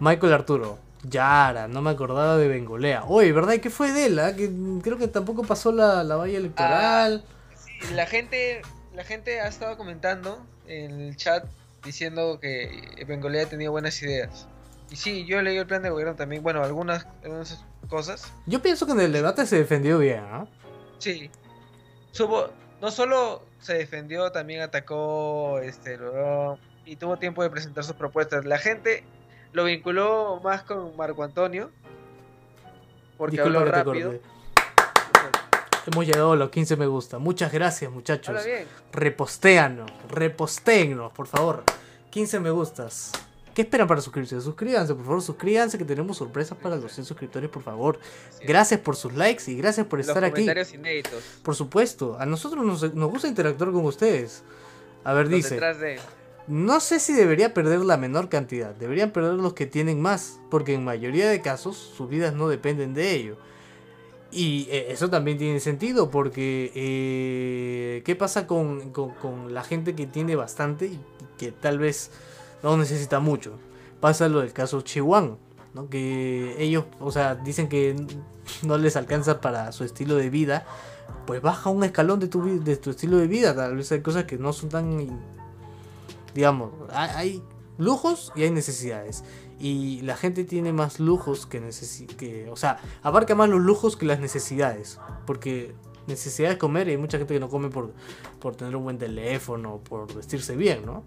Michael 0.00 0.32
Arturo. 0.32 0.78
Yara, 1.02 1.68
no 1.68 1.82
me 1.82 1.90
acordaba 1.90 2.36
de 2.36 2.48
Bengolea. 2.48 3.04
Oye, 3.04 3.32
¿verdad? 3.32 3.54
¿Y 3.54 3.58
¿Qué 3.58 3.70
fue 3.70 3.92
de 3.92 4.06
él? 4.06 4.18
ah? 4.18 4.34
Que 4.34 4.50
creo 4.82 4.96
que 4.96 5.08
tampoco 5.08 5.42
pasó 5.42 5.70
la, 5.70 6.02
la 6.02 6.16
valla 6.16 6.38
electoral. 6.38 7.24
Sí, 7.54 7.94
la 7.94 8.06
gente, 8.06 8.62
la 8.94 9.04
gente 9.04 9.40
ha 9.40 9.48
estado 9.48 9.76
comentando 9.76 10.46
en 10.66 11.00
el 11.00 11.16
chat 11.16 11.44
diciendo 11.84 12.38
que 12.40 13.04
Bengolea 13.06 13.46
tenido 13.46 13.72
buenas 13.72 14.00
ideas. 14.02 14.48
Y 14.94 14.96
sí, 14.96 15.24
yo 15.26 15.42
leí 15.42 15.56
el 15.56 15.66
plan 15.66 15.82
de 15.82 15.90
gobierno 15.90 16.14
también, 16.14 16.40
bueno, 16.40 16.62
algunas, 16.62 17.04
algunas 17.24 17.64
cosas. 17.88 18.32
Yo 18.46 18.62
pienso 18.62 18.86
que 18.86 18.92
en 18.92 19.00
el 19.00 19.12
debate 19.12 19.44
se 19.44 19.56
defendió 19.56 19.98
bien, 19.98 20.20
¿ah? 20.20 20.46
Sí. 20.98 21.32
Supo, 22.12 22.46
no 22.80 22.92
solo 22.92 23.42
se 23.58 23.74
defendió, 23.74 24.30
también 24.30 24.60
atacó, 24.60 25.58
este, 25.58 25.98
logró- 25.98 26.58
y 26.86 26.94
tuvo 26.94 27.16
tiempo 27.16 27.42
de 27.42 27.50
presentar 27.50 27.82
sus 27.82 27.96
propuestas. 27.96 28.44
La 28.44 28.58
gente 28.58 29.02
lo 29.52 29.64
vinculó 29.64 30.40
más 30.44 30.62
con 30.62 30.96
Marco 30.96 31.24
Antonio, 31.24 31.72
porque 33.18 33.32
Disculpa 33.38 33.58
habló 33.62 33.72
rápido. 33.72 34.14
Hemos 35.92 36.06
llegado 36.06 36.32
a 36.32 36.36
los 36.36 36.50
15 36.50 36.76
me 36.76 36.86
gusta. 36.86 37.18
Muchas 37.18 37.52
gracias, 37.52 37.90
muchachos. 37.90 38.36
Repostéanos, 38.92 39.90
repostéennos, 40.08 41.10
por 41.12 41.26
favor. 41.26 41.64
15 42.10 42.38
me 42.38 42.50
gustas. 42.50 43.10
¿Qué 43.54 43.62
esperan 43.62 43.86
para 43.86 44.00
suscribirse? 44.00 44.40
Suscríbanse, 44.40 44.94
por 44.94 45.04
favor, 45.04 45.22
suscríbanse 45.22 45.78
que 45.78 45.84
tenemos 45.84 46.16
sorpresas 46.16 46.58
para 46.58 46.74
los 46.76 46.92
100 46.92 47.04
suscriptores, 47.06 47.48
por 47.48 47.62
favor. 47.62 47.98
Gracias 48.44 48.80
por 48.80 48.96
sus 48.96 49.14
likes 49.14 49.48
y 49.50 49.56
gracias 49.56 49.86
por 49.86 50.00
Los 50.00 50.08
estar 50.08 50.24
aquí. 50.24 50.32
comentarios 50.32 50.74
inéditos. 50.74 51.22
Por 51.42 51.54
supuesto, 51.54 52.16
a 52.18 52.26
nosotros 52.26 52.64
nos, 52.66 52.94
nos 52.94 53.10
gusta 53.10 53.28
interactuar 53.28 53.70
con 53.70 53.84
ustedes. 53.84 54.42
A 55.04 55.12
ver, 55.12 55.26
los 55.26 55.36
dice, 55.36 55.50
detrás 55.54 55.78
de... 55.78 56.00
no 56.48 56.80
sé 56.80 56.98
si 56.98 57.12
debería 57.12 57.54
perder 57.54 57.80
la 57.80 57.96
menor 57.96 58.28
cantidad, 58.28 58.74
deberían 58.74 59.12
perder 59.12 59.34
los 59.34 59.52
que 59.54 59.66
tienen 59.66 60.00
más, 60.02 60.40
porque 60.50 60.74
en 60.74 60.82
mayoría 60.84 61.28
de 61.30 61.40
casos 61.40 61.76
sus 61.76 62.08
vidas 62.08 62.34
no 62.34 62.48
dependen 62.48 62.92
de 62.92 63.12
ello. 63.14 63.36
Y 64.32 64.66
eh, 64.70 64.86
eso 64.90 65.10
también 65.10 65.38
tiene 65.38 65.60
sentido, 65.60 66.10
porque 66.10 66.72
eh, 66.74 68.02
¿qué 68.04 68.16
pasa 68.16 68.48
con, 68.48 68.90
con- 68.90 69.10
con 69.14 69.54
la 69.54 69.62
gente 69.62 69.94
que 69.94 70.06
tiene 70.08 70.34
bastante 70.34 70.86
y 70.86 70.98
que 71.38 71.52
tal 71.52 71.78
vez 71.78 72.10
no 72.64 72.76
necesita 72.76 73.20
mucho? 73.20 73.52
Pasa 74.00 74.28
lo 74.28 74.40
del 74.40 74.52
caso 74.52 74.80
Chihuahua, 74.80 75.36
¿no? 75.74 75.88
que 75.88 76.56
ellos, 76.58 76.84
o 77.00 77.12
sea, 77.12 77.34
dicen 77.34 77.68
que 77.68 77.94
no 78.62 78.78
les 78.78 78.96
alcanza 78.96 79.40
para 79.40 79.70
su 79.72 79.84
estilo 79.84 80.16
de 80.16 80.30
vida, 80.30 80.66
pues 81.26 81.40
baja 81.40 81.70
un 81.70 81.84
escalón 81.84 82.20
de 82.20 82.28
tu, 82.28 82.62
de 82.62 82.76
tu 82.76 82.90
estilo 82.90 83.18
de 83.18 83.26
vida, 83.26 83.54
tal 83.54 83.76
vez 83.76 83.92
hay 83.92 84.00
cosas 84.00 84.24
que 84.24 84.38
no 84.38 84.52
son 84.52 84.70
tan 84.70 84.98
digamos, 86.34 86.72
hay, 86.90 87.42
lujos 87.78 88.32
y 88.34 88.42
hay 88.42 88.50
necesidades. 88.50 89.24
Y 89.58 90.00
la 90.02 90.16
gente 90.16 90.44
tiene 90.44 90.72
más 90.72 90.98
lujos 91.00 91.46
que 91.46 91.60
necesidades. 91.60 92.48
O 92.50 92.56
sea, 92.56 92.80
abarca 93.02 93.34
más 93.34 93.48
los 93.48 93.60
lujos 93.60 93.96
que 93.96 94.04
las 94.04 94.18
necesidades. 94.18 94.98
Porque 95.26 95.74
necesidades 96.06 96.56
de 96.56 96.58
comer 96.58 96.88
y 96.88 96.92
hay 96.92 96.96
mucha 96.98 97.18
gente 97.18 97.34
que 97.34 97.40
no 97.40 97.48
come 97.48 97.68
por, 97.68 97.92
por 98.40 98.56
tener 98.56 98.74
un 98.76 98.84
buen 98.84 98.98
teléfono, 98.98 99.80
por 99.88 100.12
vestirse 100.12 100.56
bien, 100.56 100.84
¿no? 100.84 101.04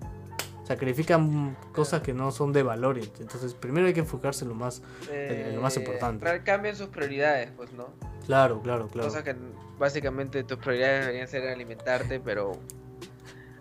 Sacrifican 0.67 1.55
cosas 1.73 2.01
que 2.01 2.13
no 2.13 2.29
son 2.31 2.51
de 2.51 2.61
valor. 2.61 2.97
Entonces, 2.99 3.53
primero 3.53 3.87
hay 3.87 3.93
que 3.93 4.01
enfocarse 4.01 4.43
en 4.43 4.49
lo 4.49 4.55
más. 4.55 4.81
En 5.09 5.55
lo 5.55 5.61
más 5.61 5.77
importante. 5.77 6.25
real- 6.25 6.43
Cambian 6.43 6.75
sus 6.75 6.87
prioridades, 6.89 7.51
pues, 7.55 7.71
¿no? 7.71 7.87
Claro, 8.25 8.61
claro, 8.61 8.87
claro. 8.89 9.07
Cosa 9.07 9.23
que 9.23 9.33
básicamente 9.79 10.43
tus 10.43 10.57
prioridades 10.57 11.05
deberían 11.05 11.27
ser 11.29 11.47
alimentarte, 11.47 12.19
pero 12.19 12.51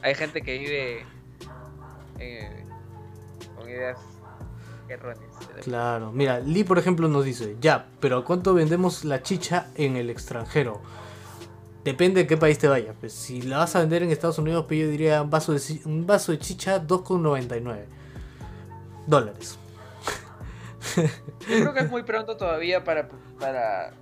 hay 0.02 0.16
gente 0.16 0.42
que 0.42 0.58
vive 0.58 1.06
eh, 2.18 2.64
con 3.56 3.68
ideas 3.68 3.98
erróneas. 4.88 5.30
Claro, 5.62 6.10
mira, 6.12 6.40
Lee 6.40 6.64
por 6.64 6.78
ejemplo 6.78 7.06
nos 7.08 7.24
dice, 7.24 7.56
ya, 7.60 7.86
pero 8.00 8.18
¿a 8.18 8.24
cuánto 8.24 8.52
vendemos 8.52 9.04
la 9.04 9.22
chicha 9.22 9.68
en 9.76 9.96
el 9.96 10.10
extranjero? 10.10 10.80
Depende 11.86 12.22
de 12.22 12.26
qué 12.26 12.36
país 12.36 12.58
te 12.58 12.66
vayas. 12.68 12.94
Pues 12.98 13.12
si 13.12 13.42
la 13.42 13.58
vas 13.58 13.76
a 13.76 13.80
vender 13.80 14.02
en 14.02 14.10
Estados 14.10 14.38
Unidos, 14.38 14.64
pues 14.66 14.80
yo 14.80 14.88
diría 14.88 15.22
un 15.22 15.30
vaso 15.30 15.52
de, 15.52 15.60
un 15.84 16.04
vaso 16.06 16.32
de 16.32 16.38
chicha 16.40 16.82
2,99 16.84 17.84
dólares. 19.06 19.56
Yo 20.96 21.02
creo 21.46 21.72
que 21.74 21.80
es 21.80 21.90
muy 21.90 22.02
pronto 22.02 22.36
todavía 22.36 22.84
para... 22.84 23.08
para 23.38 23.92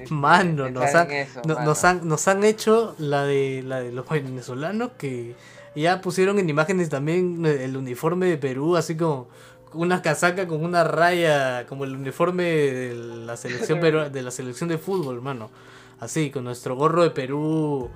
este, 0.00 0.12
Mano, 0.14 0.70
nos 0.70 0.94
han, 0.94 1.10
eso, 1.10 1.42
no- 1.44 1.54
mano. 1.54 1.66
nos, 1.66 1.84
han, 1.84 2.08
nos 2.08 2.28
han 2.28 2.44
hecho 2.44 2.94
la 2.98 3.24
de, 3.24 3.62
la 3.64 3.80
de 3.80 3.92
los 3.92 4.08
venezolanos 4.08 4.92
que 4.98 5.34
ya 5.74 6.00
pusieron 6.00 6.38
en 6.38 6.48
imágenes 6.48 6.88
también 6.88 7.44
el 7.44 7.76
uniforme 7.76 8.26
de 8.26 8.38
Perú, 8.38 8.76
así 8.76 8.96
como 8.96 9.28
una 9.74 10.00
casaca 10.00 10.46
con 10.46 10.64
una 10.64 10.82
raya, 10.84 11.66
como 11.66 11.84
el 11.84 11.94
uniforme 11.94 12.44
de 12.44 12.94
la 12.94 13.36
selección 13.36 13.80
peru- 13.82 14.10
de 14.10 14.22
la 14.22 14.30
selección 14.30 14.68
de 14.68 14.78
fútbol, 14.78 15.20
mano. 15.22 15.50
Así, 15.98 16.30
con 16.30 16.44
nuestro 16.44 16.76
gorro 16.76 17.02
de 17.02 17.10
Perú. 17.10 17.90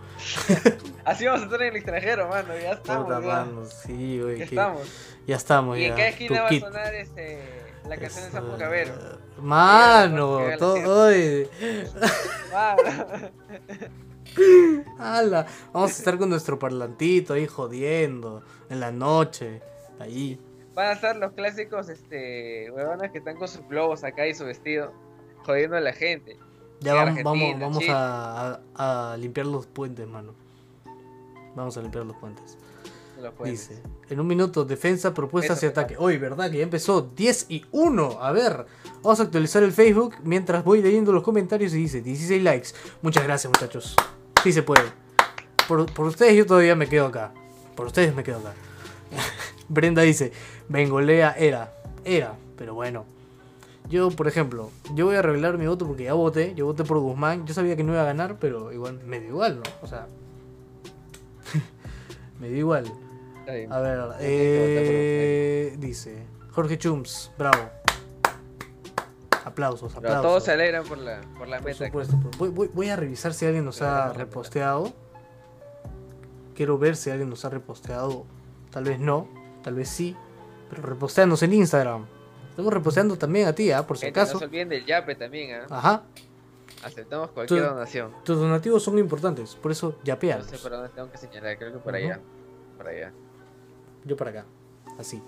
Así 1.05 1.27
vamos 1.27 1.43
a 1.43 1.45
estar 1.45 1.63
en 1.63 1.69
el 1.69 1.77
extranjero, 1.77 2.29
mano. 2.29 2.55
Ya 2.57 2.73
estamos. 2.73 3.05
Puta, 3.05 3.21
ya. 3.21 3.27
mano, 3.27 3.65
sí, 3.67 4.21
güey, 4.21 4.39
Ya 4.39 4.47
que- 4.47 4.55
estamos. 4.55 4.83
ya 5.27 5.37
estamos, 5.37 5.79
Y 5.79 5.85
en 5.85 5.91
cada 5.95 6.09
esquina 6.09 6.43
va 6.43 6.49
a 6.49 6.61
sonar 6.61 6.95
este, 6.95 7.43
La 7.89 7.97
canción 7.99 8.25
de 8.25 8.31
Samu 8.31 8.57
Cabero. 8.59 8.93
Mano, 9.39 10.39
Llega 10.41 10.51
la 10.53 10.57
todo. 10.59 11.07
oye. 11.07 11.49
Ala, 14.99 15.47
Vamos 15.73 15.91
a 15.91 15.95
estar 15.95 16.19
con 16.19 16.31
nuestro 16.31 16.59
parlantito 16.59 17.35
ahí 17.35 17.47
jodiendo 17.47 18.43
en 18.69 18.81
la 18.81 18.93
noche. 18.93 19.61
Ahí. 19.99 20.39
Van 20.75 20.89
a 20.89 20.93
estar 20.93 21.17
los 21.17 21.33
clásicos, 21.33 21.89
este, 21.89 22.71
huevones 22.71 23.11
que 23.11 23.19
están 23.19 23.37
con 23.37 23.49
sus 23.49 23.67
globos 23.69 24.05
acá 24.05 24.27
y 24.27 24.35
su 24.35 24.45
vestido, 24.45 24.93
jodiendo 25.45 25.77
a 25.77 25.81
la 25.81 25.93
gente. 25.93 26.39
Ya 26.81 26.95
vamos, 26.95 27.15
vamos, 27.61 27.83
a, 27.91 28.61
a- 28.75 29.13
a 29.13 29.17
limpiar 29.17 29.47
los 29.47 29.67
puentes, 29.67 30.07
mano. 30.09 30.33
Vamos 31.55 31.77
a 31.77 31.83
limpiar 31.83 32.07
los 32.07 32.17
puentes. 32.17 32.57
Dice, 33.51 33.83
en 34.09 34.19
un 34.19 34.27
minuto, 34.27 34.65
defensa, 34.65 35.13
propuestas 35.13 35.59
Eso 35.59 35.67
y 35.67 35.69
ataque. 35.69 35.97
Hoy, 35.99 36.17
¿verdad? 36.17 36.51
Que 36.51 36.57
ya 36.59 36.63
empezó 36.63 37.03
10 37.03 37.47
y 37.51 37.67
1. 37.71 38.19
A 38.23 38.33
ver, 38.33 38.65
vamos 39.03 39.21
a 39.21 39.25
actualizar 39.25 39.63
el 39.63 39.73
Facebook 39.73 40.15
mientras 40.25 40.65
voy 40.65 40.81
leyendo 40.81 41.13
los 41.13 41.23
comentarios 41.23 41.75
y 41.75 41.77
dice 41.77 42.01
16 42.01 42.43
likes. 42.43 42.69
Muchas 43.03 43.25
gracias, 43.25 43.51
muchachos. 43.53 43.95
Sí 44.43 44.53
se 44.53 44.63
puede. 44.63 44.85
Por, 45.69 45.93
por 45.93 46.07
ustedes 46.07 46.35
yo 46.35 46.47
todavía 46.47 46.75
me 46.77 46.89
quedo 46.89 47.07
acá. 47.07 47.33
Por 47.77 47.87
ustedes 47.89 48.15
me 48.15 48.23
quedo 48.25 48.39
acá. 48.39 48.55
Brenda 49.69 50.01
dice, 50.01 50.33
Bengolea 50.71 51.33
era. 51.33 51.75
Era, 52.07 52.35
pero 52.57 52.73
bueno. 52.73 53.05
Yo, 53.91 54.11
por 54.11 54.29
ejemplo, 54.29 54.71
yo 54.95 55.07
voy 55.07 55.17
a 55.17 55.23
revelar 55.23 55.59
mi 55.59 55.67
voto 55.67 55.87
porque 55.87 56.05
ya 56.05 56.15
voté. 56.15 56.55
Yo 56.55 56.65
voté 56.65 56.85
por 56.85 56.99
Guzmán. 57.01 57.45
Yo 57.47 57.53
sabía 57.55 57.75
que 57.77 57.83
no 57.85 57.93
iba 57.93 58.03
a 58.03 58.07
ganar, 58.07 58.37
pero 58.39 58.73
igual 58.73 59.01
me 59.05 59.19
dio 59.21 59.31
igual, 59.31 59.57
¿no? 59.57 59.63
O 59.83 59.87
sea, 59.89 60.07
me 62.41 62.49
dio 62.49 62.59
igual. 62.59 62.85
A 63.69 63.81
ver, 63.81 63.99
por 64.01 64.15
eh, 64.21 65.75
dice 65.79 66.23
Jorge 66.53 66.79
Chums, 66.79 67.33
bravo. 67.37 67.59
Aplausos, 69.45 69.93
Pero 69.95 69.99
aplausos. 70.07 70.23
todos 70.23 70.45
se 70.45 70.53
alegran 70.53 70.85
por 70.85 70.99
la, 70.99 71.21
por 71.37 71.49
la 71.49 71.59
Por 71.61 71.75
supuesto. 71.75 72.17
pero 72.23 72.39
Voy, 72.39 72.51
voy- 72.51 72.71
voy 72.73 72.89
a 72.91 72.97
revisar 72.97 73.35
si 73.35 73.47
alguien 73.47 73.65
nos 73.65 73.79
Pero 73.79 73.91
ha 73.91 74.13
reposteado. 74.13 74.93
Quiero 76.55 76.79
ver 76.79 76.95
si 76.95 77.11
alguien 77.11 77.29
nos 77.31 77.45
ha 77.45 77.49
reposteado. 77.51 78.25
Tal 78.71 78.85
vez 78.85 79.01
no, 79.01 79.27
tal 79.65 79.75
vez 79.75 79.89
sí. 79.89 80.15
Pero 80.69 80.83
reposteanos 80.83 81.43
en 81.43 81.55
Instagram. 81.55 82.07
Estamos 82.61 82.75
reposteando 82.75 83.17
también 83.17 83.49
a 83.49 83.55
ti, 83.55 83.71
¿ah? 83.73 83.87
por 83.87 83.97
si 83.97 84.05
Gente, 84.05 84.21
no 84.21 84.25
acaso. 84.25 84.39
se 84.39 84.45
olviden 84.45 84.69
del 84.69 84.85
yape 84.85 85.15
también, 85.15 85.61
¿ah? 85.63 85.67
Ajá. 85.71 86.03
Aceptamos 86.85 87.31
cualquier 87.31 87.63
Tú- 87.63 87.67
donación. 87.69 88.11
Tus 88.23 88.39
donativos 88.39 88.83
son 88.83 88.99
importantes, 88.99 89.55
por 89.57 89.73
eso 89.73 89.95
No 89.99 90.05
yapeanos. 90.05 90.47
sé 90.47 90.59
por 90.59 90.71
dónde 90.73 90.91
tengo 90.91 91.11
que 91.11 91.17
señalar, 91.17 91.57
creo 91.57 91.73
que 91.73 91.79
por 91.79 91.95
Ujú. 91.95 92.05
allá. 92.05 92.21
Por 92.77 92.89
allá. 92.89 93.13
Yo 94.05 94.15
para 94.17 94.31
acá. 94.31 94.45
Así. 94.99 95.23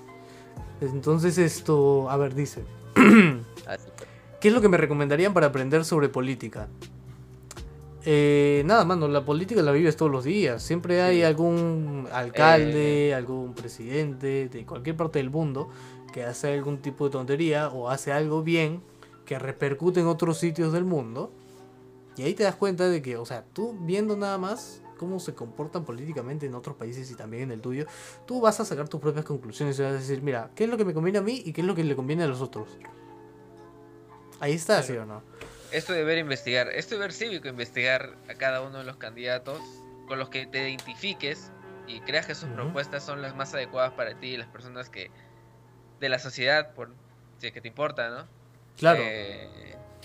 Entonces 0.83 1.39
esto, 1.39 2.11
a 2.11 2.17
ver, 2.19 2.35
dice. 2.35 2.65
Ah, 3.67 3.77
sí, 3.79 3.89
pero- 3.97 4.11
¿Qué 4.41 4.49
es 4.49 4.55
lo 4.55 4.61
que 4.61 4.69
me 4.69 4.77
recomendarían 4.77 5.33
para 5.33 5.47
aprender 5.47 5.85
sobre 5.87 6.09
política? 6.11 6.69
Eh, 8.05 8.63
nada, 8.67 8.85
mano, 8.85 9.07
la 9.09 9.25
política 9.25 9.63
la 9.63 9.71
vives 9.73 9.97
todos 9.97 10.11
los 10.11 10.25
días. 10.25 10.63
Siempre 10.63 11.01
hay 11.01 11.23
algún 11.23 12.07
Eh. 12.09 12.13
alcalde, 12.13 13.15
algún 13.15 13.55
presidente 13.55 14.49
de 14.49 14.67
cualquier 14.67 14.97
parte 14.97 15.19
del 15.21 15.31
mundo 15.31 15.69
que 16.13 16.25
hace 16.25 16.53
algún 16.53 16.81
tipo 16.81 17.07
de 17.07 17.11
tontería 17.11 17.69
o 17.69 17.89
hace 17.89 18.13
algo 18.13 18.43
bien 18.43 18.83
que 19.25 19.39
repercute 19.39 20.01
en 20.01 20.07
otros 20.07 20.39
sitios 20.39 20.73
del 20.73 20.85
mundo. 20.85 21.33
Y 22.17 22.23
ahí 22.23 22.35
te 22.35 22.45
das 22.45 22.55
cuenta 22.55 22.89
de 22.89 23.01
que, 23.01 23.17
o 23.17 23.25
sea, 23.25 23.45
tú 23.53 23.77
viendo 23.81 24.17
nada 24.17 24.39
más 24.39 24.83
cómo 24.99 25.19
se 25.19 25.35
comportan 25.35 25.85
políticamente 25.85 26.47
en 26.47 26.55
otros 26.55 26.77
países 26.77 27.11
y 27.11 27.17
también 27.17 27.45
en 27.45 27.53
el 27.53 27.61
tuyo, 27.61 27.87
tú 28.27 28.41
vas 28.41 28.61
a 28.61 28.65
sacar 28.65 28.89
tus 28.89 29.01
propias 29.01 29.25
conclusiones 29.25 29.77
y 29.79 29.83
vas 29.83 29.93
a 29.93 29.95
decir, 29.95 30.23
mira, 30.23 30.51
¿qué 30.55 30.65
es 30.65 30.71
lo 30.71 30.77
que 30.77 30.85
me 30.85 30.95
conviene 30.95 31.19
a 31.19 31.23
mí 31.23 31.43
y 31.45 31.53
qué 31.53 31.63
es 31.63 31.67
lo 31.67 31.75
que 31.75 31.83
le 31.83 31.97
conviene 31.97 32.23
a 32.23 32.29
los 32.29 32.41
otros? 32.41 32.79
Ahí 34.39 34.53
está, 34.53 34.83
¿sí 34.83 34.93
o 34.97 35.07
no? 35.07 35.23
Esto 35.73 35.93
de 35.93 36.05
ver 36.05 36.19
investigar, 36.19 36.69
esto 36.69 36.95
de 36.95 37.01
ver 37.01 37.13
cívico, 37.13 37.49
investigar 37.49 38.17
a 38.29 38.35
cada 38.35 38.61
uno 38.61 38.79
de 38.79 38.85
los 38.85 38.97
candidatos 38.97 39.61
con 40.07 40.19
los 40.19 40.29
que 40.29 40.47
te 40.47 40.69
identifiques 40.69 41.51
y 41.89 42.01
creas 42.01 42.27
que 42.27 42.35
sus 42.35 42.49
propuestas 42.51 43.05
son 43.05 43.23
las 43.23 43.35
más 43.35 43.55
adecuadas 43.55 43.93
para 43.95 44.19
ti 44.19 44.29
y 44.29 44.37
las 44.37 44.49
personas 44.49 44.89
que 44.89 45.11
de 46.03 46.09
la 46.11 46.19
sociedad, 46.19 46.75
por 46.75 46.91
si 47.39 47.47
es 47.47 47.53
que 47.55 47.61
te 47.63 47.69
importa, 47.69 48.11
¿no? 48.11 48.27
Claro. 48.77 49.01
Eh, 49.03 49.49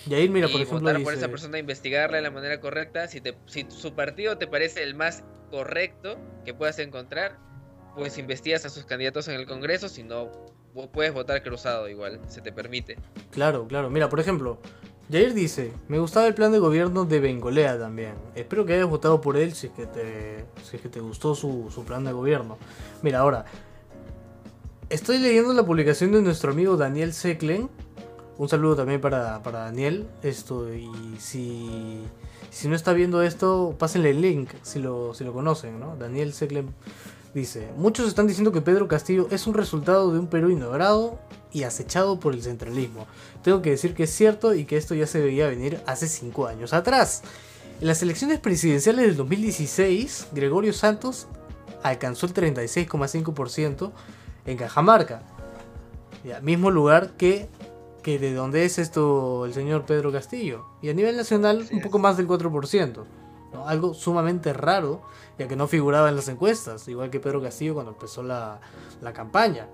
y 0.06 0.14
ahí, 0.14 0.30
mira, 0.30 0.48
y 0.48 0.52
por 0.52 0.62
ejemplo, 0.62 0.80
votar 0.80 1.02
por 1.04 1.14
dice- 1.14 1.26
esa 1.26 1.32
persona, 1.32 1.58
investigarla 1.58 2.18
de 2.18 2.24
la 2.24 2.32
manera 2.32 2.62
correcta. 2.62 3.08
Si, 3.08 3.20
te, 3.20 3.36
si 3.48 3.66
su 3.70 3.94
partido 3.94 4.38
te 4.38 4.48
parece 4.48 4.84
el 4.84 4.94
más 4.96 5.24
correcto 5.52 6.18
que 6.46 6.54
puedas 6.54 6.78
encontrar, 6.80 7.38
pues 7.96 8.18
investigas 8.18 8.64
a 8.66 8.70
sus 8.70 8.86
candidatos 8.86 9.28
en 9.28 9.34
el 9.36 9.48
Congreso. 9.48 9.90
Si 9.90 10.04
no, 10.04 10.32
puedes 10.94 11.14
votar 11.14 11.42
cruzado 11.42 11.90
igual, 11.90 12.20
se 12.28 12.42
te 12.42 12.52
permite. 12.52 12.98
Claro, 13.32 13.68
claro. 13.68 13.90
Mira, 13.90 14.08
por 14.08 14.20
ejemplo, 14.20 14.60
Jair 15.12 15.34
dice, 15.34 15.74
me 15.88 15.98
gustaba 15.98 16.28
el 16.28 16.36
plan 16.36 16.52
de 16.52 16.60
gobierno 16.60 17.06
de 17.06 17.20
Bengolea 17.20 17.80
también. 17.80 18.14
Espero 18.36 18.66
que 18.66 18.74
hayas 18.76 18.88
votado 18.88 19.20
por 19.20 19.36
él 19.36 19.56
si 19.56 19.68
es 19.68 19.74
que 19.74 19.88
te, 19.88 20.46
si 20.64 20.76
es 20.76 20.82
que 20.82 20.90
te 20.90 21.00
gustó 21.00 21.34
su, 21.34 21.72
su 21.74 21.84
plan 21.86 22.04
de 22.04 22.12
gobierno. 22.12 22.60
Mira, 23.02 23.20
ahora, 23.20 23.46
estoy 24.90 25.18
leyendo 25.18 25.54
la 25.54 25.66
publicación 25.66 26.12
de 26.12 26.22
nuestro 26.22 26.52
amigo 26.52 26.78
Daniel 26.78 27.14
Seklen. 27.14 27.70
Un 28.38 28.50
saludo 28.50 28.76
también 28.76 29.02
para, 29.02 29.42
para 29.44 29.60
Daniel. 29.60 30.08
Esto, 30.22 30.74
y 30.74 30.90
si, 31.20 32.04
si 32.52 32.68
no 32.68 32.76
está 32.76 32.94
viendo 32.94 33.22
esto, 33.24 33.76
pásenle 33.78 34.12
el 34.12 34.22
link 34.22 34.50
si 34.62 34.80
lo, 34.80 35.14
si 35.14 35.24
lo 35.24 35.34
conocen, 35.34 35.80
¿no? 35.80 35.96
Daniel 35.98 36.34
Seklen 36.34 36.74
dice, 37.34 37.68
muchos 37.78 38.08
están 38.08 38.28
diciendo 38.28 38.52
que 38.52 38.62
Pedro 38.62 38.88
Castillo 38.88 39.28
es 39.32 39.48
un 39.48 39.54
resultado 39.54 40.12
de 40.12 40.20
un 40.20 40.28
Perú 40.28 40.50
ignorado 40.50 41.20
y 41.52 41.64
acechado 41.64 42.20
por 42.20 42.34
el 42.34 42.44
centralismo. 42.44 43.08
Tengo 43.44 43.62
que 43.62 43.72
decir 43.72 43.94
que 43.94 44.04
es 44.04 44.12
cierto 44.12 44.54
y 44.54 44.66
que 44.66 44.78
esto 44.78 44.96
ya 44.96 45.08
se 45.08 45.20
veía 45.20 45.48
venir 45.48 45.82
hace 45.86 46.08
5 46.08 46.48
años 46.48 46.74
atrás. 46.74 47.24
En 47.82 47.88
las 47.88 48.02
elecciones 48.02 48.40
presidenciales 48.40 49.06
del 49.06 49.16
2016, 49.16 50.28
Gregorio 50.34 50.74
Santos 50.74 51.28
alcanzó 51.84 52.26
el 52.26 52.34
36,5% 52.34 53.92
en 54.48 54.58
Cajamarca. 54.58 55.22
Ya, 56.24 56.42
mismo 56.42 56.72
lugar 56.72 57.12
que, 57.12 57.48
que 58.02 58.18
de 58.18 58.34
donde 58.34 58.66
es 58.66 58.80
esto 58.80 59.46
el 59.46 59.54
señor 59.54 59.84
Pedro 59.86 60.12
Castillo. 60.12 60.66
Y 60.82 60.90
a 60.90 60.94
nivel 60.94 61.16
nacional, 61.16 61.62
Así 61.62 61.74
un 61.74 61.80
es. 61.80 61.86
poco 61.86 62.00
más 62.00 62.18
del 62.18 62.28
4%. 62.28 63.04
¿no? 63.54 63.68
Algo 63.68 63.94
sumamente 63.94 64.52
raro, 64.54 65.02
ya 65.38 65.48
que 65.48 65.56
no 65.56 65.68
figuraba 65.68 66.10
en 66.10 66.16
las 66.16 66.28
encuestas, 66.28 66.88
igual 66.88 67.10
que 67.12 67.20
Pedro 67.20 67.42
Castillo 67.42 67.76
cuando 67.76 67.92
empezó 67.92 68.24
la, 68.24 68.60
la 69.02 69.14
campaña. 69.14 69.68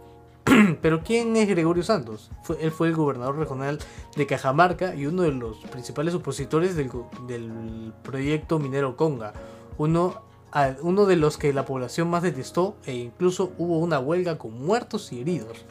Pero 0.81 1.01
¿quién 1.03 1.35
es 1.37 1.47
Gregorio 1.47 1.83
Santos? 1.83 2.29
Fue- 2.43 2.57
él 2.61 2.71
fue 2.71 2.89
el 2.89 2.95
gobernador 2.95 3.37
regional 3.37 3.79
de 4.15 4.27
Cajamarca 4.27 4.93
y 4.93 5.05
uno 5.05 5.21
de 5.23 5.31
los 5.31 5.57
principales 5.71 6.13
opositores 6.13 6.75
del, 6.75 6.91
del 7.27 7.93
proyecto 8.03 8.59
minero 8.59 8.97
Conga. 8.97 9.33
Uno, 9.77 10.21
uno 10.81 11.05
de 11.05 11.15
los 11.15 11.37
que 11.37 11.53
la 11.53 11.65
población 11.65 12.09
más 12.09 12.23
detestó 12.23 12.77
e 12.85 12.93
incluso 12.93 13.53
hubo 13.57 13.79
una 13.79 13.99
huelga 13.99 14.37
con 14.37 14.61
muertos 14.61 15.11
y 15.11 15.21
heridos. 15.21 15.65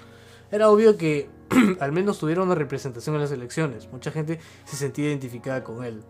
Era 0.51 0.69
obvio 0.71 0.97
que 0.97 1.31
al 1.81 1.93
menos 1.93 2.19
tuviera 2.19 2.43
una 2.43 2.55
representación 2.55 3.15
en 3.15 3.23
las 3.23 3.33
elecciones. 3.33 3.89
Mucha 3.91 4.11
gente 4.11 4.39
se 4.65 4.77
sentía 4.77 5.09
identificada 5.09 5.65
con 5.65 5.85
él. 5.85 6.03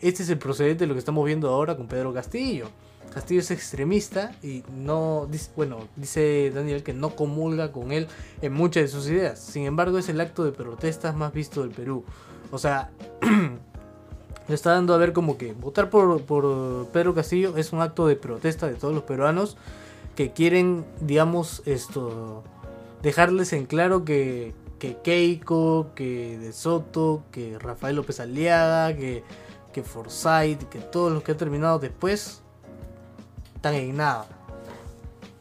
Este 0.00 0.22
es 0.22 0.28
el 0.28 0.38
procedente 0.38 0.84
de 0.84 0.88
lo 0.88 0.94
que 0.94 0.98
estamos 0.98 1.24
viendo 1.24 1.48
ahora 1.48 1.76
con 1.76 1.88
Pedro 1.88 2.12
Castillo. 2.12 2.68
Castillo 3.14 3.40
es 3.40 3.50
extremista 3.50 4.32
y 4.42 4.62
no, 4.76 5.26
bueno, 5.56 5.88
dice 5.96 6.50
Daniel 6.54 6.82
que 6.82 6.92
no 6.92 7.16
comulga 7.16 7.72
con 7.72 7.92
él 7.92 8.08
en 8.42 8.52
muchas 8.52 8.82
de 8.82 8.88
sus 8.88 9.08
ideas. 9.08 9.38
Sin 9.38 9.64
embargo, 9.64 9.96
es 9.96 10.08
el 10.10 10.20
acto 10.20 10.44
de 10.44 10.52
protestas 10.52 11.16
más 11.16 11.32
visto 11.32 11.62
del 11.62 11.70
Perú. 11.70 12.04
O 12.50 12.58
sea, 12.58 12.90
le 14.48 14.54
está 14.54 14.72
dando 14.72 14.94
a 14.94 14.96
ver 14.96 15.12
como 15.12 15.38
que 15.38 15.52
votar 15.52 15.90
por, 15.90 16.22
por 16.22 16.86
Pedro 16.88 17.14
Castillo 17.14 17.56
es 17.56 17.72
un 17.72 17.80
acto 17.80 18.06
de 18.06 18.16
protesta 18.16 18.66
de 18.66 18.74
todos 18.74 18.94
los 18.94 19.02
peruanos 19.04 19.56
que 20.14 20.32
quieren, 20.32 20.84
digamos, 21.00 21.62
esto, 21.66 22.42
dejarles 23.02 23.52
en 23.52 23.66
claro 23.66 24.04
que, 24.04 24.54
que 24.78 24.96
Keiko, 24.96 25.90
que 25.94 26.38
De 26.38 26.52
Soto, 26.52 27.22
que 27.30 27.58
Rafael 27.58 27.96
López 27.96 28.18
Aliaga, 28.20 28.96
que, 28.96 29.22
que 29.72 29.82
Forsyth, 29.82 30.68
que 30.70 30.78
todos 30.78 31.12
los 31.12 31.22
que 31.22 31.32
han 31.32 31.38
terminado 31.38 31.78
después 31.78 32.40
están 33.54 33.74
en 33.74 33.96
nada. 33.96 34.26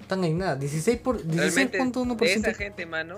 Están 0.01 0.23
en 0.25 0.37
nada. 0.37 0.55
16 0.57 0.99
por 0.99 1.15
Realmente, 1.25 1.77
de 1.77 1.83
esa 1.83 2.49
16.1%. 2.51 2.55
gente, 2.55 2.85
mano, 2.85 3.17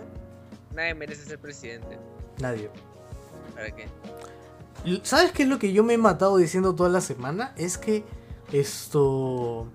nadie 0.76 0.94
merece 0.94 1.26
ser 1.26 1.40
presidente. 1.40 1.98
Nadie. 2.40 2.70
¿Para 3.56 3.76
qué? 3.76 3.88
¿Sabes 5.04 5.32
qué 5.32 5.44
es 5.44 5.50
lo 5.50 5.60
que 5.60 5.74
yo 5.74 5.84
me 5.84 5.94
he 5.94 5.98
matado 5.98 6.38
diciendo 6.38 6.76
toda 6.76 6.90
la 6.90 7.02
semana? 7.02 7.54
Es 7.58 7.78
que 7.78 8.04
esto... 8.52 9.68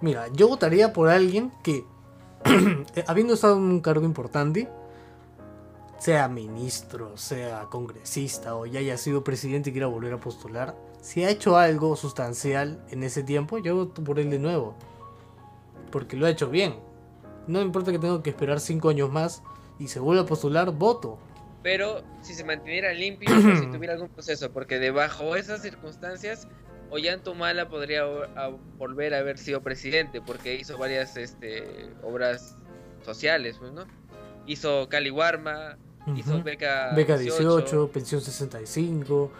Mira, 0.00 0.28
yo 0.32 0.48
votaría 0.48 0.92
por 0.92 1.10
alguien 1.10 1.52
que, 1.62 1.84
habiendo 3.06 3.34
estado 3.34 3.56
en 3.56 3.64
un 3.64 3.80
cargo 3.80 4.06
importante, 4.06 4.68
sea 5.98 6.28
ministro, 6.28 7.18
sea 7.18 7.64
congresista 7.64 8.56
o 8.56 8.64
ya 8.64 8.80
haya 8.80 8.96
sido 8.96 9.22
presidente 9.22 9.68
y 9.68 9.72
quiera 9.72 9.86
volver 9.86 10.14
a 10.14 10.20
postular, 10.20 10.74
si 11.02 11.24
ha 11.24 11.30
hecho 11.30 11.58
algo 11.58 11.96
sustancial 11.96 12.82
en 12.90 13.02
ese 13.02 13.22
tiempo, 13.22 13.58
yo 13.58 13.76
voto 13.76 14.02
por 14.02 14.18
él 14.18 14.30
de 14.30 14.38
nuevo. 14.38 14.74
Porque 15.90 16.16
lo 16.16 16.24
ha 16.24 16.30
hecho 16.30 16.48
bien. 16.48 16.76
No 17.46 17.58
me 17.58 17.66
importa 17.66 17.92
que 17.92 17.98
tenga 17.98 18.22
que 18.22 18.30
esperar 18.30 18.60
5 18.60 18.88
años 18.88 19.10
más 19.10 19.42
y 19.78 19.88
se 19.88 20.00
vuelve 20.00 20.22
a 20.22 20.26
postular, 20.26 20.70
voto. 20.70 21.18
Pero 21.62 22.02
si 22.22 22.34
se 22.34 22.44
mantuviera 22.44 22.92
limpio 22.92 23.28
o 23.30 23.56
si 23.56 23.66
tuviera 23.72 23.94
algún 23.94 24.08
proceso, 24.08 24.50
porque 24.50 24.78
debajo 24.78 25.34
de 25.34 25.40
esas 25.40 25.62
circunstancias, 25.62 26.48
Ollantumala 26.90 27.68
podría 27.68 28.04
volver 28.78 29.14
a 29.14 29.18
haber 29.18 29.38
sido 29.38 29.62
presidente, 29.62 30.20
porque 30.20 30.56
hizo 30.56 30.76
varias 30.76 31.16
este, 31.16 31.88
obras 32.02 32.56
sociales, 33.04 33.56
pues, 33.58 33.72
¿no? 33.72 33.84
Hizo 34.46 34.88
Caliwarma, 34.88 35.78
hizo 36.16 36.42
Beca, 36.42 36.92
Beca 36.96 37.16
18, 37.16 37.90
Pensión 37.92 38.20
65 38.20 39.30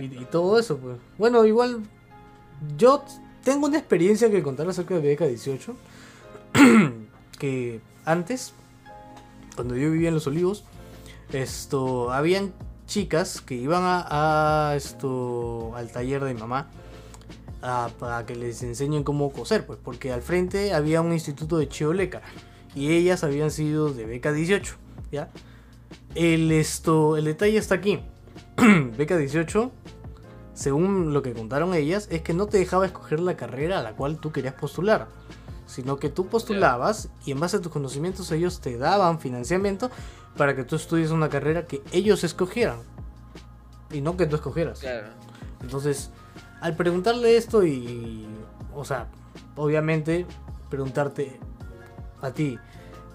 y, 0.00 0.04
y, 0.04 0.26
todo 0.30 0.58
eso, 0.58 0.76
pues. 0.76 0.98
Bueno, 1.16 1.44
igual 1.46 1.80
yo 2.76 3.04
tengo 3.42 3.66
una 3.66 3.78
experiencia 3.78 4.30
que 4.30 4.42
contar 4.42 4.68
acerca 4.68 4.94
de 4.94 5.00
Beca 5.00 5.26
18, 5.26 5.74
que 7.38 7.80
antes, 8.04 8.52
cuando 9.56 9.76
yo 9.76 9.90
vivía 9.90 10.08
en 10.08 10.14
Los 10.14 10.26
Olivos, 10.26 10.64
esto, 11.32 12.12
habían 12.12 12.52
chicas 12.86 13.40
que 13.40 13.54
iban 13.54 13.82
a, 13.84 14.72
esto, 14.76 15.72
al 15.76 15.90
taller 15.90 16.24
de 16.24 16.34
mamá 16.34 16.68
para 17.60 18.26
que 18.26 18.34
les 18.34 18.62
enseñen 18.62 19.04
cómo 19.04 19.30
coser, 19.32 19.66
pues, 19.66 19.78
porque 19.82 20.12
al 20.12 20.22
frente 20.22 20.72
había 20.72 21.00
un 21.00 21.12
instituto 21.12 21.58
de 21.58 21.68
Chioleca 21.68 22.22
y 22.74 22.92
ellas 22.92 23.22
habían 23.22 23.50
sido 23.50 23.92
de 23.92 24.06
beca 24.06 24.32
18, 24.32 24.74
¿ya? 25.12 25.28
El, 26.14 26.50
esto, 26.52 27.16
el 27.16 27.26
detalle 27.26 27.58
está 27.58 27.76
aquí. 27.76 28.00
beca 28.96 29.16
18, 29.16 29.70
según 30.54 31.12
lo 31.12 31.22
que 31.22 31.32
contaron 31.32 31.74
ellas, 31.74 32.08
es 32.10 32.22
que 32.22 32.34
no 32.34 32.46
te 32.46 32.58
dejaba 32.58 32.86
escoger 32.86 33.20
la 33.20 33.36
carrera 33.36 33.78
a 33.78 33.82
la 33.82 33.92
cual 33.92 34.18
tú 34.18 34.32
querías 34.32 34.54
postular, 34.54 35.08
sino 35.70 35.98
que 35.98 36.10
tú 36.10 36.26
postulabas 36.26 37.08
y 37.24 37.32
en 37.32 37.40
base 37.40 37.56
a 37.56 37.60
tus 37.60 37.72
conocimientos 37.72 38.30
ellos 38.32 38.60
te 38.60 38.76
daban 38.76 39.20
financiamiento 39.20 39.90
para 40.36 40.54
que 40.54 40.64
tú 40.64 40.76
estudies 40.76 41.10
una 41.10 41.28
carrera 41.28 41.66
que 41.66 41.82
ellos 41.92 42.24
escogieran 42.24 42.80
y 43.90 44.00
no 44.00 44.16
que 44.16 44.26
tú 44.26 44.36
escogieras. 44.36 44.82
Entonces, 45.62 46.10
al 46.60 46.76
preguntarle 46.76 47.36
esto 47.36 47.64
y, 47.64 48.26
o 48.74 48.84
sea, 48.84 49.08
obviamente 49.56 50.26
preguntarte 50.68 51.38
a 52.20 52.30
ti, 52.30 52.58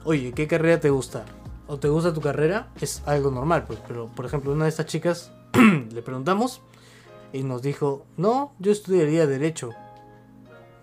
oye, 0.03 0.33
¿qué 0.33 0.47
carrera 0.47 0.79
te 0.79 0.89
gusta? 0.89 1.25
¿O 1.67 1.77
te 1.77 1.87
gusta 1.87 2.13
tu 2.13 2.21
carrera? 2.21 2.69
Es 2.79 3.01
algo 3.05 3.31
normal, 3.31 3.65
pues, 3.65 3.79
pero 3.87 4.07
por 4.07 4.25
ejemplo, 4.25 4.51
una 4.51 4.65
de 4.65 4.69
estas 4.69 4.85
chicas 4.85 5.31
le 5.91 6.01
preguntamos 6.01 6.61
y 7.33 7.43
nos 7.43 7.61
dijo, 7.61 8.05
no, 8.17 8.53
yo 8.59 8.71
estudiaría 8.71 9.27
derecho. 9.27 9.71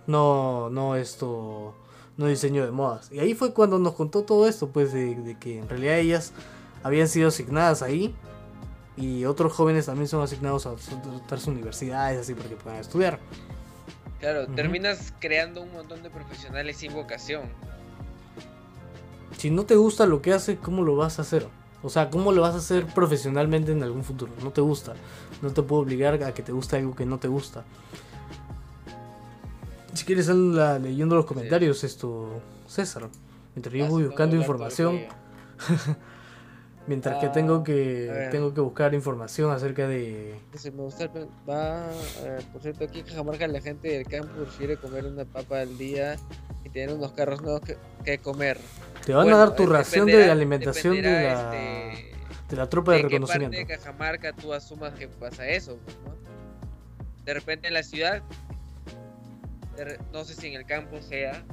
No, 0.06 0.70
no 0.70 0.96
esto, 0.96 1.74
no 2.16 2.26
diseño 2.26 2.64
de 2.64 2.70
modas. 2.70 3.10
Y 3.12 3.20
ahí 3.20 3.34
fue 3.34 3.52
cuando 3.52 3.78
nos 3.78 3.94
contó 3.94 4.22
todo 4.22 4.48
esto, 4.48 4.68
pues 4.68 4.92
de, 4.92 5.36
que 5.40 5.58
en 5.58 5.68
realidad 5.68 5.98
ellas 5.98 6.32
habían 6.82 7.08
sido 7.08 7.28
asignadas 7.28 7.82
ahí 7.82 8.14
y 8.96 9.24
otros 9.24 9.52
jóvenes 9.52 9.86
también 9.86 10.08
son 10.08 10.22
asignados 10.22 10.66
a 10.66 10.72
otras 10.72 11.46
universidades 11.46 12.20
así 12.20 12.34
porque 12.34 12.56
puedan 12.56 12.80
estudiar. 12.80 13.18
Claro, 14.20 14.46
terminas 14.48 15.12
creando 15.18 15.62
un 15.62 15.72
montón 15.72 16.02
de 16.02 16.10
profesionales 16.10 16.76
sin 16.76 16.92
vocación. 16.92 17.42
Si 19.36 19.50
no 19.50 19.64
te 19.64 19.74
gusta 19.74 20.06
lo 20.06 20.22
que 20.22 20.32
hace, 20.32 20.56
¿cómo 20.56 20.82
lo 20.82 20.94
vas 20.94 21.18
a 21.18 21.22
hacer? 21.22 21.48
O 21.82 21.88
sea, 21.88 22.10
¿cómo 22.10 22.30
lo 22.30 22.42
vas 22.42 22.54
a 22.54 22.58
hacer 22.58 22.86
profesionalmente 22.86 23.72
en 23.72 23.82
algún 23.82 24.04
futuro? 24.04 24.32
No 24.42 24.50
te 24.50 24.60
gusta. 24.60 24.94
No 25.40 25.50
te 25.50 25.62
puedo 25.62 25.82
obligar 25.82 26.22
a 26.22 26.32
que 26.32 26.42
te 26.42 26.52
guste 26.52 26.76
algo 26.76 26.94
que 26.94 27.06
no 27.06 27.18
te 27.18 27.26
gusta. 27.26 27.64
Si 29.94 30.04
quieres, 30.04 30.28
anda 30.28 30.78
leyendo 30.78 31.16
los 31.16 31.26
comentarios, 31.26 31.84
esto, 31.84 32.40
César. 32.66 33.08
Mientras 33.54 33.74
yo 33.74 33.86
voy 33.86 34.04
buscando 34.04 34.36
información. 34.36 35.00
Mientras 36.86 37.18
que 37.18 37.28
tengo 37.28 37.62
que 37.62 38.28
tengo 38.32 38.52
que 38.52 38.60
buscar 38.60 38.92
información 38.92 39.52
acerca 39.52 39.86
de. 39.86 40.34
me 40.64 40.70
gusta, 40.70 41.08
va, 41.48 41.88
por 42.52 42.60
cierto, 42.60 42.84
aquí 42.84 43.00
en 43.00 43.06
Cajamarca 43.06 43.46
la 43.46 43.60
gente 43.60 43.88
del 43.88 44.04
campo 44.04 44.44
quiere 44.58 44.76
comer 44.76 45.06
una 45.06 45.24
papa 45.24 45.60
al 45.60 45.78
día 45.78 46.16
y 46.64 46.70
tener 46.70 46.92
unos 46.92 47.12
carros 47.12 47.40
nuevos 47.40 47.60
que, 48.04 48.18
comer. 48.18 48.58
Te 49.06 49.14
van 49.14 49.32
a 49.32 49.36
dar 49.36 49.54
tu 49.54 49.66
ración 49.66 50.06
de 50.06 50.28
alimentación 50.28 50.96
de 50.96 51.02
la, 51.02 51.54
este, 51.54 52.16
de 52.48 52.56
la 52.56 52.68
tropa 52.68 52.92
de, 52.92 53.02
reconocimiento. 53.02 53.56
En 53.56 53.66
de 53.66 53.74
Cajamarca 53.76 54.32
tú 54.32 54.52
asumas 54.52 54.92
que 54.94 55.06
pasa 55.06 55.46
eso, 55.46 55.78
pues, 55.84 55.96
¿no? 56.04 56.16
De 57.24 57.34
repente 57.34 57.68
en 57.68 57.74
la 57.74 57.84
ciudad, 57.84 58.22
no 60.12 60.24
sé 60.24 60.34
si 60.34 60.48
en 60.48 60.54
el 60.54 60.66
campo 60.66 61.00
sea, 61.00 61.44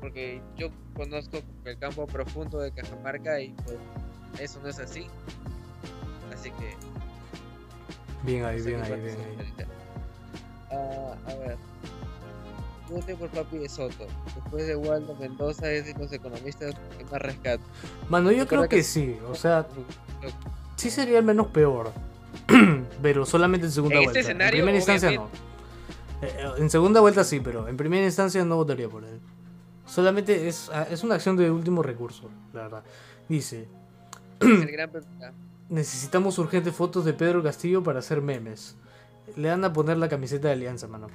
porque 0.00 0.40
yo 0.56 0.70
conozco 0.94 1.38
el 1.64 1.78
campo 1.78 2.06
profundo 2.06 2.58
de 2.60 2.72
Cajamarca 2.72 3.40
y 3.40 3.54
pues 3.64 3.76
eso 4.40 4.60
no 4.62 4.68
es 4.68 4.78
así. 4.78 5.06
Así 6.32 6.50
que. 6.50 6.76
Bien 8.24 8.44
ahí, 8.44 8.60
bien 8.62 8.82
ahí, 8.82 9.00
bien 9.00 9.16
ahí. 9.16 9.66
Ah, 10.70 11.14
a 11.26 11.34
ver. 11.34 11.56
Vote 12.88 13.14
por 13.16 13.28
Papi 13.28 13.58
de 13.58 13.68
Soto. 13.68 14.06
Después 14.34 14.66
de 14.66 14.76
Waldo 14.76 15.14
Mendoza 15.16 15.70
es 15.70 15.86
de 15.86 15.94
los 15.94 16.12
economistas 16.12 16.74
que 16.96 17.04
más 17.04 17.20
rescata. 17.20 17.62
Mano, 18.08 18.32
yo 18.32 18.46
creo 18.46 18.68
que, 18.68 18.82
sí. 18.82 19.18
O 19.30 19.34
sea, 19.34 19.66
sí 20.76 20.90
sería 20.90 21.18
el 21.18 21.24
menos 21.24 21.48
peor. 21.48 21.92
pero 23.02 23.26
solamente 23.26 23.66
en 23.66 23.72
segunda 23.72 24.00
vuelta. 24.00 24.20
en 24.20 24.50
primera 24.50 24.76
instancia 24.76 25.10
no. 25.12 25.28
Eh, 26.22 26.52
en 26.58 26.70
segunda 26.70 27.00
vuelta 27.00 27.24
sí, 27.24 27.40
pero 27.40 27.68
en 27.68 27.76
primera 27.76 28.04
instancia 28.04 28.44
no 28.44 28.56
votaría 28.56 28.88
por 28.88 29.04
él. 29.04 29.20
Solamente 29.86 30.48
es, 30.48 30.70
ah, 30.72 30.86
es 30.90 31.02
una 31.04 31.14
acción 31.14 31.36
de 31.36 31.50
último 31.50 31.82
recurso, 31.82 32.30
la 32.52 32.62
verdad. 32.62 32.84
Dice, 33.28 33.68
Necesitamos 35.68 36.38
urgentes 36.38 36.74
fotos 36.74 37.04
de 37.04 37.12
Pedro 37.12 37.42
Castillo 37.42 37.82
para 37.82 37.98
hacer 37.98 38.22
memes. 38.22 38.76
Le 39.36 39.48
dan 39.48 39.64
a 39.64 39.72
poner 39.72 39.98
la 39.98 40.08
camiseta 40.08 40.48
de 40.48 40.54
Alianza, 40.54 40.88
mano. 40.88 41.08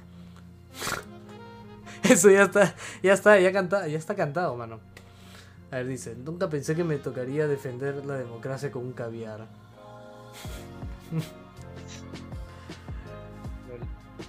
Eso 2.04 2.30
ya 2.30 2.44
está, 2.44 2.74
ya 3.02 3.14
está, 3.14 3.40
ya 3.40 3.52
canta, 3.52 3.88
ya 3.88 3.98
está 3.98 4.14
cantado, 4.14 4.56
mano. 4.56 4.78
A 5.72 5.76
ver, 5.76 5.88
dice, 5.88 6.14
nunca 6.14 6.48
pensé 6.48 6.76
que 6.76 6.84
me 6.84 6.98
tocaría 6.98 7.48
defender 7.48 8.04
la 8.04 8.16
democracia 8.16 8.70
con 8.70 8.84
un 8.84 8.92
caviar. 8.92 9.48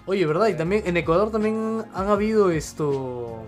Oye, 0.06 0.26
¿verdad? 0.26 0.48
Y 0.48 0.54
también 0.56 0.84
en 0.86 0.98
Ecuador 0.98 1.32
también 1.32 1.84
han 1.94 2.08
habido 2.08 2.52
esto 2.52 3.44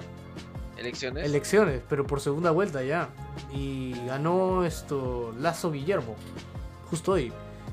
Elecciones. 0.78 1.26
Elecciones, 1.26 1.82
pero 1.90 2.06
por 2.06 2.22
segunda 2.22 2.52
vuelta 2.52 2.84
ya. 2.84 3.10
Y 3.52 3.94
ganó 4.06 4.64
esto 4.64 5.34
Lazo 5.40 5.72
Guillermo. 5.72 6.16
Justo 6.90 7.14
hoy. 7.14 7.32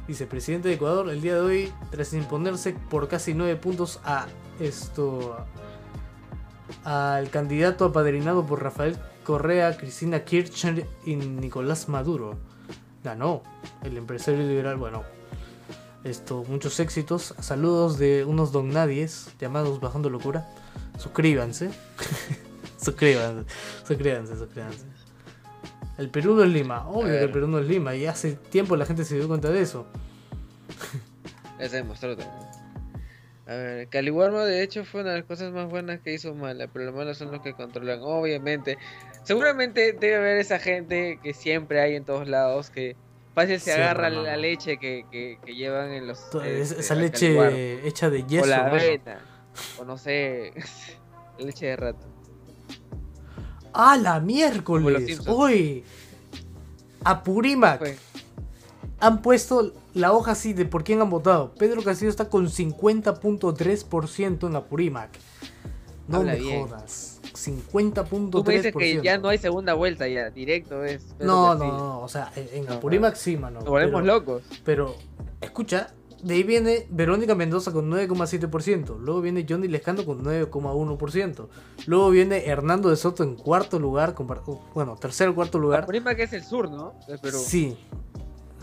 Vicepresidente 0.09 0.69
de 0.69 0.75
Ecuador 0.75 1.09
el 1.09 1.23
día 1.23 1.35
de 1.35 1.41
hoy, 1.41 1.73
tras 1.91 2.13
imponerse 2.13 2.75
por 2.91 3.09
casi 3.09 3.33
nueve 3.33 3.57
puntos 3.57 4.01
a 4.05 4.27
esto. 4.61 5.37
al 6.85 7.31
candidato 7.31 7.87
apadrinado 7.87 8.45
por 8.47 8.63
Rafael 8.63 8.99
Correa, 9.25 9.77
Cristina 9.77 10.25
Kirchner 10.25 10.87
y 11.07 11.17
Nicolás 11.17 11.89
Maduro. 11.89 12.37
Ganó 13.03 13.43
el 13.83 13.97
empresario 13.97 14.47
liberal. 14.47 14.77
Bueno, 14.77 15.05
esto, 16.05 16.45
muchos 16.49 16.79
éxitos. 16.81 17.35
Saludos 17.41 17.99
de 17.99 18.25
unos 18.25 18.53
don 18.53 18.69
nadies 18.69 19.29
llamados 19.41 19.81
Bajando 19.81 20.11
Locura. 20.11 20.47
Suscríbanse. 20.99 21.71
suscríbanse, 22.79 23.51
suscríbanse, 23.87 24.37
suscríbanse. 24.37 24.85
El 25.97 26.11
Perú 26.11 26.35
no 26.35 26.45
es 26.45 26.51
Lima, 26.51 26.89
obvio 26.89 27.13
que 27.13 27.23
el 27.23 27.31
Perú 27.31 27.47
no 27.47 27.59
es 27.59 27.67
Lima, 27.67 27.95
y 27.95 28.07
hace 28.07 28.33
tiempo 28.33 28.77
la 28.77 28.85
gente 28.85 29.05
se 29.05 29.15
dio 29.15 29.29
cuenta 29.29 29.51
de 29.51 29.63
eso. 29.63 29.87
Ya 31.57 31.69
se 31.69 31.77
demostró 31.77 32.17
también. 32.17 32.37
A 33.47 33.55
ver, 33.55 33.89
Caliwarma 33.89 34.45
de 34.45 34.65
hecho 34.65 34.85
fue 34.85 35.03
una 35.03 35.13
de 35.13 35.19
las 35.19 35.27
cosas 35.27 35.53
más 35.53 35.71
buenas 35.71 36.01
que 36.01 36.13
hizo 36.13 36.35
Mala, 36.35 36.67
pero 36.67 36.87
lo 36.87 36.93
malo 36.93 37.15
son 37.15 37.31
los 37.31 37.43
que 37.43 37.53
controlan, 37.53 38.01
obviamente. 38.03 38.77
Seguramente 39.23 39.93
debe 39.93 40.17
haber 40.17 40.39
esa 40.39 40.59
gente 40.59 41.21
que 41.23 41.33
siempre 41.33 41.81
hay 41.81 41.95
en 41.95 42.05
todos 42.05 42.27
lados 42.27 42.71
que 42.71 42.97
fácil 43.35 43.61
se 43.61 43.73
agarra 43.73 44.11
la 44.11 44.37
leche 44.37 44.79
que, 44.79 45.05
que, 45.11 45.55
llevan 45.55 45.91
en 45.91 46.07
los... 46.07 46.21
Este, 46.45 46.81
esa 46.81 46.95
leche 46.95 47.87
hecha 47.87 48.11
de 48.11 48.25
yeso. 48.25 48.45
O 48.45 48.47
la 48.47 48.67
avena, 48.67 49.19
o 49.79 49.85
no 49.85 49.99
sé, 49.99 50.53
leche 51.39 51.67
de 51.67 51.77
rato. 51.77 52.07
¡Ah, 53.73 53.97
la 53.97 54.21
miércoles! 54.21 55.27
¡Uy! 55.27 55.85
A 57.03 57.23
Purimac. 57.23 57.99
Han 59.01 59.21
puesto 59.21 59.73
la 59.95 60.13
hoja 60.13 60.33
así 60.33 60.53
de 60.53 60.65
por 60.65 60.85
quién 60.85 61.01
han 61.01 61.11
votado. 61.11 61.55
Pedro 61.55 61.83
Castillo 61.83 62.11
está 62.11 62.29
con 62.29 62.47
50.3% 62.47 64.47
en 64.47 64.53
la 64.53 64.65
Purimac. 64.65 65.11
No 66.07 66.23
me 66.23 66.41
jodas. 66.41 67.14
50.3%. 67.45 68.31
Tú 68.31 68.45
me 68.45 68.55
dices 68.55 68.75
que 68.75 69.03
ya 69.03 69.19
no 69.19 69.29
hay 69.29 69.39
segunda 69.39 69.75
vuelta, 69.75 70.09
ya 70.09 70.31
directo 70.31 70.85
es. 70.85 71.15
no, 71.21 71.55
no, 71.55 71.67
no, 71.67 72.01
o 72.01 72.09
sea, 72.09 72.33
en, 72.37 72.67
la 72.67 72.75
Apurimac 72.75 73.15
sí, 73.17 73.37
mano. 73.37 73.61
Nos 73.61 73.69
volvemos 73.69 74.05
locos. 74.05 74.43
Pero, 74.65 74.97
escucha, 75.41 75.95
De 76.23 76.35
ahí 76.35 76.43
viene 76.43 76.87
Verónica 76.91 77.35
Mendoza 77.35 77.73
con 77.73 77.91
9,7%. 77.91 78.99
Luego 78.99 79.21
viene 79.21 79.45
Johnny 79.49 79.69
Lescano 79.69 80.05
con 80.05 80.25
9,1%. 80.25 81.49
Luego 81.87 82.11
viene 82.11 82.47
Hernando 82.47 82.89
de 82.89 82.97
Soto 82.97 83.23
en 83.23 83.35
cuarto 83.37 83.79
lugar. 83.79 84.15
Bueno, 84.75 84.97
tercer 84.97 85.29
o 85.29 85.35
cuarto 85.35 85.59
lugar. 85.59 85.87
Que 85.87 86.23
es 86.23 86.33
el 86.33 86.45
sur, 86.45 86.71
¿no? 86.71 86.95
Sí. 87.33 87.77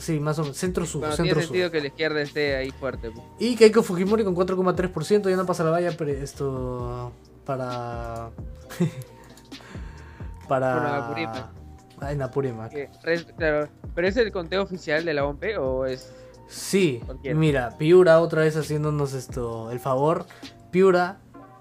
Sí, 0.02 0.20
más 0.20 0.40
o 0.40 0.42
menos. 0.42 0.58
Centro-sur. 0.58 1.02
Bueno, 1.02 1.16
centro 1.16 1.36
tiene 1.36 1.46
sentido 1.46 1.72
que 1.72 1.80
la 1.80 1.88
izquierda 1.88 2.22
esté 2.22 2.56
ahí 2.56 2.72
fuerte. 2.72 3.12
pues. 3.12 3.24
Y 3.40 3.56
Keiko 3.56 3.84
Fujimori 3.84 4.24
con 4.24 4.36
4,3%. 4.36 5.30
Ya 5.30 5.36
no 5.36 5.46
pasa 5.46 5.64
la 5.64 5.70
valla, 5.70 5.94
pero 5.96 6.10
esto. 6.12 7.12
Para. 7.46 8.32
para. 10.48 10.74
Bueno, 10.80 10.94
Apurímac. 10.96 11.46
Ah, 12.02 12.12
en 12.12 12.22
Apurímac. 12.22 12.72
Que 12.72 12.90
res- 13.04 13.26
claro, 13.38 13.68
¿Pero 13.94 14.08
es 14.08 14.18
el 14.18 14.32
conteo 14.32 14.64
oficial 14.64 15.06
de 15.06 15.14
la 15.14 15.26
OMP 15.26 15.44
o 15.60 15.86
es.? 15.86 16.12
Sí, 16.48 17.02
mira, 17.34 17.78
Piura 17.78 18.20
otra 18.20 18.42
vez 18.42 18.58
haciéndonos 18.58 19.14
esto 19.14 19.72
el 19.72 19.80
favor. 19.80 20.26
Piura 20.72 21.20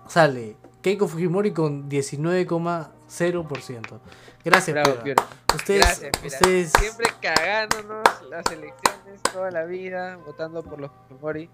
sale 0.09 0.57
Keiko 0.83 1.07
Fujimori 1.07 1.53
con 1.53 1.89
19,0%. 1.89 4.01
Gracias, 4.45 4.75
Bravo, 4.75 5.03
Piura. 5.03 5.05
Piura. 5.05 5.25
Ustedes, 5.55 5.81
Gracias, 5.85 6.11
Piura. 6.21 6.37
ustedes 6.37 6.73
Siempre 6.79 7.07
cagándonos 7.21 8.03
las 8.31 8.47
elecciones 8.47 9.21
toda 9.33 9.51
la 9.51 9.65
vida, 9.65 10.17
votando 10.27 10.63
por 10.63 10.81
los 10.81 10.91
Fujimori. 11.09 11.51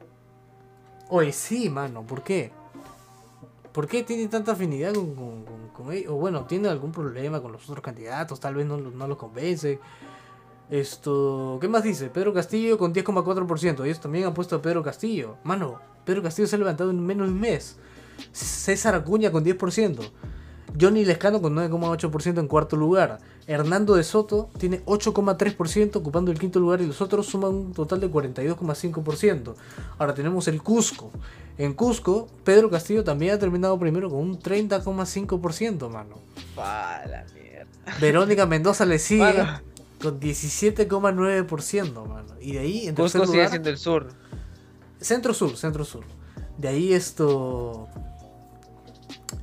Oye, 1.08 1.32
sí, 1.32 1.68
mano, 1.68 2.02
¿por 2.04 2.22
qué? 2.22 2.52
¿Por 3.76 3.86
qué 3.86 4.02
tiene 4.02 4.26
tanta 4.28 4.52
afinidad 4.52 4.94
con, 4.94 5.44
con, 5.74 5.92
ellos? 5.92 6.10
O 6.10 6.14
bueno, 6.14 6.46
tiene 6.46 6.66
algún 6.70 6.92
problema 6.92 7.42
con 7.42 7.52
los 7.52 7.68
otros 7.68 7.84
candidatos, 7.84 8.40
tal 8.40 8.54
vez 8.54 8.64
no, 8.64 8.78
no 8.78 9.06
los 9.06 9.18
convence. 9.18 9.78
Esto, 10.70 11.58
¿qué 11.60 11.68
más 11.68 11.82
dice? 11.82 12.08
Pedro 12.08 12.32
Castillo 12.32 12.78
con 12.78 12.94
10,4%. 12.94 13.84
Ellos 13.84 14.00
también 14.00 14.24
han 14.24 14.32
puesto 14.32 14.56
a 14.56 14.62
Pedro 14.62 14.82
Castillo. 14.82 15.36
Mano, 15.44 15.78
Pedro 16.06 16.22
Castillo 16.22 16.48
se 16.48 16.56
ha 16.56 16.58
levantado 16.58 16.88
en 16.88 17.04
menos 17.04 17.26
de 17.26 17.34
un 17.34 17.38
mes. 17.38 17.76
César 18.32 18.94
Acuña 18.94 19.30
con 19.30 19.44
10%. 19.44 20.10
Johnny 20.80 21.04
Lescano 21.04 21.42
con 21.42 21.54
9,8% 21.54 22.40
en 22.40 22.48
cuarto 22.48 22.76
lugar. 22.76 23.18
Hernando 23.48 23.94
de 23.94 24.02
Soto 24.02 24.50
tiene 24.58 24.84
8,3% 24.86 25.96
ocupando 25.96 26.32
el 26.32 26.38
quinto 26.38 26.58
lugar 26.58 26.80
y 26.80 26.86
los 26.86 27.00
otros 27.00 27.26
suman 27.26 27.54
un 27.54 27.72
total 27.72 28.00
de 28.00 28.10
42,5%. 28.10 29.54
Ahora 29.98 30.14
tenemos 30.14 30.48
el 30.48 30.62
Cusco. 30.62 31.10
En 31.58 31.72
Cusco, 31.74 32.28
Pedro 32.44 32.68
Castillo 32.70 33.04
también 33.04 33.34
ha 33.34 33.38
terminado 33.38 33.78
primero 33.78 34.10
con 34.10 34.18
un 34.18 34.38
30,5%, 34.40 35.88
mano. 35.88 36.16
Pa, 36.54 37.02
la 37.06 37.24
mierda. 37.34 37.66
Verónica 38.00 38.46
Mendoza 38.46 38.84
le 38.84 38.98
sigue 38.98 39.20
Mano. 39.32 39.60
con 40.02 40.18
17,9%, 40.20 42.06
mano. 42.06 42.26
Y 42.40 42.52
de 42.54 42.58
ahí, 42.58 42.88
en 42.88 42.94
tercer 42.96 43.20
Cusco 43.20 43.32
sigue 43.32 43.36
lugar, 43.44 43.50
siendo 43.50 43.70
el 43.70 43.78
sur. 43.78 44.08
Centro 45.00 45.32
Sur, 45.34 45.56
Centro 45.56 45.84
Sur. 45.84 46.04
De 46.58 46.68
ahí 46.68 46.92
esto. 46.92 47.86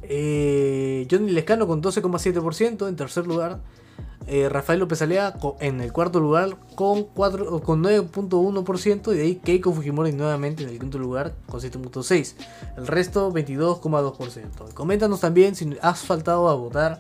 eh, 0.02 1.08
Johnny 1.10 1.32
Lescano 1.32 1.68
con 1.68 1.82
12,7% 1.82 2.88
en 2.90 2.96
tercer 2.96 3.26
lugar. 3.26 3.60
Eh, 4.28 4.48
Rafael 4.50 4.80
López 4.80 5.02
Alea 5.02 5.36
en 5.60 5.82
el 5.82 5.92
cuarto 5.92 6.20
lugar 6.20 6.56
con, 6.76 7.04
4 7.04 7.62
con 7.62 7.84
9.1%. 7.84 9.14
Y 9.14 9.18
de 9.18 9.22
ahí 9.24 9.36
Keiko 9.36 9.74
Fujimori 9.74 10.14
nuevamente 10.14 10.64
en 10.64 10.70
el 10.70 10.80
quinto 10.80 10.98
lugar 10.98 11.34
con 11.48 11.60
7.6%. 11.60 12.36
El 12.78 12.88
resto 12.88 13.32
22,2%. 13.32 14.74
Coméntanos 14.74 15.20
también 15.20 15.56
si 15.56 15.78
has 15.82 16.02
faltado 16.04 16.50
a 16.50 16.56
votar 16.56 17.00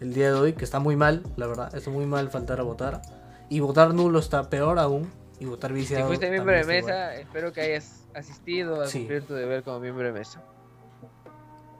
el 0.00 0.14
día 0.14 0.32
de 0.32 0.38
hoy, 0.40 0.52
que 0.54 0.64
está 0.64 0.78
muy 0.80 0.96
mal, 0.96 1.22
la 1.36 1.46
verdad. 1.46 1.74
Está 1.74 1.90
muy 1.90 2.06
mal 2.06 2.28
faltar 2.30 2.58
a 2.58 2.62
votar. 2.62 3.02
Y 3.48 3.60
votar 3.60 3.92
nulo 3.94 4.18
está 4.18 4.48
peor 4.48 4.78
aún. 4.78 5.10
Y 5.38 5.44
votar 5.44 5.70
Si 5.72 5.74
viciado. 5.76 6.06
fuiste 6.06 6.30
miembro 6.30 6.54
de 6.54 6.64
mesa, 6.64 7.14
espero 7.16 7.52
que 7.52 7.60
hayas 7.60 8.04
asistido 8.14 8.80
a 8.80 8.86
Sí. 8.86 9.00
cumplir 9.00 9.26
tu 9.26 9.34
deber 9.34 9.62
como 9.62 9.80
miembro 9.80 10.04
de 10.06 10.12
mesa. 10.12 10.40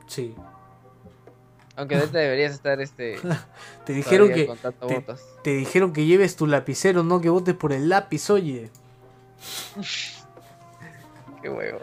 Sí. 0.07 0.35
Aunque 1.77 1.97
ahorita 1.97 2.19
deberías 2.19 2.53
estar 2.53 2.81
este. 2.81 3.19
Te 3.87 3.93
dijeron 3.93 4.29
que 4.33 4.45
te- 4.45 4.71
votos. 4.95 5.21
te 5.43 5.51
dijeron 5.51 5.93
que 5.93 6.05
lleves 6.05 6.37
tu 6.37 6.47
lapicero, 6.47 7.03
no 7.03 7.21
que 7.21 7.31
votes 7.31 7.55
por 7.55 7.73
el 7.73 7.89
lápiz, 7.89 8.29
oye. 8.31 8.71
Qué 11.43 11.49
huevo. 11.49 11.81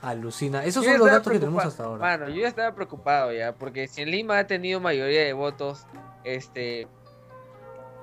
Alucina. 0.00 0.64
Esos 0.64 0.84
Yo 0.84 0.92
son 0.92 1.00
los 1.00 1.10
datos 1.10 1.32
que 1.32 1.38
tenemos 1.38 1.64
hasta 1.64 1.84
ahora. 1.84 2.00
Mano, 2.00 2.28
yo 2.30 2.40
ya 2.40 2.48
estaba 2.48 2.74
preocupado 2.74 3.32
ya, 3.32 3.52
porque 3.52 3.86
si 3.86 4.00
en 4.00 4.10
Lima 4.10 4.38
ha 4.38 4.46
tenido 4.46 4.80
mayoría 4.80 5.22
de 5.22 5.34
votos, 5.34 5.84
este 6.24 6.88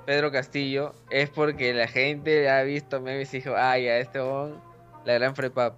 Pedro 0.05 0.31
Castillo, 0.31 0.93
es 1.09 1.29
porque 1.31 1.73
la 1.73 1.87
gente 1.87 2.49
ha 2.49 2.61
visto 2.61 3.01
memes 3.01 3.33
y 3.33 3.37
dijo, 3.37 3.55
ah, 3.57 3.79
ya, 3.79 3.97
este 3.97 4.19
bon, 4.19 4.61
la 5.05 5.13
gran 5.13 5.35
frepa. 5.35 5.75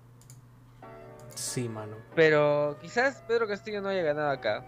Sí, 1.33 1.69
mano. 1.69 1.95
Pero 2.15 2.77
quizás 2.81 3.23
Pedro 3.27 3.47
Castillo 3.47 3.81
no 3.81 3.87
haya 3.87 4.03
ganado 4.03 4.31
acá. 4.31 4.65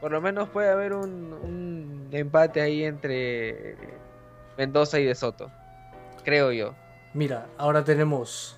Por 0.00 0.12
lo 0.12 0.20
menos 0.20 0.48
puede 0.48 0.70
haber 0.70 0.94
un, 0.94 2.08
empate 2.10 2.60
ahí 2.60 2.84
entre 2.84 3.76
Mendoza 4.56 4.98
y 4.98 5.04
De 5.04 5.14
Soto. 5.14 5.50
Creo 6.24 6.52
yo. 6.52 6.74
Mira, 7.12 7.46
ahora 7.58 7.84
tenemos 7.84 8.56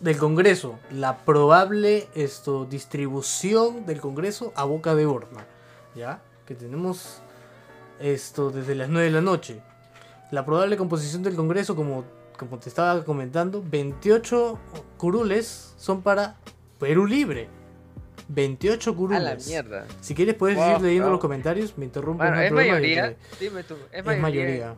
del 0.00 0.18
Congreso 0.18 0.78
la 0.90 1.18
probable 1.18 2.08
esto, 2.14 2.66
distribución 2.66 3.86
del 3.86 4.00
Congreso 4.00 4.52
a 4.56 4.64
boca 4.64 4.94
de 4.94 5.06
urna. 5.06 5.46
¿Ya? 5.94 6.20
Que 6.44 6.54
tenemos 6.54 7.22
esto 7.98 8.50
desde 8.50 8.74
las 8.74 8.88
9 8.88 9.06
de 9.06 9.12
la 9.12 9.20
noche. 9.22 9.62
La 10.30 10.44
probable 10.44 10.76
composición 10.76 11.22
del 11.22 11.36
Congreso, 11.36 11.76
como, 11.76 12.04
como 12.38 12.58
te 12.58 12.68
estaba 12.68 13.04
comentando, 13.04 13.62
28 13.64 14.58
curules 14.98 15.74
son 15.78 16.02
para 16.02 16.36
Perú 16.78 17.06
Libre. 17.06 17.48
28 18.28 18.94
curules. 18.96 19.20
A 19.20 19.22
la 19.22 19.36
mierda. 19.36 19.86
Si 20.00 20.14
quieres 20.14 20.34
puedes 20.34 20.56
Wow, 20.56 20.76
ir 20.76 20.80
leyendo 20.80 21.06
wow. 21.06 21.12
los 21.12 21.20
comentarios, 21.20 21.76
me 21.78 21.84
interrumpes. 21.84 22.26
Bueno, 22.26 22.36
no 22.36 22.42
¿es 22.42 22.52
mayoría? 22.52 23.16
Dime 23.40 23.62
tú. 23.64 23.74
Es 23.92 23.98
Es 24.00 24.04
mayoría. 24.04 24.22
mayoría. 24.22 24.74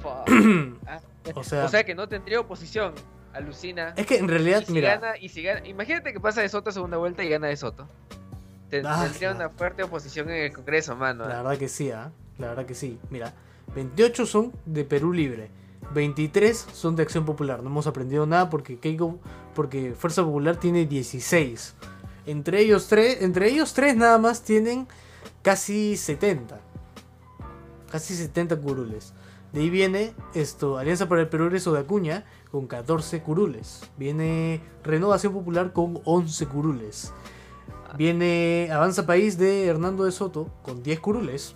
Fuck. 0.00 0.78
Ah, 0.86 1.00
O 1.34 1.42
sea- 1.44 1.64
o 1.64 1.68
sea 1.68 1.84
que 1.84 1.94
no 1.94 2.08
tendría 2.08 2.40
oposición. 2.40 2.92
Alucina. 3.32 3.94
Es 3.96 4.06
que 4.06 4.18
en 4.18 4.28
realidad, 4.28 4.62
y 4.62 4.66
si 4.66 4.72
mira, 4.72 4.96
gana, 4.98 5.18
y 5.18 5.28
si 5.28 5.42
gana, 5.42 5.66
imagínate 5.66 6.12
que 6.12 6.20
pasa 6.20 6.40
de 6.40 6.48
Soto 6.48 6.70
a 6.70 6.72
segunda 6.72 6.98
vuelta 6.98 7.24
y 7.24 7.28
gana 7.28 7.48
de 7.48 7.56
Soto. 7.56 7.88
Ten- 8.70 8.86
Ah, 8.86 9.02
tendría 9.04 9.32
una 9.32 9.48
fuerte 9.50 9.82
oposición 9.82 10.30
en 10.30 10.36
el 10.44 10.52
Congreso, 10.52 10.94
mano. 10.94 11.26
La 11.28 11.42
verdad 11.42 11.58
que 11.58 11.68
sí, 11.68 11.90
¿ah? 11.90 12.12
La 12.38 12.48
verdad 12.48 12.64
que 12.66 12.74
sí. 12.74 12.98
Mira, 13.10 13.32
28 13.74 14.26
son 14.26 14.52
de 14.66 14.84
Perú 14.84 15.12
Libre. 15.12 15.50
23 15.92 16.56
son 16.72 16.94
de 16.96 17.02
Acción 17.02 17.24
Popular. 17.24 17.62
No 17.62 17.70
hemos 17.70 17.86
aprendido 17.86 18.24
nada 18.26 18.50
porque 18.50 18.78
Keiko, 18.78 19.18
porque 19.54 19.94
Fuerza 19.98 20.22
Popular 20.22 20.56
tiene 20.56 20.86
16. 20.86 21.74
Entre 22.26 22.60
ellos 22.60 22.86
tres, 22.88 23.22
entre 23.22 23.50
ellos 23.50 23.74
tres 23.74 23.96
nada 23.96 24.18
más 24.18 24.42
tienen 24.42 24.86
casi 25.42 25.96
70. 25.96 26.60
Casi 27.90 28.14
70 28.14 28.60
curules. 28.60 29.12
De 29.52 29.60
ahí 29.60 29.70
viene 29.70 30.14
esto, 30.34 30.78
Alianza 30.78 31.08
para 31.08 31.20
el 31.20 31.28
Progreso 31.28 31.72
de 31.72 31.80
Acuña 31.80 32.24
con 32.50 32.66
14 32.66 33.22
curules. 33.22 33.88
Viene 33.96 34.60
Renovación 34.82 35.32
Popular 35.32 35.72
con 35.72 36.00
11 36.04 36.46
curules. 36.46 37.12
Viene 37.96 38.68
Avanza 38.72 39.06
País 39.06 39.38
de 39.38 39.66
Hernando 39.66 40.04
de 40.04 40.10
Soto 40.10 40.48
con 40.62 40.82
10 40.82 40.98
curules. 40.98 41.54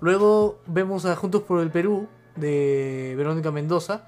Luego 0.00 0.60
vemos 0.66 1.06
a 1.06 1.16
Juntos 1.16 1.42
por 1.42 1.60
el 1.60 1.70
Perú 1.70 2.06
de 2.36 3.14
Verónica 3.16 3.50
Mendoza 3.50 4.04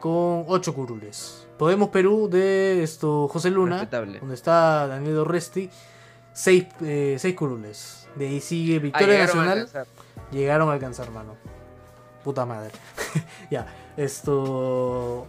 con 0.00 0.44
8 0.48 0.74
curules. 0.74 1.43
Podemos 1.58 1.88
Perú 1.90 2.28
de 2.28 2.82
esto 2.82 3.28
José 3.28 3.50
Luna, 3.50 3.76
Respetable. 3.76 4.18
donde 4.20 4.34
está 4.34 4.86
Daniel 4.88 5.18
Orresti, 5.18 5.70
6 6.32 6.66
curules. 7.36 8.08
De 8.16 8.26
ahí 8.28 8.40
sigue 8.40 8.76
Ah, 8.76 8.80
Victoria 8.80 9.06
llegaron 9.26 9.46
Nacional. 9.46 9.86
Llegaron 10.32 10.68
a 10.68 10.72
alcanzar, 10.72 11.10
mano. 11.10 11.36
Puta 12.24 12.44
madre. 12.46 12.72
ya, 13.50 13.66
esto. 13.96 15.26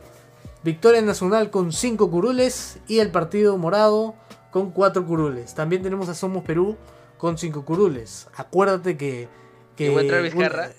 Victoria 0.63 1.01
Nacional 1.01 1.51
con 1.51 1.71
5 1.71 2.09
curules 2.09 2.79
y 2.87 2.99
el 2.99 3.11
Partido 3.11 3.57
Morado 3.57 4.15
con 4.51 4.71
4 4.71 5.05
curules. 5.05 5.53
También 5.53 5.83
tenemos 5.83 6.09
a 6.09 6.15
Somos 6.15 6.43
Perú 6.43 6.75
con 7.17 7.37
5 7.37 7.65
curules. 7.65 8.27
Acuérdate 8.35 8.97
que. 8.97 9.27
que 9.75 9.85
¿Llegó 9.89 9.99
a 9.99 10.01
entrar 10.01 10.21
un- 10.21 10.25
Vizcarra? 10.25 10.69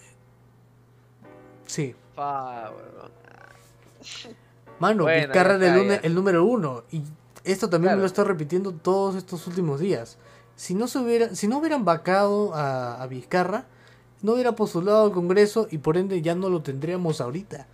Sí. 1.67 1.95
Mano, 4.79 5.05
Bueno, 5.05 5.27
Vizcarra 5.27 5.57
era 5.57 5.97
el, 5.97 6.15
número 6.15 6.45
uno. 6.45 6.85
Y 6.91 7.03
esto 7.45 7.69
también 7.69 7.89
Claro. 7.91 7.97
me 7.99 8.03
lo 8.03 8.07
estoy 8.07 8.25
repitiendo 8.25 8.73
todos 8.73 9.17
estos 9.17 9.47
últimos 9.47 9.81
días. 9.81 10.19
Si 10.55 10.75
no, 10.75 10.89
se 10.89 10.99
hubiera, 10.99 11.35
si 11.35 11.49
no 11.49 11.59
hubieran 11.59 11.85
vacado 11.85 12.55
a, 12.55 13.03
a 13.03 13.07
Vizcarra, 13.07 13.67
no 14.23 14.33
hubiera 14.33 14.53
postulado 14.57 15.05
al 15.05 15.13
Congreso 15.13 15.69
y 15.71 15.79
por 15.79 15.97
ende 15.97 16.23
ya 16.23 16.35
no 16.35 16.49
lo 16.49 16.63
tendríamos 16.63 17.21
ahorita. 17.21 17.67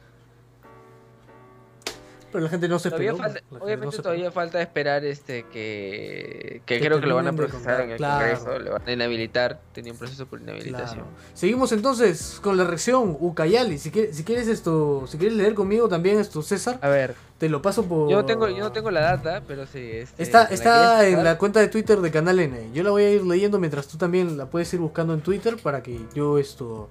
Pero 2.32 2.44
la 2.44 2.50
gente 2.50 2.66
no 2.68 2.78
se 2.78 2.88
esperó. 2.88 3.16
falta- 3.16 3.40
no 3.50 3.58
obviamente 3.58 3.96
se 3.96 4.02
todavía 4.02 4.30
falta 4.32 4.60
esperar 4.62 5.04
este 5.04 5.44
que, 5.52 6.62
que 6.66 6.78
Que 6.78 6.86
creo 6.86 7.00
que 7.00 7.06
lo 7.06 7.14
van 7.16 7.28
a 7.28 7.32
procesar 7.34 7.82
en 7.82 7.90
el 7.90 7.96
claro. 7.98 8.38
Congreso, 8.38 8.58
le 8.58 8.70
van 8.70 8.82
a 8.86 8.92
inhabilitar, 8.92 9.60
tenía 9.72 9.92
un 9.92 9.98
proceso 9.98 10.26
por 10.26 10.38
Claro. 10.40 10.56
inhabilitación. 10.58 11.04
Seguimos 11.34 11.72
entonces 11.72 12.40
con 12.42 12.56
la 12.56 12.64
reacción 12.64 13.16
Ucayali. 13.20 13.78
Si 13.78 13.90
quieres, 13.90 14.16
si 14.16 14.24
quieres 14.24 14.48
esto, 14.48 15.06
si 15.06 15.18
quieres 15.18 15.36
leer 15.36 15.54
conmigo 15.54 15.88
también 15.88 16.18
esto, 16.18 16.42
César, 16.42 16.78
A 16.80 16.88
ver, 16.88 17.14
te 17.38 17.48
lo 17.48 17.60
paso 17.60 17.84
por. 17.84 18.10
yo 18.10 18.16
no 18.16 18.24
tengo, 18.24 18.48
yo 18.48 18.58
no 18.60 18.72
tengo 18.72 18.90
la 18.90 19.00
data, 19.02 19.42
pero 19.46 19.66
sí. 19.66 19.78
Este, 19.92 20.22
Está, 20.22 20.44
¿la 20.44 20.50
está 20.50 21.06
en 21.06 21.12
pasar? 21.16 21.24
la 21.24 21.38
cuenta 21.38 21.60
de 21.60 21.68
Twitter 21.68 22.00
de 22.00 22.10
Canal 22.10 22.40
N. 22.40 22.70
Yo 22.72 22.82
la 22.82 22.90
voy 22.90 23.02
a 23.02 23.10
ir 23.10 23.22
leyendo 23.24 23.58
mientras 23.58 23.86
tú 23.88 23.98
también 23.98 24.36
la 24.38 24.46
puedes 24.46 24.72
ir 24.72 24.80
buscando 24.80 25.12
en 25.14 25.20
Twitter 25.20 25.56
para 25.62 25.82
que 25.82 26.00
yo 26.14 26.38
esto 26.38 26.88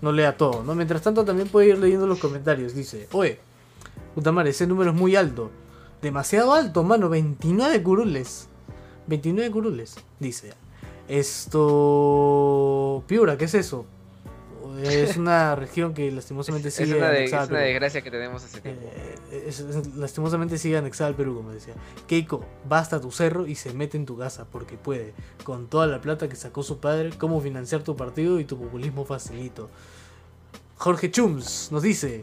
no 0.00 0.12
lea 0.12 0.36
todo, 0.36 0.62
¿no? 0.64 0.74
Mientras 0.74 1.02
tanto 1.02 1.24
también 1.24 1.48
puedes 1.48 1.68
ir 1.70 1.78
leyendo 1.78 2.06
los 2.06 2.18
comentarios. 2.18 2.74
Dice, 2.74 3.06
oye, 3.12 3.38
puta 4.14 4.32
madre, 4.32 4.50
ese 4.50 4.66
número 4.66 4.90
es 4.90 4.96
muy 4.96 5.16
alto. 5.16 5.50
Demasiado 6.02 6.52
alto, 6.54 6.82
mano. 6.82 7.08
29 7.08 7.82
curules. 7.82 8.48
29 9.06 9.50
curules, 9.50 9.96
dice. 10.18 10.52
Esto... 11.08 13.04
Piura, 13.06 13.36
¿qué 13.36 13.44
es 13.46 13.54
eso? 13.54 13.84
Es 14.82 15.16
una 15.16 15.54
región 15.56 15.94
que 15.94 16.10
lastimosamente 16.10 16.70
sigue 16.70 16.92
es 16.92 16.96
una, 16.96 17.08
de- 17.10 17.24
es 17.24 17.32
una 17.32 17.58
desgracia 17.58 18.02
que 18.02 18.10
tenemos 18.10 18.44
hace 18.44 18.60
tiempo. 18.60 18.82
Eh, 18.94 19.44
es- 19.48 19.60
es- 19.60 19.94
lastimosamente 19.96 20.58
sigue 20.58 20.76
anexada 20.76 21.08
al 21.08 21.16
Perú, 21.16 21.34
como 21.36 21.50
decía. 21.50 21.74
Keiko, 22.06 22.44
basta 22.68 23.00
tu 23.00 23.10
cerro 23.10 23.46
y 23.46 23.54
se 23.56 23.72
mete 23.74 23.96
en 23.96 24.06
tu 24.06 24.16
casa 24.16 24.46
porque 24.50 24.76
puede, 24.76 25.12
con 25.44 25.66
toda 25.66 25.86
la 25.86 26.00
plata 26.00 26.28
que 26.28 26.36
sacó 26.36 26.62
su 26.62 26.78
padre, 26.78 27.10
cómo 27.18 27.40
financiar 27.40 27.82
tu 27.82 27.96
partido 27.96 28.38
y 28.40 28.44
tu 28.44 28.58
populismo 28.58 29.04
facilito. 29.04 29.68
Jorge 30.76 31.10
Chums 31.10 31.68
nos 31.72 31.82
dice, 31.82 32.22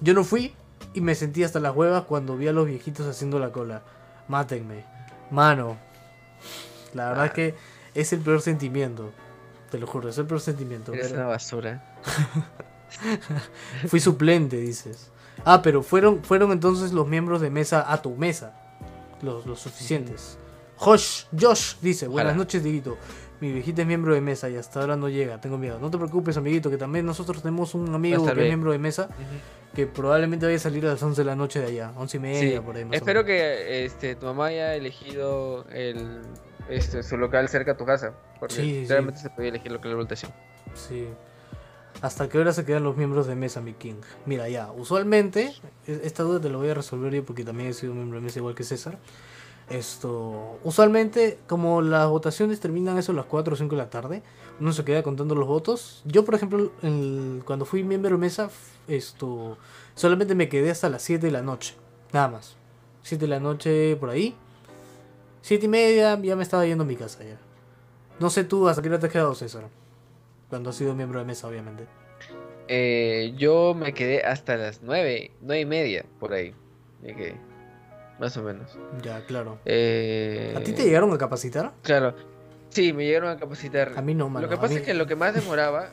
yo 0.00 0.12
no 0.12 0.24
fui 0.24 0.52
y 0.94 1.00
me 1.00 1.14
sentí 1.14 1.44
hasta 1.44 1.60
las 1.60 1.74
huevas 1.76 2.04
cuando 2.04 2.36
vi 2.36 2.48
a 2.48 2.52
los 2.52 2.66
viejitos 2.66 3.06
haciendo 3.06 3.38
la 3.38 3.50
cola. 3.52 3.82
Mátenme. 4.28 4.84
Mano. 5.30 5.76
La 6.94 7.08
verdad 7.08 7.24
Ah. 7.24 7.26
es 7.26 7.32
que 7.32 7.54
es 7.94 8.12
el 8.12 8.20
peor 8.20 8.40
sentimiento. 8.40 9.10
Te 9.70 9.78
lo 9.78 9.86
juro, 9.86 10.08
es 10.08 10.18
el 10.18 10.26
peor 10.26 10.40
sentimiento. 10.40 10.92
Ver- 10.92 11.12
una 11.12 11.26
basura. 11.26 11.82
Fui 13.88 14.00
suplente, 14.00 14.56
dices. 14.56 15.10
Ah, 15.44 15.60
pero 15.62 15.82
fueron, 15.82 16.22
fueron 16.22 16.52
entonces 16.52 16.92
los 16.92 17.06
miembros 17.08 17.40
de 17.40 17.50
mesa 17.50 17.84
a 17.92 18.00
tu 18.00 18.14
mesa. 18.14 18.54
Los, 19.22 19.46
los 19.46 19.60
suficientes. 19.60 20.38
Josh, 20.76 21.24
Josh 21.38 21.74
dice, 21.80 22.06
buenas 22.08 22.36
noches, 22.36 22.62
Diguito. 22.62 22.96
Mi 23.40 23.52
viejita 23.52 23.82
es 23.82 23.88
miembro 23.88 24.14
de 24.14 24.20
mesa 24.20 24.48
y 24.48 24.56
hasta 24.56 24.80
ahora 24.80 24.96
no 24.96 25.08
llega, 25.08 25.40
tengo 25.40 25.58
miedo. 25.58 25.78
No 25.80 25.90
te 25.90 25.98
preocupes, 25.98 26.36
amiguito, 26.36 26.70
que 26.70 26.76
también 26.78 27.04
nosotros 27.04 27.42
tenemos 27.42 27.74
un 27.74 27.92
amigo 27.94 28.24
que 28.24 28.30
es 28.30 28.36
miembro 28.36 28.70
de 28.72 28.78
mesa 28.78 29.08
que 29.74 29.86
probablemente 29.86 30.46
vaya 30.46 30.56
a 30.56 30.60
salir 30.60 30.84
a 30.86 30.90
las 30.92 31.02
11 31.02 31.20
de 31.22 31.24
la 31.26 31.36
noche 31.36 31.60
de 31.60 31.66
allá, 31.66 31.92
11 31.96 32.16
y 32.16 32.20
media, 32.20 32.58
Sí, 32.58 32.64
por 32.64 32.76
ahí 32.76 32.84
más 32.84 32.92
o 32.92 32.96
espero 32.96 33.24
menos. 33.24 33.26
que 33.26 33.84
este, 33.84 34.14
tu 34.16 34.26
mamá 34.26 34.46
haya 34.46 34.74
elegido 34.74 35.66
el, 35.70 36.22
este, 36.68 37.02
su 37.02 37.16
local 37.16 37.48
cerca 37.48 37.72
a 37.72 37.76
tu 37.76 37.84
casa. 37.84 38.12
Porque 38.38 38.54
Sí, 38.54 38.62
sí, 38.62 38.80
sí. 38.82 38.86
realmente 38.88 39.20
se 39.20 39.30
podía 39.30 39.48
elegir 39.50 39.72
local 39.72 39.90
de 39.90 39.96
votación. 39.96 40.32
Sí. 40.74 41.06
¿Hasta 42.02 42.28
qué 42.28 42.38
hora 42.38 42.52
se 42.52 42.64
quedan 42.64 42.82
los 42.84 42.96
miembros 42.96 43.26
de 43.26 43.34
mesa, 43.36 43.60
mi 43.60 43.72
king? 43.72 43.94
Mira, 44.26 44.48
ya, 44.48 44.70
usualmente, 44.72 45.52
e- 45.86 46.00
esta 46.04 46.22
duda 46.24 46.40
te 46.40 46.50
la 46.50 46.56
voy 46.56 46.68
a 46.68 46.74
resolver 46.74 47.12
yo 47.14 47.24
porque 47.24 47.44
también 47.44 47.70
he 47.70 47.72
sido 47.72 47.94
miembro 47.94 48.18
de 48.18 48.24
mesa 48.24 48.40
igual 48.40 48.54
que 48.54 48.64
César. 48.64 48.98
Esto, 49.68 50.58
usualmente, 50.62 51.38
como 51.46 51.80
las 51.80 52.08
votaciones 52.08 52.60
terminan 52.60 52.98
eso 52.98 53.12
a 53.12 53.14
las 53.14 53.24
4 53.24 53.54
o 53.54 53.56
5 53.56 53.74
de 53.74 53.82
la 53.82 53.90
tarde, 53.90 54.22
uno 54.60 54.72
se 54.72 54.84
queda 54.84 55.02
contando 55.02 55.34
los 55.34 55.48
votos. 55.48 56.02
Yo, 56.04 56.24
por 56.24 56.34
ejemplo, 56.34 56.70
cuando 57.44 57.64
fui 57.64 57.82
miembro 57.82 58.10
de 58.10 58.18
mesa, 58.18 58.50
esto, 58.88 59.56
solamente 59.94 60.34
me 60.34 60.48
quedé 60.48 60.70
hasta 60.70 60.88
las 60.90 61.02
7 61.02 61.26
de 61.26 61.32
la 61.32 61.42
noche, 61.42 61.74
nada 62.12 62.28
más. 62.28 62.56
7 63.02 63.24
de 63.24 63.28
la 63.28 63.40
noche 63.40 63.96
por 63.96 64.10
ahí. 64.10 64.34
7 65.40 65.64
y 65.64 65.68
media, 65.68 66.20
ya 66.20 66.36
me 66.36 66.42
estaba 66.42 66.66
yendo 66.66 66.84
a 66.84 66.86
mi 66.86 66.96
casa 66.96 67.24
ya. 67.24 67.38
No 68.20 68.30
sé 68.30 68.44
tú, 68.44 68.68
¿hasta 68.68 68.82
qué 68.82 68.88
hora 68.88 68.98
te 68.98 69.06
has 69.06 69.12
quedado, 69.12 69.34
César? 69.34 69.64
Cuando 70.50 70.70
has 70.70 70.76
sido 70.76 70.94
miembro 70.94 71.18
de 71.18 71.24
mesa, 71.24 71.48
obviamente. 71.48 71.86
Eh, 72.68 73.34
yo 73.36 73.74
me 73.74 73.92
quedé 73.92 74.22
hasta 74.24 74.56
las 74.56 74.82
nueve, 74.82 75.32
nueve 75.40 75.60
y 75.62 75.66
media, 75.66 76.06
por 76.20 76.32
ahí. 76.32 76.54
Me 77.02 77.14
quedé. 77.14 77.53
Más 78.18 78.36
o 78.36 78.42
menos. 78.42 78.70
Ya, 79.02 79.20
claro. 79.26 79.58
Eh, 79.64 80.54
¿A 80.56 80.60
ti 80.60 80.72
te 80.72 80.84
llegaron 80.84 81.12
a 81.12 81.18
capacitar? 81.18 81.72
Claro. 81.82 82.14
Sí, 82.70 82.92
me 82.92 83.04
llegaron 83.04 83.28
a 83.30 83.36
capacitar. 83.36 83.92
A 83.96 84.02
mí 84.02 84.14
no, 84.14 84.28
mano. 84.28 84.46
lo 84.46 84.50
que 84.50 84.56
pasa 84.56 84.74
mí- 84.74 84.80
es 84.80 84.82
que 84.82 84.94
lo 84.94 85.06
que 85.06 85.16
más 85.16 85.34
demoraba 85.34 85.88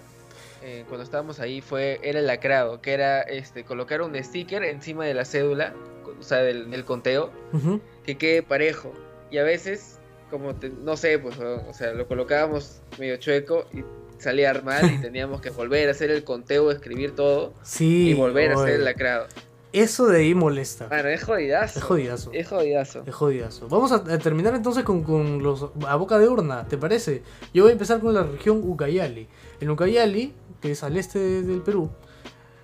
eh, 0.64 0.86
cuando 0.88 1.04
estábamos 1.04 1.40
ahí 1.40 1.62
fue 1.62 2.00
era 2.04 2.20
el 2.20 2.28
lacrado, 2.28 2.82
que 2.82 2.94
era 2.94 3.22
este 3.22 3.64
colocar 3.64 4.02
un 4.02 4.16
sticker 4.24 4.64
encima 4.64 5.06
de 5.06 5.14
la 5.16 5.26
cédula, 5.26 5.74
o 6.20 6.24
sea, 6.24 6.38
del, 6.40 6.70
del 6.70 6.86
conteo, 6.86 7.32
Ujú. 7.54 7.82
que 8.04 8.18
quede 8.18 8.44
parejo. 8.44 8.94
Y 9.32 9.40
a 9.40 9.44
veces, 9.44 9.98
como 10.30 10.54
te- 10.56 10.70
no 10.70 10.98
sé, 10.98 11.18
pues, 11.18 11.40
o, 11.40 11.74
sea, 11.74 11.94
lo 11.94 12.08
colocábamos 12.08 12.82
medio 13.00 13.18
chueco 13.18 13.66
y 13.74 13.84
salía 14.22 14.54
mal 14.64 14.86
y 14.92 15.02
teníamos 15.02 15.42
que 15.42 15.50
volver 15.50 15.88
a 15.88 15.92
hacer 15.92 16.12
el 16.12 16.24
conteo, 16.24 16.70
escribir 16.72 17.16
todo 17.16 17.54
Sí. 17.64 18.10
y 18.10 18.14
volver 18.14 18.52
a 18.52 18.56
hacer 18.56 18.76
el 18.76 18.86
lacrado. 18.86 19.26
Eso 19.74 20.08
de 20.08 20.18
ahí 20.20 20.36
molesta. 20.36 20.88
Bueno, 20.88 21.08
es 21.10 21.24
jodidazo. 21.24 21.80
Es 21.80 21.86
jodidazo. 21.86 22.32
Es 22.34 22.48
jodidazo. 22.50 23.04
Es 23.06 23.16
jodidazo. 23.16 23.68
Vamos 23.70 23.92
a, 23.94 24.04
terminar 24.20 24.54
entonces 24.54 24.84
con, 24.84 25.04
con 25.04 25.42
los 25.42 25.68
a 25.88 25.96
boca 25.96 26.20
de 26.20 26.28
urna, 26.28 26.68
¿te 26.68 26.78
parece? 26.78 27.24
Yo 27.54 27.64
voy 27.64 27.70
a 27.70 27.74
empezar 27.74 28.02
con 28.02 28.14
la 28.14 28.24
región 28.24 28.62
Ucayali. 28.64 29.28
En 29.62 29.70
Ucayali, 29.70 30.34
que 30.62 30.72
es 30.72 30.84
al 30.84 30.98
este 30.98 31.20
de- 31.20 31.44
del 31.44 31.62
Perú, 31.62 31.90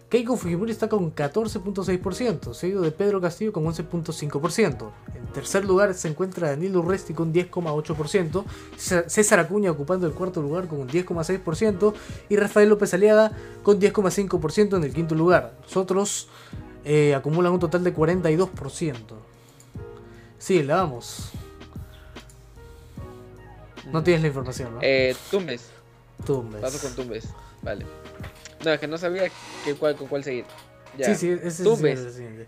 Keiko 0.09 0.37
Fujimori 0.37 0.71
está 0.71 0.87
con 0.87 1.13
14.6%, 1.13 2.53
seguido 2.53 2.81
de 2.81 2.91
Pedro 2.91 3.19
Castillo 3.21 3.51
con 3.51 3.65
11.5%. 3.65 4.91
En 5.15 5.27
tercer 5.33 5.65
lugar 5.65 5.93
se 5.93 6.07
encuentra 6.07 6.49
Danilo 6.49 6.79
Urresti 6.79 7.13
con 7.13 7.33
10.8%, 7.33 8.45
César- 8.77 9.09
César 9.09 9.39
Acuña 9.39 9.71
ocupando 9.71 10.07
el 10.07 10.13
cuarto 10.13 10.41
lugar 10.41 10.67
con 10.67 10.79
un 10.79 10.87
10.6% 10.87 11.93
y 12.29 12.35
Rafael 12.37 12.69
López 12.69 12.93
Aliaga 12.93 13.31
con 13.63 13.79
10.5% 13.79 14.77
en 14.77 14.83
el 14.85 14.93
quinto 14.93 15.13
lugar. 15.15 15.53
Nosotros 15.63 16.29
eh, 16.89 17.13
acumulan 17.13 17.51
un 17.51 17.59
total 17.59 17.83
de 17.83 17.93
42%. 17.93 18.95
Sí, 20.37 20.63
la 20.63 20.77
vamos. 20.77 21.31
No 23.91 24.01
tienes 24.03 24.21
la 24.21 24.29
información, 24.29 24.75
¿no? 24.75 24.79
Eh, 24.81 25.13
Tumbes. 25.29 25.69
Tumbes. 26.25 26.61
Paso 26.61 26.79
con 26.79 26.95
Tumbes. 26.95 27.27
Vale. 27.61 27.85
No, 28.63 28.71
es 28.71 28.79
que 28.79 28.87
no 28.87 28.97
sabía 28.97 29.29
que 29.65 29.75
cuál, 29.75 29.97
con 29.97 30.07
cuál 30.07 30.23
seguir. 30.23 30.45
Ya. 30.97 31.07
Sí, 31.07 31.15
sí, 31.15 31.29
ese 31.31 31.47
es 31.47 31.59
el 31.59 32.11
siguiente. 32.13 32.47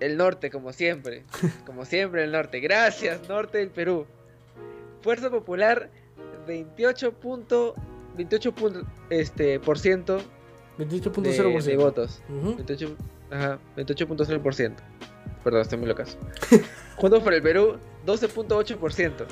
El 0.00 0.16
norte, 0.16 0.50
como 0.50 0.72
siempre. 0.72 1.22
Como 1.66 1.84
siempre, 1.84 2.24
el 2.24 2.32
norte. 2.32 2.58
Gracias, 2.58 3.28
norte 3.28 3.58
del 3.58 3.70
Perú. 3.70 4.06
Fuerza 5.02 5.30
Popular, 5.30 5.88
28 6.48 7.12
punto, 7.12 7.76
28 8.16 8.52
punto, 8.52 8.82
este, 9.08 9.60
por 9.60 9.78
ciento 9.78 10.20
28.0%. 10.78 11.62
de 11.62 11.76
votos. 11.76 12.22
Ujú. 12.28 12.56
28, 12.56 12.96
ajá, 13.30 13.58
28.0%. 13.76 14.74
Perdón, 15.42 15.60
estoy 15.60 15.78
muy 15.78 15.88
locazo. 15.88 16.18
Juntos 16.96 17.22
por 17.22 17.34
el 17.34 17.42
Perú, 17.42 17.76
12.8%. 18.06 19.26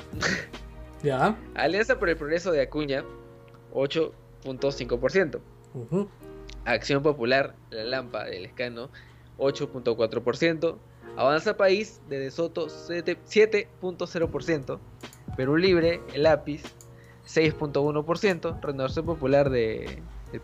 Ya. 1.01 1.37
Alianza 1.55 1.99
por 1.99 2.09
el 2.09 2.15
Progreso 2.15 2.51
de 2.51 2.61
Acuña, 2.61 3.03
8.5%. 3.73 5.39
Ujú. 5.73 6.09
Acción 6.65 7.03
Popular, 7.03 7.55
La 7.71 7.83
Lampa 7.83 8.23
del 8.25 8.45
Escano, 8.45 8.89
8.4%. 9.37 10.77
Avanza 11.17 11.57
País 11.57 12.01
de 12.09 12.19
De 12.19 12.31
Soto, 12.31 12.69
7 12.69 13.17
7.0%. 13.27 14.79
Perú 15.35 15.57
Libre, 15.57 16.01
El 16.13 16.23
Lápiz, 16.23 16.63
6.1%. 17.25 18.61
Renovación 18.61 19.05
Popular 19.05 19.49
de, 19.49 20.01
de 20.31 20.39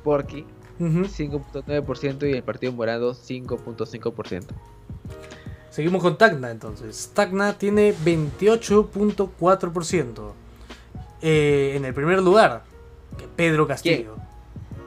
Porqui, 0.80 0.84
Ujú. 0.84 1.06
5.9%. 1.06 2.30
Y 2.30 2.34
el 2.34 2.44
Partido 2.44 2.74
Morado, 2.74 3.14
5.5%. 3.14 4.48
Seguimos 5.70 6.02
con 6.02 6.18
Tacna 6.18 6.50
entonces. 6.52 7.12
Tacna 7.14 7.58
tiene 7.58 7.94
28.4%. 7.94 10.34
Eh, 11.22 11.74
en 11.76 11.84
el 11.86 11.94
primer 11.94 12.22
lugar, 12.22 12.64
Pedro 13.36 13.68
Castillo. 13.68 14.16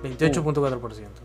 28.4%. 0.02 1.21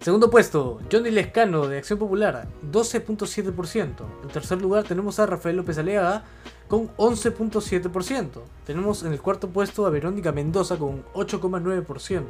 Segundo 0.00 0.30
puesto, 0.30 0.80
Johnny 0.92 1.10
Lescano 1.10 1.66
de 1.66 1.78
Acción 1.78 1.98
Popular, 1.98 2.46
12.7%. 2.70 3.88
En 4.22 4.28
tercer 4.28 4.60
lugar 4.62 4.84
tenemos 4.84 5.18
a 5.18 5.26
Rafael 5.26 5.56
López 5.56 5.78
Aleaga 5.78 6.22
con 6.68 6.88
11.7%. 6.96 8.28
Tenemos 8.64 9.02
en 9.02 9.12
el 9.12 9.20
cuarto 9.20 9.48
puesto 9.48 9.84
a 9.84 9.90
Verónica 9.90 10.30
Mendoza 10.30 10.76
con 10.76 11.04
8.9%. 11.14 12.24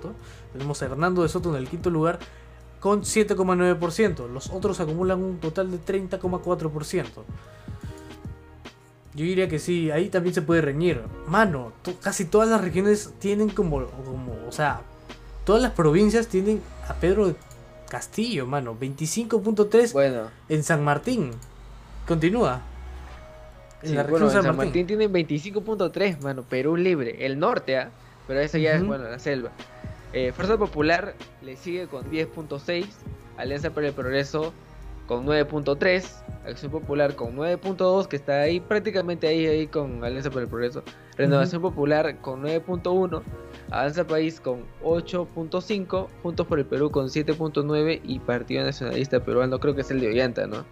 Tenemos 0.52 0.80
a 0.80 0.84
Hernando 0.86 1.22
de 1.22 1.28
Soto 1.28 1.50
en 1.50 1.56
el 1.56 1.68
quinto 1.68 1.90
lugar 1.90 2.18
con 2.80 3.02
7,9%. 3.02 4.28
Los 4.28 4.50
otros 4.50 4.80
acumulan 4.80 5.22
un 5.22 5.38
total 5.38 5.70
de 5.70 5.78
30,4%. 5.78 7.04
Yo 9.14 9.24
diría 9.24 9.48
que 9.48 9.58
sí, 9.58 9.90
ahí 9.90 10.08
también 10.08 10.34
se 10.34 10.42
puede 10.42 10.60
reñir. 10.60 11.02
Mano, 11.26 11.72
casi 12.02 12.26
todas 12.26 12.48
las 12.48 12.60
regiones 12.60 13.12
tienen 13.18 13.48
como, 13.48 13.86
como, 13.86 14.36
o 14.46 14.52
sea, 14.52 14.82
todas 15.44 15.62
las 15.62 15.72
provincias 15.72 16.26
tienen 16.26 16.60
a 16.86 16.94
Pedro 16.94 17.34
Castillo, 17.89 18.47
mano. 18.47 18.76
25.3 18.78 19.93
Bueno, 19.93 20.30
en 20.49 20.62
San 20.62 20.84
Martín. 20.84 21.30
Continúa. 22.07 22.62
En 23.82 23.89
sí, 23.89 23.95
la 23.95 24.03
región 24.03 24.20
bueno, 24.20 24.30
San, 24.30 24.39
en 24.39 24.45
San 24.45 24.57
Martín. 24.57 24.87
Martín 24.87 24.87
tienen 24.87 25.12
25.3, 25.12 26.20
mano. 26.22 26.43
Perú 26.43 26.76
libre. 26.76 27.24
El 27.26 27.39
norte, 27.39 27.78
¿ah? 27.78 27.91
Pero 28.26 28.41
eso 28.41 28.59
ya 28.59 28.74
es, 28.74 28.84
bueno, 28.84 29.05
la 29.05 29.18
selva. 29.18 29.51
Eh, 30.12 30.32
Fuerza 30.32 30.57
Popular 30.57 31.14
le 31.43 31.57
sigue 31.57 31.87
con 31.87 32.05
10.6. 32.11 32.87
Alianza 33.37 33.70
para 33.70 33.89
el 33.89 33.93
Progreso 33.93 34.53
con 35.07 35.26
9.3. 35.26 36.05
Acción 36.47 36.70
Popular 36.70 37.14
con 37.16 37.37
9.2, 37.37 38.07
que 38.07 38.16
está 38.16 38.41
ahí 38.41 38.61
prácticamente 38.61 39.26
ahí, 39.26 39.47
ahí 39.47 39.66
con 39.66 40.05
Alianza 40.05 40.30
para 40.30 40.43
el 40.43 40.49
Progreso. 40.49 40.82
Renovación 41.16 41.62
Popular 41.62 42.18
con 42.20 42.43
9.1. 42.43 43.22
Avanza 43.70 44.06
País 44.06 44.40
con 44.40 44.64
8.5. 44.82 46.08
Juntos 46.22 46.46
por 46.46 46.58
el 46.58 46.66
Perú 46.66 46.90
con 46.90 47.06
7.9. 47.06 48.00
Y 48.04 48.18
Partido 48.20 48.64
Nacionalista 48.64 49.20
Peruano, 49.20 49.60
creo 49.60 49.74
que 49.74 49.82
es 49.82 49.90
el 49.90 50.00
de 50.00 50.08
Ollanta, 50.08 50.46
¿no? 50.46 50.64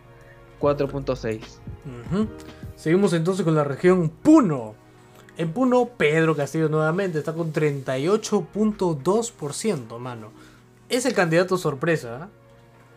4.6. 0.60 1.40
Ujú. 1.40 2.28
Seguimos 2.76 3.12
entonces 3.12 3.44
con 3.44 3.54
la 3.54 3.64
región 3.64 4.08
Puno. 4.08 4.74
En 5.36 5.52
Puno, 5.52 5.90
Pedro 5.96 6.36
Castillo 6.36 6.68
nuevamente 6.68 7.18
está 7.18 7.32
con 7.32 7.52
38.2%, 7.52 9.98
mano. 9.98 10.30
Es 10.88 11.06
el 11.06 11.14
candidato 11.14 11.58
sorpresa. 11.58 12.20
¿ah? 12.22 12.28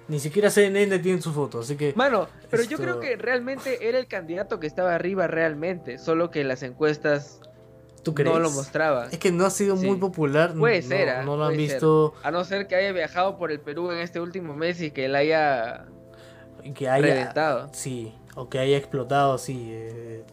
Ni 0.07 0.19
siquiera 0.19 0.51
CNN 0.51 0.99
tiene 0.99 1.19
su 1.21 1.33
foto, 1.33 1.61
así 1.61 1.75
que... 1.75 1.93
Mano, 1.95 2.27
pero 2.49 2.61
yo 2.63 2.77
creo 2.77 2.99
que 2.99 3.15
realmente 3.17 3.89
era 3.89 3.97
el 3.97 4.05
candidato 4.07 4.59
que 4.59 4.67
estaba 4.67 4.93
arriba 4.95 5.27
realmente, 5.27 5.97
solo 5.97 6.29
que 6.31 6.43
las 6.43 6.63
encuestas 6.63 7.41
¿Tú 8.11 8.15
crees? 8.15 8.33
no 8.33 8.39
lo 8.39 8.49
mostraban. 8.51 9.09
Es 9.11 9.19
que 9.19 9.31
no 9.31 9.45
ha 9.45 9.49
sido 9.49 9.75
muy 9.75 9.91
Sí. 9.93 9.95
popular. 9.95 10.53
Puede 10.53 10.81
no, 10.81 10.87
ser, 10.87 11.09
¿ah? 11.09 11.23
No 11.23 11.37
lo 11.37 11.45
han 11.45 11.51
ser. 11.51 11.57
visto. 11.57 12.13
A 12.23 12.31
no 12.31 12.43
ser 12.43 12.67
que 12.67 12.75
haya 12.75 12.91
viajado 12.91 13.37
por 13.37 13.51
el 13.51 13.59
Perú 13.59 13.91
en 13.91 13.99
este 13.99 14.19
último 14.19 14.55
mes 14.55 14.81
y 14.81 14.91
que 14.91 15.05
él 15.05 15.15
haya 15.15 15.85
Que 16.75 16.89
haya, 16.89 17.05
reventado. 17.05 17.69
Sí, 17.73 18.13
o 18.35 18.49
que 18.49 18.59
haya 18.59 18.77
explotado 18.77 19.33
así. 19.33 19.69
eh, 19.71 20.23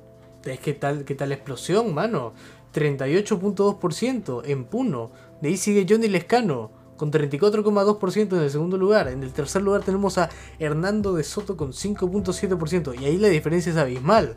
es 0.45 0.61
que 0.61 0.75
tal, 0.75 1.05
que 1.05 1.15
tal 1.15 1.33
explosión, 1.33 1.95
mano. 1.95 2.33
38.2% 2.75 4.43
en 4.45 4.65
Puno. 4.65 5.11
De 5.41 5.49
ahí 5.49 5.57
sigue 5.57 5.87
Johnny 5.89 6.09
Lescano 6.09 6.71
con 6.97 7.11
34,2% 7.11 8.37
en 8.37 8.43
el 8.43 8.51
segundo 8.51 8.77
lugar. 8.77 9.09
En 9.09 9.23
el 9.23 9.33
tercer 9.33 9.63
lugar 9.63 9.83
tenemos 9.83 10.19
a 10.19 10.29
Hernando 10.59 11.15
de 11.15 11.25
Soto 11.25 11.57
con 11.57 11.73
5.7%. 11.73 12.95
Y 13.01 13.05
ahí 13.07 13.19
la 13.19 13.29
diferencia 13.29 13.71
es 13.73 13.79
abismal. 13.79 14.35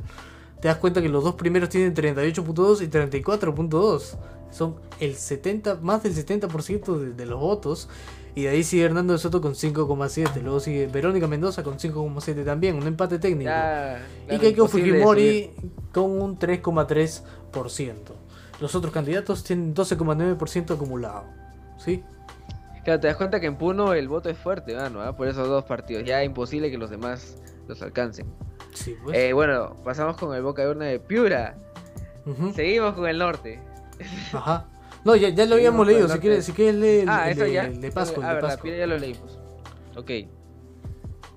Te 0.61 0.67
das 0.67 0.77
cuenta 0.77 1.01
que 1.01 1.09
los 1.09 1.23
dos 1.23 1.35
primeros 1.35 1.69
tienen 1.69 1.93
38.2 1.93 2.81
y 2.81 2.87
34.2. 2.87 4.17
Son 4.49 4.75
el 4.99 5.15
70, 5.15 5.75
más 5.81 6.03
del 6.03 6.15
70% 6.15 6.97
de, 6.97 7.13
de 7.13 7.25
los 7.25 7.39
votos. 7.39 7.89
Y 8.37 8.43
de 8.43 8.49
ahí 8.49 8.63
sigue 8.63 8.83
Hernando 8.83 9.13
de 9.13 9.19
Soto 9.19 9.41
con 9.41 9.53
5,7. 9.53 10.41
Luego 10.43 10.59
sigue 10.59 10.85
Verónica 10.85 11.27
Mendoza 11.27 11.63
con 11.63 11.77
5,7 11.77 12.45
también. 12.45 12.75
Un 12.75 12.85
empate 12.85 13.17
técnico. 13.17 13.49
Ya, 13.49 14.05
y 14.25 14.27
claro, 14.27 14.41
Keiko 14.41 14.67
Fujimori 14.67 15.51
con 15.91 16.21
un 16.21 16.37
3,3%. 16.37 17.95
Los 18.59 18.75
otros 18.75 18.93
candidatos 18.93 19.43
tienen 19.43 19.73
12,9% 19.73 20.75
acumulado. 20.75 21.25
¿Sí? 21.77 22.03
Claro, 22.83 22.99
te 22.99 23.07
das 23.07 23.17
cuenta 23.17 23.39
que 23.39 23.47
en 23.47 23.57
Puno 23.57 23.93
el 23.93 24.07
voto 24.07 24.29
es 24.29 24.37
fuerte, 24.37 24.75
mano, 24.75 25.01
¿ah? 25.01 25.17
por 25.17 25.27
esos 25.27 25.47
dos 25.47 25.65
partidos. 25.65 26.03
Ya 26.05 26.23
imposible 26.23 26.69
que 26.69 26.77
los 26.77 26.89
demás 26.89 27.37
los 27.67 27.81
alcancen. 27.81 28.27
Sí, 28.77 28.95
pues. 29.03 29.17
Eh, 29.17 29.33
bueno, 29.33 29.75
pasamos 29.83 30.17
con 30.17 30.35
el 30.35 30.43
Boca 30.43 30.61
de 30.63 30.69
Urna 30.69 30.85
de 30.85 30.99
Piura. 30.99 31.55
Seguimos 32.53 32.93
con 32.93 33.07
el 33.07 33.17
norte. 33.17 33.59
Ajá. 34.33 34.67
No, 35.05 35.15
ya, 35.15 35.29
ya 35.29 35.45
lo 35.45 35.55
habíamos 35.55 35.87
Seguimos 35.87 35.87
leído. 35.87 36.05
el 36.05 36.11
Si 36.11 36.19
quieres, 36.19 36.45
si 36.45 36.51
quieres 36.51 36.75
lee 36.75 36.99
el, 37.01 37.09
ah, 37.09 37.31
el 37.31 37.41
el 37.41 37.81
de 37.81 37.91
Pasco. 37.91 38.21
Ah, 38.21 38.23
el 38.23 38.27
de 38.29 38.33
verdad, 38.35 38.49
Pasco. 38.49 38.63
Piura 38.63 38.77
ya 38.77 38.87
lo 38.87 38.97
leímos. 38.97 39.39
Ok. 39.95 40.11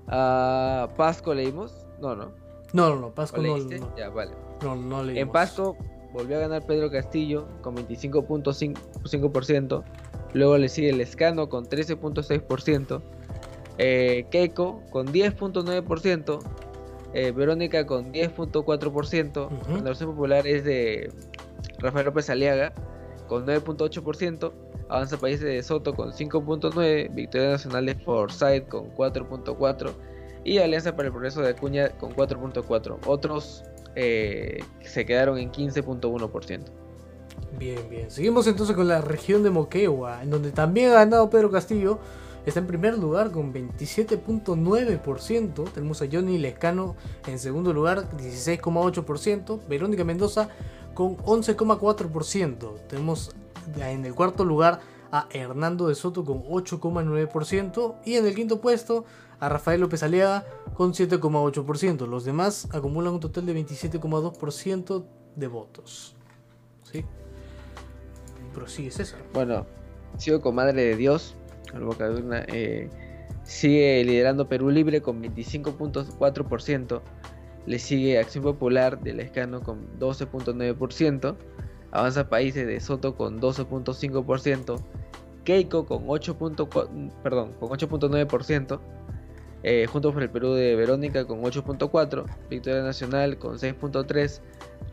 Ah, 0.07 0.89
Pasco 0.97 1.33
leímos. 1.33 1.85
No, 2.01 2.15
no. 2.15 2.31
No, 2.73 2.95
no, 2.95 3.01
no. 3.01 3.09
Pasco 3.11 3.39
¿O 3.39 3.43
no, 3.43 3.57
no, 3.57 3.97
Ya, 3.97 4.09
vale. 4.09 4.31
no, 4.61 4.75
no 4.75 5.03
leímos. 5.03 5.21
En 5.21 5.29
Pasco 5.31 5.77
volvió 6.13 6.37
a 6.37 6.41
ganar 6.41 6.65
Pedro 6.65 6.91
Castillo 6.91 7.47
con 7.61 7.75
25.5%. 7.75 9.83
Luego 10.33 10.57
le 10.57 10.69
sigue 10.69 10.93
Lescano 10.93 11.49
con 11.49 11.65
13.6%. 11.65 13.01
Eh, 13.77 14.25
Keiko 14.29 14.81
con 14.91 15.07
10.9%. 15.07 16.39
eh, 17.13 17.31
Verónica 17.31 17.85
con 17.85 18.11
10.4%. 18.11 19.45
Ujú. 19.45 19.83
La 19.83 19.93
Popular 19.93 20.47
es 20.47 20.63
de 20.63 21.11
Rafael 21.79 22.05
López 22.05 22.29
Aliaga 22.29 22.73
con 23.27 23.45
9.8%. 23.45 24.51
Avanza 24.89 25.17
Países 25.17 25.45
de 25.45 25.63
Soto 25.63 25.93
con 25.93 26.11
5.9%. 26.11 27.13
Victoria 27.13 27.51
Nacional 27.51 27.85
de 27.85 27.95
Forsyth 27.95 28.67
con 28.67 28.91
4.4%. 28.93 29.93
Y 30.43 30.57
Alianza 30.57 30.95
para 30.95 31.07
el 31.07 31.11
Progreso 31.11 31.41
de 31.41 31.49
Acuña 31.49 31.89
con 31.89 32.13
4.4%. 32.15 32.97
Otros 33.05 33.63
eh, 33.95 34.63
se 34.81 35.05
quedaron 35.05 35.37
en 35.37 35.51
15.1%. 35.51 36.65
Bien, 37.57 37.89
bien. 37.89 38.09
Seguimos 38.09 38.47
entonces 38.47 38.75
con 38.75 38.87
la 38.87 39.01
región 39.01 39.43
de 39.43 39.49
Moquegua, 39.49 40.23
en 40.23 40.29
donde 40.29 40.51
también 40.51 40.91
ha 40.91 40.95
ganado 40.95 41.29
Pedro 41.29 41.51
Castillo. 41.51 41.99
Está 42.45 42.59
en 42.59 42.67
primer 42.67 42.97
lugar 42.97 43.31
con 43.31 43.53
27.9%. 43.53 45.71
Tenemos 45.71 46.01
a 46.01 46.07
Johnny 46.11 46.39
Lescano 46.39 46.95
en 47.27 47.37
segundo 47.37 47.71
lugar, 47.71 48.09
16,8%. 48.17 49.59
Verónica 49.67 50.03
Mendoza 50.03 50.49
con 50.95 51.17
11,4%. 51.17 52.79
Tenemos 52.87 53.35
en 53.77 54.05
el 54.05 54.15
cuarto 54.15 54.43
lugar 54.43 54.79
a 55.11 55.27
Hernando 55.31 55.87
de 55.87 55.95
Soto 55.95 56.25
con 56.25 56.43
8,9%. 56.43 57.95
Y 58.05 58.15
en 58.15 58.25
el 58.25 58.33
quinto 58.33 58.59
puesto 58.59 59.05
a 59.39 59.49
Rafael 59.49 59.81
López 59.81 60.01
Aliaga 60.01 60.45
con 60.73 60.93
7,8%. 60.93 62.07
Los 62.07 62.25
demás 62.25 62.67
acumulan 62.71 63.13
un 63.13 63.19
total 63.19 63.45
de 63.45 63.55
27,2% 63.55 65.03
de 65.35 65.47
votos. 65.47 66.15
¿Sí? 66.91 67.05
Prosigue 68.53 68.89
César. 68.89 69.19
Bueno, 69.33 69.67
sigo 70.17 70.41
con 70.41 70.55
Madre 70.55 70.81
de 70.81 70.95
Dios. 70.95 71.35
Boca 71.79 72.09
eh, 72.47 72.89
sigue 73.43 74.03
liderando 74.03 74.47
Perú 74.47 74.69
Libre 74.69 75.01
con 75.01 75.21
25.4%. 75.21 77.01
Le 77.65 77.79
sigue 77.79 78.19
Acción 78.19 78.43
Popular 78.43 78.99
de 78.99 79.13
Lescano 79.13 79.61
con 79.61 79.87
12.9%. 79.99 81.35
Avanza 81.91 82.29
Países 82.29 82.65
de 82.65 82.79
Soto 82.79 83.15
con 83.15 83.39
12.5%. 83.39 84.81
Keiko 85.43 85.85
con 85.85 86.05
8.4 86.07 87.11
perdón, 87.23 87.53
con 87.59 87.69
8.9%. 87.69 88.79
Eh, 89.63 89.85
Juntos 89.87 90.13
por 90.13 90.23
el 90.23 90.29
Perú 90.29 90.53
de 90.53 90.75
Verónica 90.75 91.25
con 91.25 91.41
8.4%. 91.41 92.25
Victoria 92.49 92.81
Nacional 92.81 93.37
con 93.37 93.57
6.3%. 93.57 94.39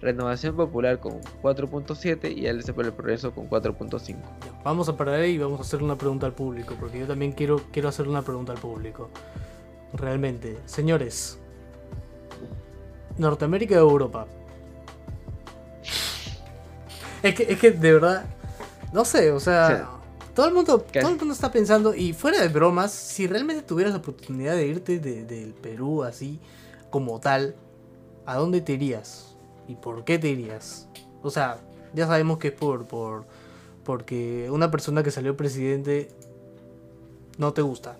Renovación 0.00 0.54
Popular 0.54 1.00
con 1.00 1.20
4.7% 1.42 2.36
y 2.36 2.46
Alianza 2.46 2.72
por 2.72 2.84
el 2.84 2.92
Progreso 2.92 3.32
con 3.32 3.48
4.5%. 3.48 4.06
Ya, 4.06 4.60
Vamos 4.62 4.88
a 4.88 4.96
parar 4.96 5.16
ahí 5.16 5.32
y 5.32 5.38
vamos 5.38 5.58
a 5.58 5.62
hacer 5.62 5.82
una 5.82 5.96
pregunta 5.96 6.26
al 6.26 6.34
público, 6.34 6.76
porque 6.78 7.00
yo 7.00 7.06
también 7.06 7.32
quiero, 7.32 7.60
quiero 7.72 7.88
hacer 7.88 8.06
una 8.06 8.22
pregunta 8.22 8.52
al 8.52 8.58
público. 8.58 9.10
Realmente, 9.94 10.58
señores, 10.66 11.38
Norteamérica 13.16 13.82
o 13.84 13.90
Europa. 13.90 14.26
Es 17.22 17.34
que, 17.34 17.52
es 17.52 17.58
que 17.58 17.72
de 17.72 17.92
verdad, 17.94 18.26
no 18.92 19.04
sé, 19.04 19.32
o 19.32 19.40
sea, 19.40 19.88
todo 20.38 20.46
el 20.46 20.54
mundo, 20.54 20.86
¿Qué? 20.92 21.00
todo 21.00 21.10
el 21.10 21.18
mundo 21.18 21.34
está 21.34 21.50
pensando, 21.50 21.92
y 21.96 22.12
fuera 22.12 22.40
de 22.40 22.46
bromas, 22.46 22.92
si 22.92 23.26
realmente 23.26 23.60
tuvieras 23.62 23.92
la 23.92 23.98
oportunidad 23.98 24.54
de 24.54 24.68
irte 24.68 25.00
de- 25.00 25.24
del 25.24 25.52
Perú 25.52 26.04
así, 26.04 26.38
como 26.90 27.18
tal, 27.18 27.56
¿a 28.24 28.36
dónde 28.36 28.60
te 28.60 28.74
irías? 28.74 29.34
¿Y 29.66 29.74
por 29.74 30.04
qué 30.04 30.16
te 30.16 30.28
irías? 30.28 30.86
O 31.24 31.30
sea, 31.30 31.58
ya 31.92 32.06
sabemos 32.06 32.38
que 32.38 32.48
es 32.48 32.54
por, 32.54 32.86
por 32.86 33.24
porque 33.82 34.48
una 34.52 34.70
persona 34.70 35.02
que 35.02 35.10
salió 35.10 35.36
presidente 35.36 36.08
no 37.36 37.52
te 37.52 37.62
gusta. 37.62 37.98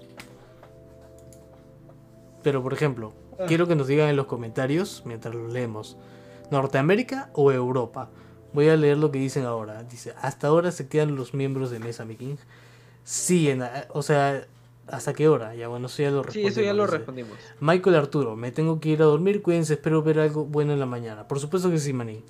Pero 2.45 2.63
por 2.63 2.73
ejemplo, 2.73 3.15
Ah. 3.37 3.47
quiero 3.49 3.67
que 3.67 3.75
nos 3.75 3.89
digan 3.89 4.09
en 4.11 4.15
los 4.17 4.27
comentarios 4.27 5.03
mientras 5.05 5.35
los 5.35 5.53
leemos, 5.53 5.97
¿Norteamérica 6.53 7.31
o 7.35 7.51
Europa? 7.51 8.11
Voy 8.53 8.69
a 8.69 8.77
leer 8.77 8.99
lo 8.99 9.11
que 9.11 9.19
dicen 9.19 9.45
ahora. 9.45 9.83
Dice, 9.85 10.15
hasta 10.21 10.49
ahora 10.49 10.71
se 10.73 10.89
quedan 10.89 11.17
los 11.17 11.35
miembros 11.35 11.71
de 11.71 11.79
Mesa 11.81 12.07
King. 12.07 12.37
Sí, 13.05 13.49
en- 13.51 13.63
o 13.91 14.03
sea, 14.03 14.47
¿hasta 14.87 15.13
qué 15.13 15.29
hora? 15.29 15.55
Ya 15.55 15.69
bueno, 15.69 15.87
eso 15.87 16.03
ya 16.03 16.11
lo 16.11 16.25
Sí, 16.31 16.47
eso 16.47 16.61
ya 16.61 16.73
lo 16.75 16.87
respondimos, 16.87 16.91
dice. 16.91 16.97
respondimos. 16.99 17.39
Michael 17.61 17.97
Arturo, 17.97 18.37
me 18.37 18.51
tengo 18.53 18.81
que 18.81 18.91
ir 18.91 19.03
a 19.03 19.07
dormir, 19.07 19.43
cuídense, 19.43 19.75
espero 19.75 20.03
ver 20.03 20.19
algo 20.21 20.45
bueno 20.45 20.73
en 20.73 20.81
la 20.81 20.87
mañana. 20.87 21.29
Por 21.29 21.41
supuesto 21.41 21.71
que 21.71 21.79
sí, 21.79 21.93
manín. 21.93 22.23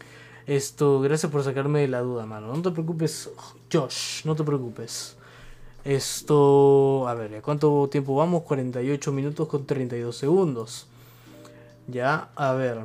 Esto, 0.47 1.01
gracias 1.01 1.31
por 1.31 1.45
sacarme 1.45 1.81
de 1.81 1.89
la 1.89 2.01
duda, 2.01 2.27
mano. 2.27 2.47
No 2.55 2.63
te 2.63 2.71
preocupes, 2.71 3.31
Josh, 3.73 4.25
no 4.25 4.35
te 4.35 4.45
preocupes. 4.45 5.15
Esto, 5.85 7.07
a 7.09 7.15
ver, 7.15 7.35
¿a 7.37 7.43
cuánto 7.43 7.89
tiempo 7.91 8.15
vamos? 8.17 8.43
48 8.43 9.13
minutos 9.13 9.49
con 9.49 9.67
32 9.67 10.17
segundos. 10.17 10.87
Ya, 11.87 12.29
a 12.37 12.53
ver. 12.53 12.79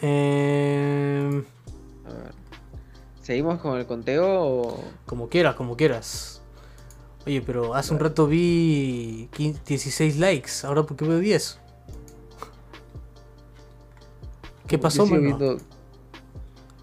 Em, 0.00 1.44
A 2.06 2.08
ver. 2.12 2.34
¿Seguimos 3.22 3.60
con 3.60 3.78
el 3.78 3.86
conteo 3.86 4.26
o...? 4.42 4.84
como 5.06 5.28
quieras, 5.28 5.54
como 5.54 5.76
quieras. 5.76 6.40
Oye, 7.26 7.42
pero 7.42 7.74
hace 7.74 7.92
un 7.92 8.00
rato 8.00 8.26
vi 8.26 9.28
15 9.32 9.60
16 9.66 10.18
likes, 10.18 10.50
ahora 10.64 10.82
porque 10.84 11.04
veo 11.04 11.18
10. 11.18 11.58
¿Qué 14.66 14.78
pasó, 14.78 15.04
mano? 15.06 15.20
viendo- 15.22 15.56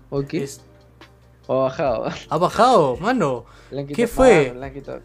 ¿O 0.10 0.22
qué? 0.24 0.44
Es- 0.44 0.62
¿O 1.48 1.62
ha 1.62 1.64
bajado? 1.66 2.06
Ha 2.30 2.38
bajado, 2.38 2.98
mano. 3.02 3.46
¿Qué 3.96 4.08
fue? 4.08 4.54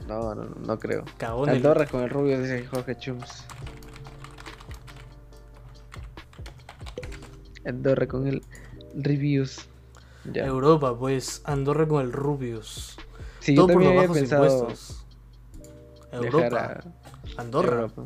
No, 0.07 0.35
no, 0.35 0.45
no, 0.45 0.55
no 0.67 0.79
creo. 0.79 1.05
Cagón 1.17 1.49
el- 1.49 1.57
Andorra 1.57 1.87
con 1.87 2.03
el 2.03 2.11
rubio, 2.11 2.41
dice 2.41 2.67
Jorge 2.67 2.97
Chums. 2.99 3.45
Andorra 7.65 8.07
con 8.07 8.27
el. 8.27 8.43
Ya. 10.33 10.47
Europa, 10.47 10.99
pues. 10.99 11.43
Andorra 11.45 11.87
con 11.87 12.03
el 12.03 12.13
Rubius. 12.13 12.97
Sí, 13.41 13.55
yo 13.55 13.63
Todo 13.67 13.75
por 13.75 13.83
también 13.83 13.97
los 13.97 14.03
bajos 14.09 14.33
impuestos. 14.33 15.07
Europa. 16.13 16.81
a 17.37 17.41
Andorra. 17.41 17.81
Europa. 17.81 18.05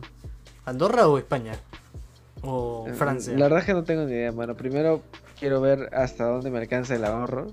¿Andorra 0.65 1.09
o 1.09 1.19
España? 1.19 1.53
O 2.43 2.87
Eh, 2.89 2.93
Francia. 2.95 3.33
La 3.35 3.45
verdad 3.45 3.61
es 3.61 3.65
que 3.67 3.75
no 3.75 3.85
tengo 3.85 4.05
ni 4.05 4.13
idea, 4.13 4.33
mano. 4.33 4.57
Primero 4.57 5.03
quiero 5.39 5.61
ver 5.61 5.91
hasta 5.95 6.25
dónde 6.25 6.51
me 6.51 6.59
alcanza 6.59 6.95
el 6.95 7.05
ahorro. 7.05 7.49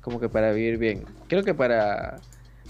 Como 0.00 0.20
que 0.20 0.28
para 0.28 0.52
vivir 0.52 0.78
bien. 0.78 1.04
Creo 1.28 1.42
que 1.44 1.54
para... 1.54 2.20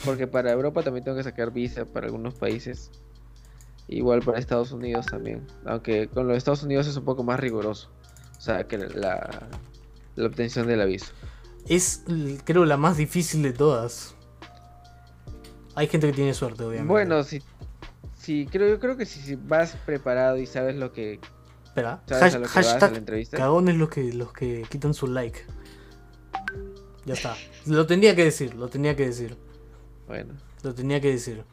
Porque 0.05 0.27
para 0.27 0.51
Europa 0.53 0.83
también 0.83 1.05
tengo 1.05 1.17
que 1.17 1.23
sacar 1.25 1.53
visa 1.53 1.85
para 1.85 2.07
algunos 2.07 2.35
países. 2.35 2.91
Igual 3.87 4.23
para 4.23 4.39
Estados 4.39 4.73
Unidos 4.73 5.07
también. 5.07 5.47
Aunque 5.65 6.09
con 6.09 6.27
los 6.27 6.37
Estados 6.37 6.63
Unidos 6.63 6.87
es 6.87 6.97
un 6.97 7.05
poco 7.05 7.23
más 7.23 7.39
riguroso. 7.39 7.91
O 8.41 8.43
sea, 8.43 8.67
que 8.67 8.79
la, 8.79 9.49
la 10.17 10.27
obtención 10.27 10.67
de 10.67 10.75
la 10.75 10.87
visa. 10.87 11.09
Es, 11.69 12.05
creo, 12.45 12.65
la 12.65 12.79
más 12.79 12.97
difícil 12.97 13.43
de 13.43 13.53
todas. 13.53 14.15
Hay 15.75 15.89
gente 15.89 16.07
que 16.07 16.15
tiene 16.15 16.33
suerte, 16.33 16.65
obviamente. 16.65 16.89
Bueno, 16.91 17.23
si, 17.23 17.43
si 18.17 18.47
creo, 18.47 18.71
yo 18.71 18.81
creo 18.81 18.97
que 18.97 19.05
si, 19.05 19.21
si 19.21 19.37
vas 19.37 19.77
preparado 19.85 20.39
y 20.39 20.47
sabes 20.47 20.77
lo 20.77 20.91
que... 20.91 21.21
Espera. 21.67 22.03
Sabes 22.07 22.35
a 22.35 22.39
lo 22.39 22.47
que 22.47 22.55
vas 22.55 22.57
a 22.57 22.61
la 22.61 22.81
hashtag 22.81 22.97
entrevista. 22.97 23.37
cagones 23.37 23.77
los 23.77 23.91
que, 23.91 24.11
los 24.15 24.33
que 24.33 24.65
quitan 24.71 24.95
su 24.95 25.07
like. 25.07 25.45
Ya 27.05 27.13
está. 27.13 27.37
Lo 27.67 27.87
tenía 27.87 28.17
que 28.17 28.25
decir, 28.25 28.55
lo 28.55 28.69
tenía 28.69 28.97
que 28.97 29.05
decir. 29.05 29.37
Bueno. 30.09 30.33
Lo 30.63 30.75
tenía 30.75 30.99
que 30.99 31.11
decir. 31.11 31.45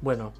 Bueno. 0.00 0.32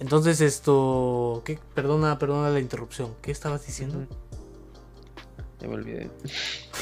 Entonces 0.00 0.40
esto... 0.40 1.42
¿qué? 1.44 1.58
Perdona, 1.74 2.18
perdona 2.18 2.50
la 2.50 2.60
interrupción. 2.60 3.14
¿Qué 3.22 3.30
estabas 3.30 3.66
diciendo? 3.66 4.06
Ya 5.60 5.68
me 5.68 5.74
olvidé. 5.74 6.10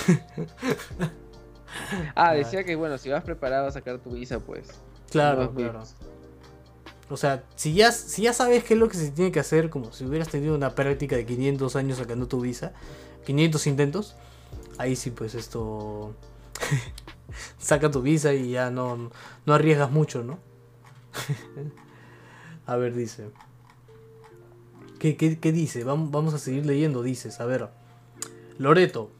ah, 2.14 2.32
decía 2.32 2.64
que 2.64 2.76
bueno, 2.76 2.96
si 2.96 3.10
vas 3.10 3.22
preparado 3.22 3.68
a 3.68 3.72
sacar 3.72 3.98
tu 3.98 4.12
visa, 4.12 4.40
pues. 4.40 4.68
Claro, 5.10 5.52
claro. 5.52 5.82
O 7.10 7.16
sea, 7.16 7.44
si 7.56 7.74
ya, 7.74 7.92
si 7.92 8.22
ya 8.22 8.32
sabes 8.32 8.64
qué 8.64 8.74
es 8.74 8.80
lo 8.80 8.88
que 8.88 8.96
se 8.96 9.10
tiene 9.10 9.32
que 9.32 9.40
hacer, 9.40 9.68
como 9.68 9.92
si 9.92 10.04
hubieras 10.04 10.28
tenido 10.28 10.54
una 10.54 10.74
práctica 10.74 11.16
de 11.16 11.26
500 11.26 11.76
años 11.76 11.98
sacando 11.98 12.28
tu 12.28 12.40
visa, 12.40 12.72
500 13.26 13.66
intentos, 13.66 14.16
ahí 14.78 14.96
sí, 14.96 15.10
pues 15.10 15.34
esto. 15.34 16.14
Saca 17.58 17.90
tu 17.90 18.00
visa 18.00 18.32
y 18.32 18.52
ya 18.52 18.70
no, 18.70 19.10
no 19.44 19.54
arriesgas 19.54 19.90
mucho, 19.90 20.22
¿no? 20.22 20.38
a 22.66 22.76
ver, 22.76 22.94
dice. 22.94 23.30
¿Qué, 24.98 25.38
dice? 25.52 25.82
Vamos, 25.84 26.34
a 26.34 26.38
seguir 26.38 26.66
leyendo, 26.66 27.02
dices. 27.02 27.40
A 27.40 27.46
ver. 27.46 27.68
Loreto. 28.58 29.10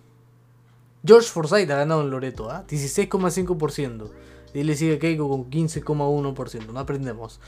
George 1.05 1.29
Forsyth 1.29 1.71
ha 1.71 1.77
ganado 1.77 2.03
en 2.03 2.11
Loreto, 2.11 2.51
¿ah? 2.51 2.67
16,5%. 2.69 4.11
Y 4.53 4.65
le 4.65 4.77
sigue 4.77 4.99
Keiko 4.99 5.29
con 5.29 5.51
15,1%. 5.51 6.67
No 6.73 6.81
aprendemos. 6.81 7.41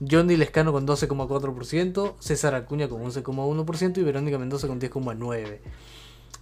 Johnny 0.00 0.36
Lescano 0.36 0.72
con 0.72 0.86
12,4%. 0.86 2.14
César 2.18 2.54
Acuña 2.54 2.88
con 2.88 3.02
11,1%. 3.02 3.98
Y 3.98 4.02
Verónica 4.02 4.38
Mendoza 4.38 4.66
con 4.66 4.80
10,9%. 4.80 5.58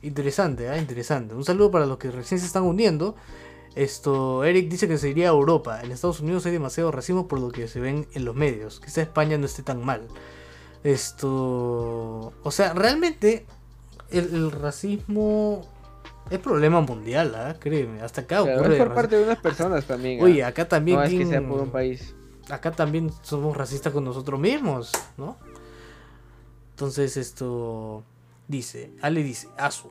Interesante, 0.02 0.68
¿ah? 0.68 0.78
Interesante. 0.78 1.34
Un 1.34 1.44
saludo 1.44 1.70
para 1.70 1.86
los 1.86 1.98
que 1.98 2.10
recién 2.10 2.38
se 2.38 2.46
están 2.46 2.62
uniendo. 2.62 3.16
Esto, 3.74 4.44
Eric 4.44 4.68
dice 4.68 4.86
que 4.86 4.98
se 4.98 5.08
iría 5.08 5.28
a 5.28 5.32
Europa. 5.32 5.80
En 5.82 5.92
Estados 5.92 6.20
Unidos 6.20 6.44
hay 6.46 6.52
demasiado 6.52 6.90
racismo 6.90 7.26
por 7.28 7.40
lo 7.40 7.50
que 7.50 7.68
se 7.68 7.80
ven 7.80 8.06
en 8.12 8.24
los 8.24 8.34
medios. 8.34 8.80
Quizá 8.80 9.00
España 9.02 9.38
no 9.38 9.46
esté 9.46 9.62
tan 9.62 9.82
mal. 9.84 10.08
Esto. 10.84 12.32
O 12.42 12.50
sea, 12.50 12.72
realmente 12.74 13.46
el, 14.10 14.34
el 14.34 14.50
racismo 14.50 15.62
es 16.30 16.38
problema 16.38 16.80
mundial, 16.80 17.34
¿ah? 17.34 17.56
Créeme. 17.58 18.02
Hasta 18.02 18.22
acá 18.22 18.42
Claro, 18.42 18.60
ocurre. 18.60 18.76
es 18.78 18.82
por 18.84 18.94
parte 18.94 19.16
de 19.16 19.24
unas 19.24 19.38
personas 19.38 19.84
también. 19.86 20.22
Oye, 20.22 20.44
acá 20.44 20.68
también. 20.68 20.98
no 20.98 21.04
es 21.04 21.10
que 21.10 21.16
¿quién- 21.16 21.28
sea 21.28 21.46
por 21.46 21.60
un 21.60 21.70
país. 21.70 22.14
acá 22.50 22.72
también 22.72 23.10
somos 23.22 23.56
racistas 23.56 23.92
con 23.92 24.04
nosotros 24.04 24.38
mismos, 24.38 24.92
¿no? 25.16 25.36
Entonces 26.70 27.16
esto 27.16 28.02
dice, 28.48 28.90
Ale 29.02 29.22
dice, 29.22 29.48
Asu, 29.56 29.88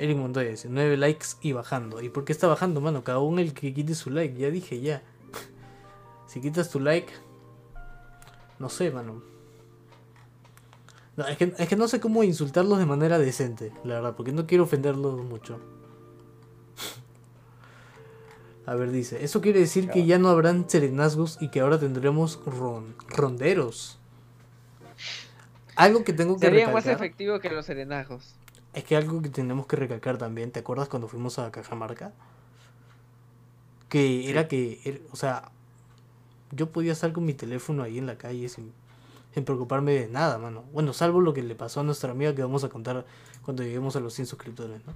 Eric 0.00 0.16
Montoya 0.16 0.50
dice, 0.50 0.68
9 0.70 0.96
likes 0.96 1.26
y 1.42 1.52
bajando. 1.52 2.00
¿Y 2.00 2.08
por 2.08 2.24
qué 2.24 2.32
está 2.32 2.46
bajando, 2.46 2.80
mano? 2.80 3.04
Cada 3.04 3.18
uno 3.18 3.40
el 3.40 3.52
que 3.52 3.74
quite 3.74 3.94
su 3.94 4.10
like, 4.10 4.38
ya 4.38 4.50
dije 4.50 4.80
ya. 4.80 5.02
si 6.26 6.40
quitas 6.40 6.70
tu 6.70 6.80
like, 6.80 7.12
no 8.58 8.68
sé, 8.68 8.90
mano. 8.90 9.22
No, 11.16 11.26
es, 11.26 11.36
que, 11.36 11.52
es 11.58 11.68
que 11.68 11.76
no 11.76 11.86
sé 11.86 12.00
cómo 12.00 12.24
insultarlos 12.24 12.78
de 12.78 12.86
manera 12.86 13.18
decente, 13.18 13.72
la 13.84 13.94
verdad, 13.96 14.16
porque 14.16 14.32
no 14.32 14.46
quiero 14.46 14.64
ofenderlos 14.64 15.20
mucho. 15.22 15.60
A 18.66 18.74
ver, 18.74 18.90
dice, 18.90 19.24
eso 19.24 19.40
quiere 19.40 19.60
decir 19.60 19.90
que 19.90 20.06
ya 20.06 20.18
no 20.18 20.28
habrán 20.28 20.68
serenazgos 20.70 21.38
y 21.40 21.50
que 21.50 21.60
ahora 21.60 21.78
tendremos 21.78 22.40
ron- 22.46 22.94
ronderos. 23.08 23.98
Algo 25.76 26.04
que 26.04 26.12
tengo 26.12 26.36
que 26.36 26.46
Sería 26.46 26.70
más 26.70 26.86
efectivo 26.86 27.40
que 27.40 27.50
los 27.50 27.66
serenajos. 27.66 28.34
Es 28.72 28.84
que 28.84 28.96
algo 28.96 29.20
que 29.20 29.28
tenemos 29.28 29.66
que 29.66 29.76
recalcar 29.76 30.16
también, 30.18 30.52
¿te 30.52 30.60
acuerdas 30.60 30.88
cuando 30.88 31.08
fuimos 31.08 31.38
a 31.38 31.50
Cajamarca? 31.50 32.12
Que 33.88 34.30
era 34.30 34.46
que, 34.46 34.80
er- 34.84 35.02
o 35.10 35.16
sea, 35.16 35.50
yo 36.52 36.70
podía 36.70 36.92
estar 36.92 37.12
con 37.12 37.24
mi 37.24 37.34
teléfono 37.34 37.82
ahí 37.82 37.98
en 37.98 38.06
la 38.06 38.16
calle 38.16 38.48
sin, 38.48 38.72
sin 39.34 39.44
preocuparme 39.44 39.92
de 39.92 40.08
nada, 40.08 40.38
mano. 40.38 40.62
Bueno, 40.72 40.92
salvo 40.92 41.20
lo 41.20 41.34
que 41.34 41.42
le 41.42 41.56
pasó 41.56 41.80
a 41.80 41.82
nuestra 41.82 42.12
amiga 42.12 42.32
que 42.34 42.42
vamos 42.42 42.62
a 42.62 42.68
contar 42.68 43.04
cuando 43.44 43.64
lleguemos 43.64 43.96
a 43.96 44.00
los 44.00 44.14
100 44.14 44.26
suscriptores, 44.26 44.80
¿no? 44.86 44.92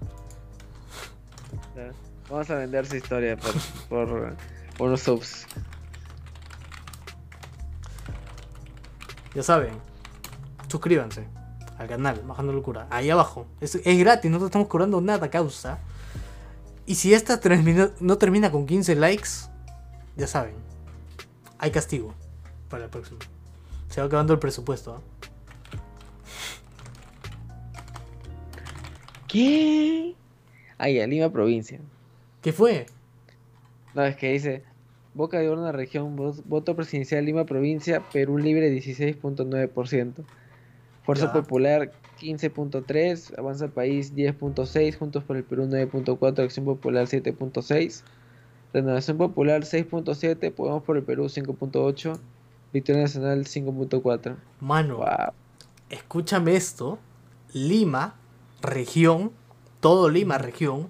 Vamos 2.31 2.49
a 2.51 2.55
vender 2.57 2.87
su 2.87 2.97
historia 2.97 3.37
por, 3.37 3.53
por, 3.89 4.37
por 4.79 4.87
unos 4.89 5.01
subs. 5.01 5.47
Ya 9.35 9.43
saben, 9.43 9.75
suscríbanse 10.69 11.27
al 11.79 11.89
canal, 11.89 12.23
Bajando 12.27 12.53
Locura. 12.53 12.87
Ahí 12.91 13.11
abajo. 13.11 13.47
Es, 13.61 13.75
es 13.75 13.99
gratis, 13.99 14.31
no 14.31 14.39
te 14.39 14.47
estamos 14.47 14.69
cobrando 14.69 15.01
nada 15.01 15.31
causa. 15.31 15.79
Y 16.87 16.95
si 16.97 17.15
esta 17.15 17.41
no 18.01 18.19
termina 18.19 18.51
con 18.51 18.67
15 18.67 18.95
likes, 18.97 19.29
ya 20.17 20.27
saben, 20.27 20.55
hay 21.59 21.71
castigo 21.71 22.15
para 22.69 22.85
el 22.85 22.91
próximo. 22.91 23.19
Se 23.89 24.01
va 24.01 24.07
acabando 24.07 24.33
el 24.35 24.39
presupuesto. 24.39 24.95
¿ah? 24.97 25.01
¿Qué? 29.29 30.15
Ah, 30.79 30.89
ya, 30.89 31.07
Lima 31.07 31.31
provincia. 31.31 31.81
¿Qué 32.43 32.53
fue? 32.53 32.87
No, 33.95 34.05
es 34.05 34.17
que 34.17 34.33
dice 34.33 34.63
Boca 35.15 35.39
de 35.39 35.49
Horno 35.49 35.71
región, 35.73 36.17
vo- 36.17 36.43
voto 36.45 36.75
presidencial 36.77 37.25
Lima 37.25 37.45
provincia, 37.47 38.03
Perú 38.13 38.39
libre 38.39 38.71
16.9%. 38.71 40.25
Fuerza 41.05 41.27
Ya. 41.27 41.33
Popular 41.33 41.93
15.3, 42.21 43.39
Avanza 43.39 43.69
País 43.69 44.15
10.6, 44.15 44.97
Juntos 44.99 45.25
por 45.25 45.37
el 45.37 45.45
Perú 45.45 45.67
9.4, 45.67 46.43
Acción 46.45 46.65
Popular 46.65 47.07
7.6, 47.07 48.03
Renovación 48.73 49.19
Popular 49.19 49.63
6.7, 49.63 50.53
Podemos 50.53 50.83
por 50.83 50.97
el 50.97 51.03
Perú 51.03 51.25
5.8, 51.25 52.19
Victoria 52.73 53.03
Nacional 53.03 53.45
5.4. 53.45 54.37
Mano, 54.61 54.97
Wow. 54.99 55.07
escúchame 55.91 56.57
esto. 56.57 56.99
Lima, 57.53 58.17
región, 58.63 59.31
todo 59.81 60.09
Lima, 60.09 60.39
región. 60.39 60.89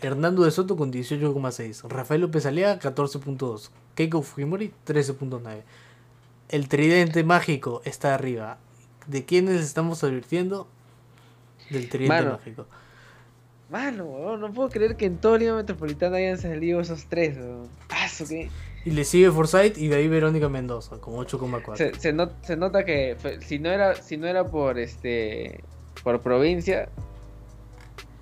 Hernando 0.00 0.44
de 0.44 0.50
Soto 0.50 0.76
con 0.76 0.92
18,6. 0.92 1.88
Rafael 1.88 2.20
López 2.20 2.46
Aliaga 2.46 2.78
14.2. 2.78 3.70
Keiko 3.94 4.22
Fujimori 4.22 4.72
13.9. 4.86 5.62
El 6.48 6.68
tridente 6.68 7.24
mágico 7.24 7.80
está 7.84 8.14
arriba. 8.14 8.58
¿De 9.06 9.24
quiénes 9.24 9.60
estamos 9.62 10.02
advirtiendo? 10.04 10.66
Del 11.70 11.88
tridente 11.88 12.08
Mano. 12.24 12.32
mágico. 12.38 12.66
Mano, 13.70 14.04
weón, 14.04 14.40
no 14.40 14.52
puedo 14.52 14.68
creer 14.68 14.96
que 14.96 15.06
en 15.06 15.18
todo 15.18 15.36
Lima 15.36 15.56
Metropolitana 15.56 16.16
hayan 16.18 16.38
salido 16.38 16.80
esos 16.80 17.06
tres. 17.06 17.36
¿eso 18.04 18.24
qué? 18.28 18.48
Y 18.84 18.90
le 18.92 19.04
sigue 19.04 19.30
Forsyth 19.32 19.76
y 19.78 19.88
de 19.88 19.96
ahí 19.96 20.06
Verónica 20.06 20.48
Mendoza 20.48 20.98
con 21.00 21.14
8,4. 21.14 21.76
Se, 21.76 21.94
se, 21.98 22.12
not- 22.12 22.44
se 22.44 22.56
nota 22.56 22.84
que 22.84 23.16
si 23.44 23.58
no 23.58 23.70
era 23.70 23.96
si 23.96 24.16
no 24.16 24.28
era 24.28 24.46
por 24.46 24.78
este 24.78 25.64
por 26.04 26.20
provincia 26.20 26.88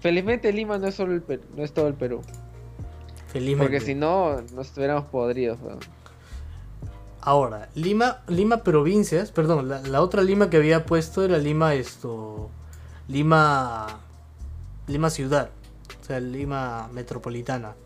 felizmente 0.01 0.51
Lima 0.53 0.79
no 0.79 0.87
es 0.89 0.95
solo 0.95 1.13
el 1.13 1.21
Perú, 1.21 1.43
no 1.55 1.63
es 1.65 1.73
todo 1.73 1.89
el 1.89 1.95
Perú 1.95 2.23
Felizmente. 3.27 3.63
Porque 3.65 3.81
si 3.85 3.95
no, 3.95 4.41
nos 4.55 4.69
estuviéramos 4.69 5.05
podridos. 5.07 5.59
weón. 5.61 5.81
Ahora, 7.27 7.71
Lima, 7.75 8.19
Lima 8.29 8.59
provincias, 8.59 9.31
perdón, 9.33 9.67
la, 9.69 9.81
la 9.81 10.03
otra 10.03 10.23
Lima 10.23 10.51
que 10.51 10.59
había 10.59 10.85
puesto 10.85 11.25
era 11.25 11.39
Lima 11.39 11.73
esto, 11.75 12.51
Lima, 13.09 13.87
Lima 14.87 15.09
ciudad, 15.09 15.49
o 16.03 16.05
sea, 16.05 16.21
Lima 16.21 16.91
metropolitana. 16.93 17.77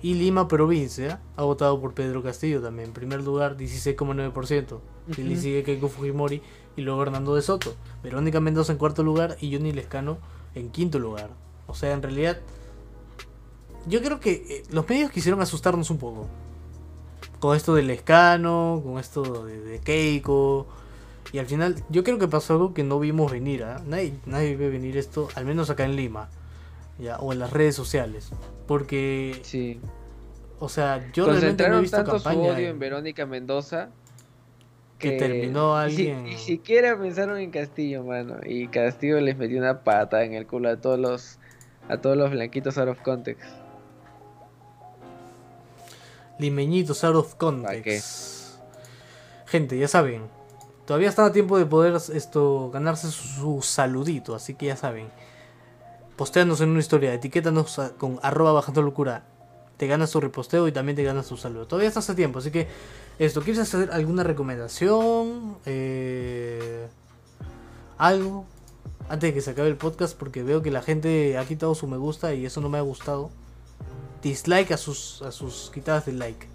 Y 0.00 0.14
Lima 0.14 0.48
provincia 0.48 1.20
ha 1.36 1.42
votado 1.42 1.78
por 1.82 1.92
Pedro 1.92 2.22
Castillo 2.22 2.62
también, 2.62 2.88
en 2.88 2.94
primer 2.94 3.22
lugar 3.22 3.58
16,9%. 3.58 4.78
Y 5.18 5.22
le 5.22 5.32
Ujú. 5.34 5.42
sigue 5.42 5.62
Keiko 5.62 5.88
Fujimori 5.88 6.40
y 6.76 6.80
luego 6.80 7.02
Hernando 7.02 7.34
de 7.34 7.42
Soto. 7.42 7.74
Verónica 8.02 8.40
Mendoza 8.40 8.72
en 8.72 8.78
cuarto 8.78 9.02
lugar 9.02 9.36
y 9.42 9.52
Johnny 9.54 9.72
Lescano 9.72 10.16
en 10.54 10.70
quinto 10.70 10.98
lugar. 10.98 11.28
O 11.66 11.74
sea, 11.74 11.92
en 11.92 12.00
realidad, 12.02 12.38
yo 13.86 14.00
creo 14.00 14.18
que 14.18 14.32
eh, 14.32 14.62
los 14.70 14.88
medios 14.88 15.10
quisieron 15.10 15.42
asustarnos 15.42 15.90
un 15.90 15.98
poco 15.98 16.26
con 17.40 17.56
esto 17.56 17.74
del 17.74 17.90
escano, 17.90 18.80
con 18.84 18.98
esto 18.98 19.44
de, 19.44 19.60
de 19.60 19.78
Keiko. 19.80 20.66
Y 21.32 21.38
al 21.38 21.46
final, 21.46 21.76
yo 21.88 22.04
creo 22.04 22.18
que 22.18 22.28
pasó 22.28 22.54
algo 22.54 22.74
que 22.74 22.82
no 22.84 22.98
vimos 23.00 23.30
venir. 23.32 23.64
¿ah? 23.64 23.80
Nadie, 23.86 24.14
nadie 24.26 24.56
ve 24.56 24.68
venir 24.70 24.96
esto, 24.96 25.28
al 25.34 25.44
menos 25.44 25.70
acá 25.70 25.84
en 25.84 25.96
Lima. 25.96 26.28
¿ya? 26.98 27.16
O 27.18 27.32
en 27.32 27.38
las 27.38 27.52
redes 27.52 27.74
sociales. 27.74 28.30
Porque, 28.66 29.40
Sí. 29.42 29.80
o 30.58 30.68
sea, 30.68 31.10
yo 31.12 31.26
realmente 31.26 31.68
no 31.68 31.78
he 31.78 31.80
visto 31.80 31.96
tanto 31.96 32.18
su 32.18 32.28
odio 32.28 32.68
en- 32.68 32.78
Verónica 32.78 33.26
Mendoza 33.26 33.88
Que 34.98 35.12
terminó 35.12 35.76
ni 35.78 35.82
alguien- 35.84 36.24
Ni, 36.24 36.36
siquiera 36.36 36.98
pensaron 36.98 37.38
en 37.38 37.50
Castillo, 37.50 38.04
mano. 38.04 38.36
Y 38.44 38.68
Castillo 38.68 39.18
les 39.20 39.36
metió 39.38 39.56
una 39.58 39.82
pata 39.82 40.24
en 40.24 40.34
el 40.34 40.46
culo 40.46 40.68
a 40.68 40.76
todos 40.76 40.98
los 40.98 41.38
a 41.88 41.96
todos 41.96 42.16
los 42.16 42.30
blanquitos 42.30 42.76
out 42.78 42.88
of 42.90 43.00
context. 43.00 43.42
Limeñitos 46.40 47.04
out 47.04 47.16
of 47.16 47.34
context. 47.36 48.56
Gente, 49.46 49.78
ya 49.78 49.88
saben. 49.88 50.22
Todavía 50.86 51.08
están 51.08 51.26
a 51.26 51.32
tiempo 51.32 51.58
de 51.58 51.66
poder 51.66 51.94
esto 52.14 52.70
ganarse 52.72 53.10
su, 53.10 53.28
su 53.28 53.62
saludito, 53.62 54.34
así 54.34 54.54
que 54.54 54.66
ya 54.66 54.76
saben. 54.76 55.08
Posteanos 56.16 56.60
en 56.60 56.70
una 56.70 56.80
historia, 56.80 57.14
etiquétanos 57.14 57.78
a- 57.78 57.90
con 57.90 58.18
arroba 58.22 58.52
bajando 58.52 58.82
locura. 58.82 59.24
Te 59.76 59.86
ganas 59.86 60.10
tu 60.10 60.20
reposteo 60.20 60.68
y 60.68 60.72
también 60.72 60.96
te 60.96 61.02
ganas 61.04 61.26
tu 61.28 61.36
saludo. 61.36 61.66
Todavía 61.66 61.88
estás 61.88 62.10
a 62.10 62.14
tiempo, 62.16 62.38
así 62.40 62.50
que 62.50 62.68
esto, 63.18 63.40
¿quieres 63.42 63.60
hacer 63.62 63.90
alguna 63.92 64.22
recomendación? 64.24 65.56
Eh, 65.64 66.88
algo 67.98 68.44
antes 69.08 69.30
de 69.30 69.34
que 69.34 69.40
se 69.40 69.50
acabe 69.50 69.68
el 69.68 69.76
podcast 69.76 70.16
porque 70.16 70.42
veo 70.42 70.62
que 70.62 70.70
la 70.70 70.82
gente 70.82 71.36
ha 71.38 71.44
quitado 71.44 71.74
su 71.74 71.86
me 71.86 71.96
gusta 71.96 72.32
y 72.34 72.44
eso 72.46 72.60
no 72.60 72.68
me 72.68 72.78
ha 72.78 72.82
gustado. 72.82 73.30
Dislike 74.22 74.72
a 74.72 74.76
sus 74.76 75.22
a 75.22 75.32
sus 75.32 75.70
quitadas 75.72 76.06
de 76.06 76.12
like. 76.12 76.46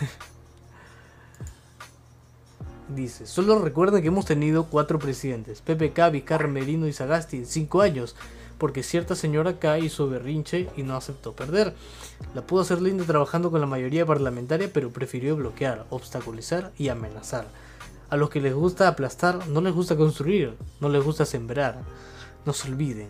Dice, 2.94 3.26
solo 3.26 3.58
recuerden 3.60 4.02
que 4.02 4.08
hemos 4.08 4.26
tenido 4.26 4.66
cuatro 4.66 4.98
presidentes, 4.98 5.60
PPK, 5.60 6.10
Vizcarra, 6.10 6.48
Merino 6.48 6.88
y 6.88 6.92
Sagasti 6.92 7.36
en 7.36 7.46
cinco 7.46 7.82
años, 7.82 8.16
porque 8.58 8.82
cierta 8.82 9.14
señora 9.14 9.60
K 9.60 9.78
hizo 9.78 10.08
berrinche 10.08 10.68
y 10.76 10.82
no 10.82 10.96
aceptó 10.96 11.32
perder. 11.32 11.72
La 12.34 12.42
pudo 12.42 12.62
hacer 12.62 12.82
linda 12.82 13.04
trabajando 13.04 13.52
con 13.52 13.60
la 13.60 13.66
mayoría 13.68 14.04
parlamentaria, 14.04 14.68
pero 14.72 14.90
prefirió 14.90 15.36
bloquear, 15.36 15.86
obstaculizar 15.90 16.72
y 16.78 16.88
amenazar. 16.88 17.46
A 18.10 18.16
los 18.16 18.28
que 18.28 18.40
les 18.40 18.54
gusta 18.54 18.88
aplastar, 18.88 19.46
no 19.46 19.60
les 19.60 19.72
gusta 19.72 19.96
construir, 19.96 20.56
no 20.80 20.88
les 20.88 21.04
gusta 21.04 21.24
sembrar. 21.24 21.78
No 22.44 22.52
se 22.52 22.68
olviden, 22.68 23.08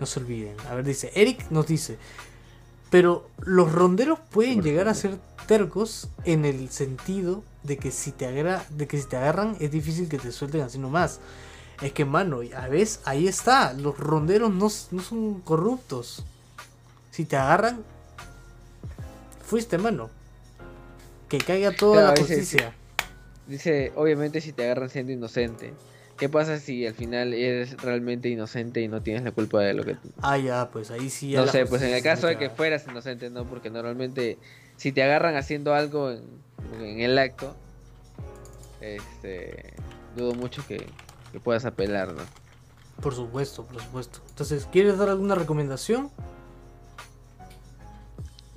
no 0.00 0.06
se 0.06 0.20
olviden. 0.20 0.56
A 0.70 0.74
ver, 0.74 0.84
dice, 0.84 1.12
Eric 1.14 1.50
nos 1.50 1.66
dice, 1.66 1.98
pero 2.90 3.28
los 3.40 3.72
ronderos 3.72 4.18
pueden 4.30 4.62
llegar 4.62 4.88
a 4.88 4.94
ser 4.94 5.18
tercos 5.46 6.08
en 6.24 6.44
el 6.44 6.70
sentido 6.70 7.42
de 7.62 7.76
que 7.76 7.90
si 7.90 8.12
te 8.12 8.26
agra 8.26 8.64
de 8.70 8.86
que 8.86 8.98
si 8.98 9.06
te 9.08 9.16
agarran 9.16 9.56
es 9.60 9.70
difícil 9.70 10.08
que 10.08 10.18
te 10.18 10.32
suelten 10.32 10.62
así 10.62 10.78
nomás. 10.78 11.20
Es 11.80 11.92
que 11.92 12.04
mano, 12.04 12.40
a 12.56 12.68
veces 12.68 13.00
ahí 13.04 13.28
está, 13.28 13.72
los 13.72 13.96
ronderos 13.98 14.50
no, 14.50 14.68
no 14.90 15.02
son 15.02 15.40
corruptos. 15.42 16.24
Si 17.10 17.24
te 17.24 17.36
agarran, 17.36 17.82
fuiste 19.44 19.78
mano. 19.78 20.10
Que 21.28 21.38
caiga 21.38 21.72
toda 21.72 22.00
Claro, 22.00 22.14
la 22.14 22.20
justicia. 22.20 22.74
Dice, 23.46 23.92
obviamente 23.96 24.40
si 24.40 24.52
te 24.52 24.64
agarran 24.64 24.90
siendo 24.90 25.12
inocente. 25.12 25.72
¿Qué 26.18 26.28
pasa 26.28 26.58
si 26.58 26.86
al 26.86 26.94
final 26.94 27.32
eres 27.32 27.76
realmente 27.76 28.28
inocente 28.28 28.80
y 28.80 28.88
no 28.88 29.02
tienes 29.02 29.22
la 29.22 29.30
culpa 29.30 29.60
de 29.60 29.72
lo 29.72 29.84
que. 29.84 29.96
Ah, 30.20 30.36
ya, 30.36 30.68
pues 30.70 30.90
ahí 30.90 31.10
sí. 31.10 31.30
ya 31.30 31.42
No 31.42 31.46
sé, 31.46 31.64
pues 31.64 31.80
en 31.82 31.94
el 31.94 32.02
caso 32.02 32.26
de 32.26 32.36
que 32.36 32.50
fueras 32.50 32.86
inocente, 32.88 33.30
¿no? 33.30 33.48
Porque 33.48 33.70
normalmente 33.70 34.36
si 34.76 34.90
te 34.90 35.02
agarran 35.02 35.36
haciendo 35.36 35.74
algo 35.74 36.10
en, 36.10 36.24
en 36.80 37.00
el 37.00 37.16
acto, 37.18 37.56
este, 38.80 39.74
dudo 40.16 40.34
mucho 40.34 40.66
que, 40.66 40.86
que 41.32 41.40
puedas 41.40 41.64
apelar, 41.64 42.12
¿no? 42.12 42.22
Por 43.00 43.14
supuesto, 43.14 43.64
por 43.64 43.80
supuesto. 43.80 44.20
Entonces, 44.30 44.66
¿quieres 44.70 44.98
dar 44.98 45.08
alguna 45.08 45.36
recomendación? 45.36 46.10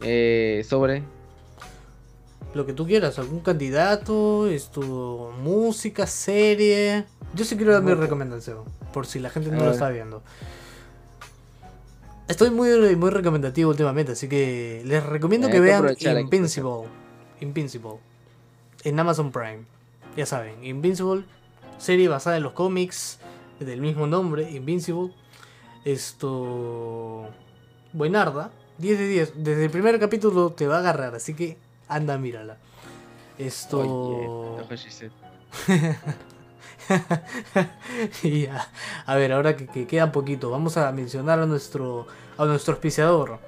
Eh, 0.02 0.66
sobre... 0.68 1.04
Lo 2.54 2.66
que 2.66 2.74
tú 2.74 2.86
quieras, 2.86 3.18
algún 3.18 3.40
candidato, 3.40 4.48
esto, 4.48 5.34
música, 5.42 6.06
serie. 6.06 7.06
Yo 7.34 7.46
sí 7.46 7.56
quiero 7.56 7.72
dar 7.72 7.82
mi 7.82 7.94
recomendación, 7.94 8.66
por 8.94 9.06
si 9.06 9.20
la 9.20 9.30
gente 9.30 9.52
no 9.52 9.64
lo 9.64 9.72
está 9.72 9.90
viendo. 9.90 10.22
Estoy 12.28 12.50
muy, 12.50 12.96
muy 12.96 13.10
recomendativo 13.10 13.70
últimamente, 13.70 14.14
así 14.14 14.28
que 14.28 14.82
les 14.86 15.04
recomiendo 15.06 15.48
Hay 15.48 15.54
que 15.54 15.60
vean 15.60 15.96
Invincible. 16.20 16.90
Invincible. 17.40 18.00
En 18.84 19.00
Amazon 19.00 19.32
Prime. 19.32 19.66
Ya 20.18 20.26
saben, 20.26 20.64
Invincible, 20.64 21.24
serie 21.78 22.10
basada 22.10 22.38
en 22.38 22.44
los 22.44 22.54
cómics 22.54 23.20
del 23.60 23.80
mismo 23.80 24.08
nombre, 24.08 24.52
Invincible. 24.52 25.14
Esto. 25.86 27.30
Buenarda, 27.94 28.52
10 28.78 29.00
de 29.00 29.08
10. 29.08 29.34
Desde 29.38 29.66
el 29.66 29.72
primer 29.72 30.00
capítulo 30.00 30.52
te 30.52 30.68
va 30.68 30.78
a 30.78 30.80
agarrar, 30.80 31.16
así 31.16 31.34
que 31.34 31.58
anda, 31.92 32.18
mírala. 32.18 32.58
Esto. 33.38 34.58
Y. 38.24 38.48
A 39.06 39.16
ver, 39.16 39.32
ahora 39.32 39.56
que, 39.56 39.68
que 39.68 39.88
queda 39.88 40.12
poquito, 40.12 40.50
vamos 40.50 40.78
a 40.78 40.92
mencionar 40.92 41.40
a 41.40 41.46
nuestro, 41.46 42.08
a 42.38 42.46
nuestro 42.46 42.74
auspiciador, 42.74 43.40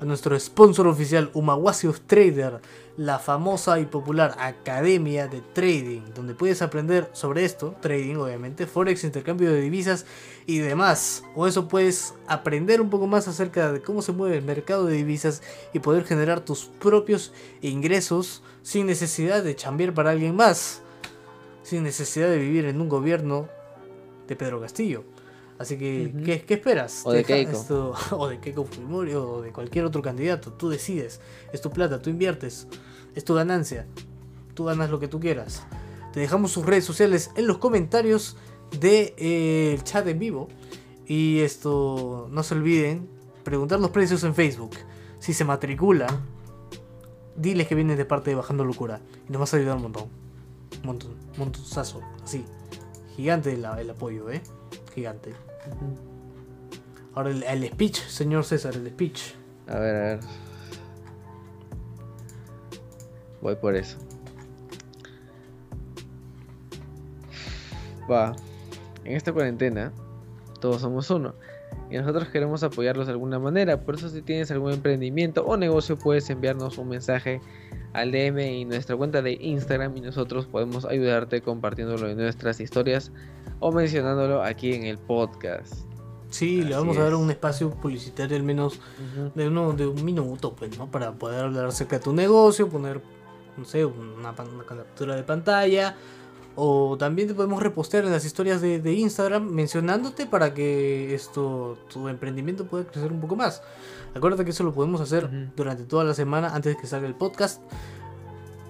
a 0.00 0.04
nuestro 0.04 0.38
sponsor 0.38 0.86
oficial, 0.86 1.30
Umawasi 1.34 1.88
of 1.88 2.00
Trader, 2.06 2.60
la 2.96 3.18
famosa 3.18 3.78
y 3.80 3.86
popular 3.86 4.34
academia 4.38 5.28
de 5.28 5.42
trading, 5.52 6.02
donde 6.14 6.34
puedes 6.34 6.62
aprender 6.62 7.10
sobre 7.12 7.44
esto, 7.44 7.76
trading 7.80 8.16
obviamente, 8.16 8.66
forex, 8.66 9.04
intercambio 9.04 9.52
de 9.52 9.60
divisas 9.60 10.06
y 10.46 10.58
demás. 10.58 11.24
O 11.34 11.46
eso 11.46 11.66
puedes 11.68 12.14
aprender 12.28 12.80
un 12.80 12.88
poco 12.90 13.06
más 13.06 13.26
acerca 13.28 13.72
de 13.72 13.82
cómo 13.82 14.00
se 14.02 14.12
mueve 14.12 14.36
el 14.38 14.44
mercado 14.44 14.84
de 14.86 14.94
divisas 14.96 15.42
y 15.72 15.80
poder 15.80 16.04
generar 16.04 16.40
tus 16.40 16.66
propios 16.66 17.32
ingresos 17.62 18.42
sin 18.62 18.86
necesidad 18.86 19.42
de 19.42 19.56
chambear 19.56 19.92
para 19.94 20.10
alguien 20.10 20.34
más 20.36 20.82
sin 21.62 21.82
necesidad 21.82 22.28
de 22.28 22.38
vivir 22.38 22.64
en 22.66 22.80
un 22.80 22.88
gobierno 22.88 23.48
de 24.28 24.36
Pedro 24.36 24.60
Castillo. 24.60 25.02
Así 25.58 25.76
que. 25.76 26.12
¿qué, 26.24 26.42
qué 26.42 26.54
esperas? 26.54 27.02
O 27.04 27.10
de 27.12 27.24
Keiko. 27.24 27.50
esto- 27.52 27.94
o 28.12 28.28
de 28.28 28.38
Keiko 28.38 28.64
Fujimori 28.64 29.14
o 29.14 29.42
de 29.42 29.50
cualquier 29.52 29.84
otro 29.84 30.00
candidato. 30.00 30.52
Tú 30.52 30.68
decides. 30.68 31.20
Es 31.52 31.60
tu 31.60 31.70
plata, 31.70 32.00
tú 32.00 32.08
inviertes. 32.10 32.68
Es 33.16 33.24
tu 33.24 33.34
ganancia. 33.34 33.86
Tú 34.54 34.64
ganas 34.66 34.90
lo 34.90 35.00
que 35.00 35.08
tú 35.08 35.18
quieras. 35.18 35.64
Te 36.12 36.20
dejamos 36.20 36.52
sus 36.52 36.64
redes 36.64 36.84
sociales 36.84 37.30
en 37.34 37.48
los 37.48 37.58
comentarios 37.58 38.36
del 38.80 39.82
chat 39.84 40.06
en 40.06 40.18
vivo. 40.18 40.48
Y 41.06 41.40
esto, 41.40 42.28
no 42.30 42.42
se 42.42 42.54
olviden, 42.54 43.08
preguntar 43.44 43.78
los 43.78 43.90
precios 43.90 44.24
en 44.24 44.34
Facebook. 44.34 44.72
Si 45.18 45.32
se 45.32 45.44
matriculan, 45.44 46.08
diles 47.36 47.68
que 47.68 47.74
vienen 47.74 47.96
de 47.96 48.04
parte 48.04 48.30
de 48.30 48.36
Bajando 48.36 48.64
Locura. 48.64 49.00
Y 49.28 49.32
nos 49.32 49.40
vas 49.40 49.54
a 49.54 49.56
ayudar 49.56 49.76
un 49.76 49.82
montón. 49.82 50.08
Un 50.80 50.86
montón, 50.86 51.12
un 51.12 51.38
montonazo, 51.38 52.00
así. 52.22 52.44
Gigante 53.14 53.52
el, 53.52 53.64
el 53.64 53.90
apoyo, 53.90 54.30
¿eh? 54.30 54.42
Gigante. 54.94 55.34
Ahora 57.14 57.30
el, 57.30 57.42
el 57.44 57.68
speech, 57.70 57.98
señor 58.08 58.44
César, 58.44 58.74
el 58.74 58.88
speech. 58.90 59.34
A 59.68 59.78
ver, 59.78 59.96
a 59.96 60.00
ver. 60.00 60.20
Voy 63.40 63.56
por 63.56 63.76
eso. 63.76 63.96
Va. 68.10 68.34
En 69.06 69.14
esta 69.14 69.32
cuarentena, 69.32 69.92
todos 70.60 70.80
somos 70.80 71.08
uno. 71.10 71.34
Y 71.90 71.96
nosotros 71.96 72.28
queremos 72.28 72.64
apoyarlos 72.64 73.06
de 73.06 73.12
alguna 73.12 73.38
manera. 73.38 73.80
Por 73.80 73.94
eso 73.94 74.08
si 74.08 74.20
tienes 74.20 74.50
algún 74.50 74.72
emprendimiento 74.72 75.44
o 75.46 75.56
negocio, 75.56 75.96
puedes 75.96 76.28
enviarnos 76.28 76.76
un 76.78 76.88
mensaje 76.88 77.40
al 77.92 78.10
DM 78.10 78.40
y 78.40 78.64
nuestra 78.64 78.96
cuenta 78.96 79.22
de 79.22 79.34
Instagram 79.40 79.96
y 79.96 80.00
nosotros 80.00 80.46
podemos 80.46 80.84
ayudarte 80.84 81.40
compartiéndolo 81.40 82.08
en 82.08 82.16
nuestras 82.16 82.60
historias 82.60 83.12
o 83.60 83.70
mencionándolo 83.70 84.42
aquí 84.42 84.74
en 84.74 84.84
el 84.84 84.98
podcast. 84.98 85.74
Sí, 86.28 86.64
le 86.64 86.74
vamos 86.74 86.98
a 86.98 87.04
dar 87.04 87.14
un 87.14 87.30
espacio 87.30 87.70
publicitario 87.70 88.36
al 88.36 88.42
menos 88.42 88.80
de, 89.36 89.46
uno, 89.46 89.72
de 89.72 89.86
un 89.86 90.04
minuto, 90.04 90.54
pues, 90.54 90.76
¿no? 90.76 90.90
Para 90.90 91.12
poder 91.12 91.44
hablar 91.44 91.66
acerca 91.66 91.98
de 91.98 92.04
tu 92.04 92.12
negocio, 92.12 92.68
poner, 92.68 93.00
no 93.56 93.64
sé, 93.64 93.84
una 93.84 94.34
captura 94.34 95.14
de 95.14 95.22
pantalla. 95.22 95.96
O 96.56 96.96
también 96.98 97.28
te 97.28 97.34
podemos 97.34 97.62
repostear 97.62 98.04
en 98.06 98.12
las 98.12 98.24
historias 98.24 98.62
de, 98.62 98.80
de 98.80 98.92
Instagram 98.94 99.50
mencionándote 99.50 100.24
para 100.26 100.54
que 100.54 101.14
esto, 101.14 101.76
tu 101.92 102.08
emprendimiento 102.08 102.64
pueda 102.64 102.86
crecer 102.86 103.12
un 103.12 103.20
poco 103.20 103.36
más. 103.36 103.62
Acuérdate 104.14 104.46
que 104.46 104.52
eso 104.52 104.64
lo 104.64 104.72
podemos 104.72 105.02
hacer 105.02 105.28
durante 105.54 105.84
toda 105.84 106.02
la 106.02 106.14
semana 106.14 106.54
antes 106.54 106.74
de 106.74 106.80
que 106.80 106.86
salga 106.86 107.06
el 107.06 107.14
podcast. 107.14 107.60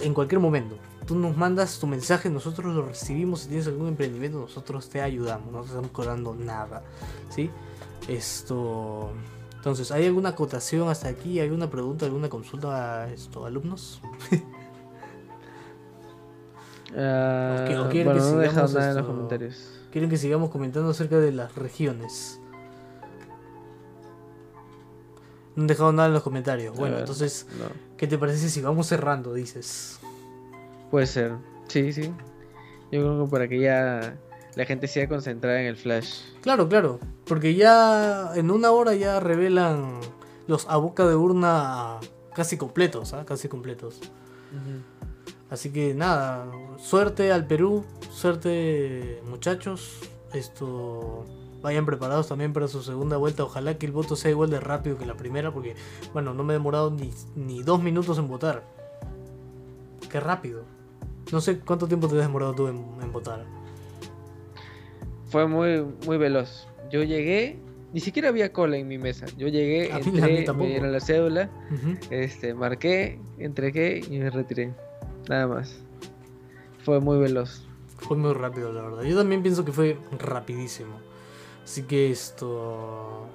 En 0.01 0.12
cualquier 0.12 0.41
momento. 0.41 0.76
Tú 1.07 1.14
nos 1.14 1.37
mandas 1.37 1.78
tu 1.78 1.87
mensaje, 1.87 2.28
nosotros 2.28 2.74
lo 2.74 2.84
recibimos. 2.84 3.43
Si 3.43 3.49
tienes 3.49 3.68
algún 3.68 3.87
emprendimiento, 3.87 4.41
nosotros 4.41 4.89
te 4.89 5.01
ayudamos. 5.01 5.53
No 5.53 5.61
te 5.61 5.68
estamos 5.68 5.91
cobrando 5.93 6.34
nada. 6.34 6.82
¿Sí? 7.30 7.49
Esto. 8.09 9.12
Entonces, 9.55 9.93
¿hay 9.93 10.07
alguna 10.07 10.30
acotación 10.30 10.89
hasta 10.89 11.09
aquí? 11.09 11.39
¿Alguna 11.39 11.70
pregunta, 11.70 12.07
alguna 12.07 12.28
consulta 12.28 13.05
a 13.05 13.12
esto, 13.12 13.47
alumnos? 13.47 14.01
O 16.99 17.64
que- 17.66 17.78
o 17.78 17.88
quieren 17.90 18.07
bueno, 18.14 18.24
que 18.24 18.32
no 18.32 18.40
he 18.40 18.44
dejado 18.44 18.68
sigamos 18.68 18.74
nada 18.74 18.90
en 18.90 18.97
los 18.97 19.07
comentarios. 19.07 19.70
¿Quieren 19.92 20.11
que 20.11 20.16
sigamos 20.16 20.51
comentando 20.51 20.90
acerca 20.90 21.18
de 21.18 21.32
las 21.32 21.55
regiones? 21.55 22.40
No 25.55 25.62
han 25.62 25.66
dejado 25.66 25.92
nada 25.92 26.09
en 26.09 26.14
los 26.14 26.22
comentarios. 26.22 26.76
Bueno, 26.76 26.94
ver, 26.97 27.01
entonces, 27.03 27.47
no. 27.59 27.64
¿qué 27.97 28.07
te 28.07 28.18
parece 28.18 28.49
si 28.49 28.61
vamos 28.61 28.86
cerrando? 28.86 29.32
Dices. 29.34 29.99
Puede 30.90 31.07
ser. 31.07 31.32
Sí, 31.68 31.92
sí. 31.92 32.12
Yo 32.92 33.01
creo 33.01 33.24
que 33.24 33.30
para 33.30 33.49
que 33.49 33.61
ya 33.61 34.16
la 34.55 34.64
gente 34.64 34.86
sea 34.86 35.09
concentrada 35.09 35.61
en 35.61 35.66
el 35.66 35.76
flash. 35.76 36.20
Claro, 36.42 36.68
claro. 36.68 37.01
Porque 37.26 37.55
ya 37.55 38.32
en 38.36 38.51
una 38.51 38.70
hora 38.70 38.94
ya 38.94 39.18
revelan 39.20 40.01
los 40.47 40.66
a 40.68 40.76
boca 40.76 41.07
de 41.07 41.14
urna 41.16 41.99
casi 42.34 42.57
completos, 42.57 43.12
¿ah? 43.14 43.24
Casi 43.26 43.49
completos. 43.49 44.01
Así 45.51 45.70
que 45.70 45.94
nada, 45.94 46.47
suerte 46.78 47.30
al 47.32 47.47
Perú, 47.47 47.84
suerte 48.11 49.20
muchachos. 49.28 50.01
Esto 50.34 51.24
vayan 51.62 51.86
preparados 51.86 52.28
también 52.28 52.53
para 52.53 52.66
su 52.68 52.82
segunda 52.82 53.16
vuelta. 53.16 53.44
Ojalá 53.44 53.78
que 53.78 53.86
el 53.86 53.92
voto 53.92 54.16
sea 54.16 54.30
igual 54.30 54.51
de 54.51 54.59
rápido 54.61 54.99
que 54.99 55.07
la 55.07 55.14
primera, 55.16 55.53
porque 55.53 55.74
bueno, 56.12 56.34
no 56.34 56.42
me 56.42 56.53
he 56.53 56.57
demorado 56.57 56.90
ni, 56.90 57.12
ni 57.36 57.62
dos 57.62 57.80
minutos 57.82 58.18
en 58.18 58.26
votar. 58.28 58.64
Qué 60.11 60.18
rápido. 60.20 60.64
No 61.32 61.40
sé 61.40 61.59
cuánto 61.61 61.86
tiempo 61.86 62.09
te 62.09 62.16
has 62.16 62.22
demorado 62.26 62.53
tú 62.55 62.66
en, 62.68 62.84
en 63.01 63.12
votar. 63.12 63.44
Fue 65.30 65.47
muy, 65.47 65.84
muy 66.07 66.18
veloz. 66.18 66.66
Yo 66.90 67.03
llegué, 67.03 67.59
ni 67.92 68.01
siquiera 68.01 68.28
había 68.28 68.53
cola 68.53 68.76
en 68.76 68.86
mi 68.88 68.99
mesa. 68.99 69.26
Yo 69.36 69.49
llegué, 69.49 69.92
A 69.92 69.99
mí- 69.99 70.18
a 70.20 70.26
mí 70.26 70.36
entré, 70.38 70.53
me 70.55 70.66
dieron 70.68 70.92
la 70.92 71.01
cédula, 71.01 71.51
este, 72.11 72.55
marqué, 72.55 73.18
entregué 73.38 74.03
y 74.09 74.18
me 74.18 74.30
retiré. 74.30 74.72
Nada 75.29 75.47
más. 75.47 75.79
Fue 76.85 77.01
muy 77.01 77.18
veloz. 77.18 77.62
Fue 77.99 78.16
muy 78.16 78.33
rápido, 78.35 78.72
la 78.72 78.83
verdad. 78.83 79.03
Yo 79.03 79.16
también 79.16 79.43
pienso 79.43 79.64
que 79.64 79.72
fue 79.72 79.99
rapidísimo. 80.18 80.97
Así 81.64 81.83
que 81.83 82.11
esto. 82.11 83.27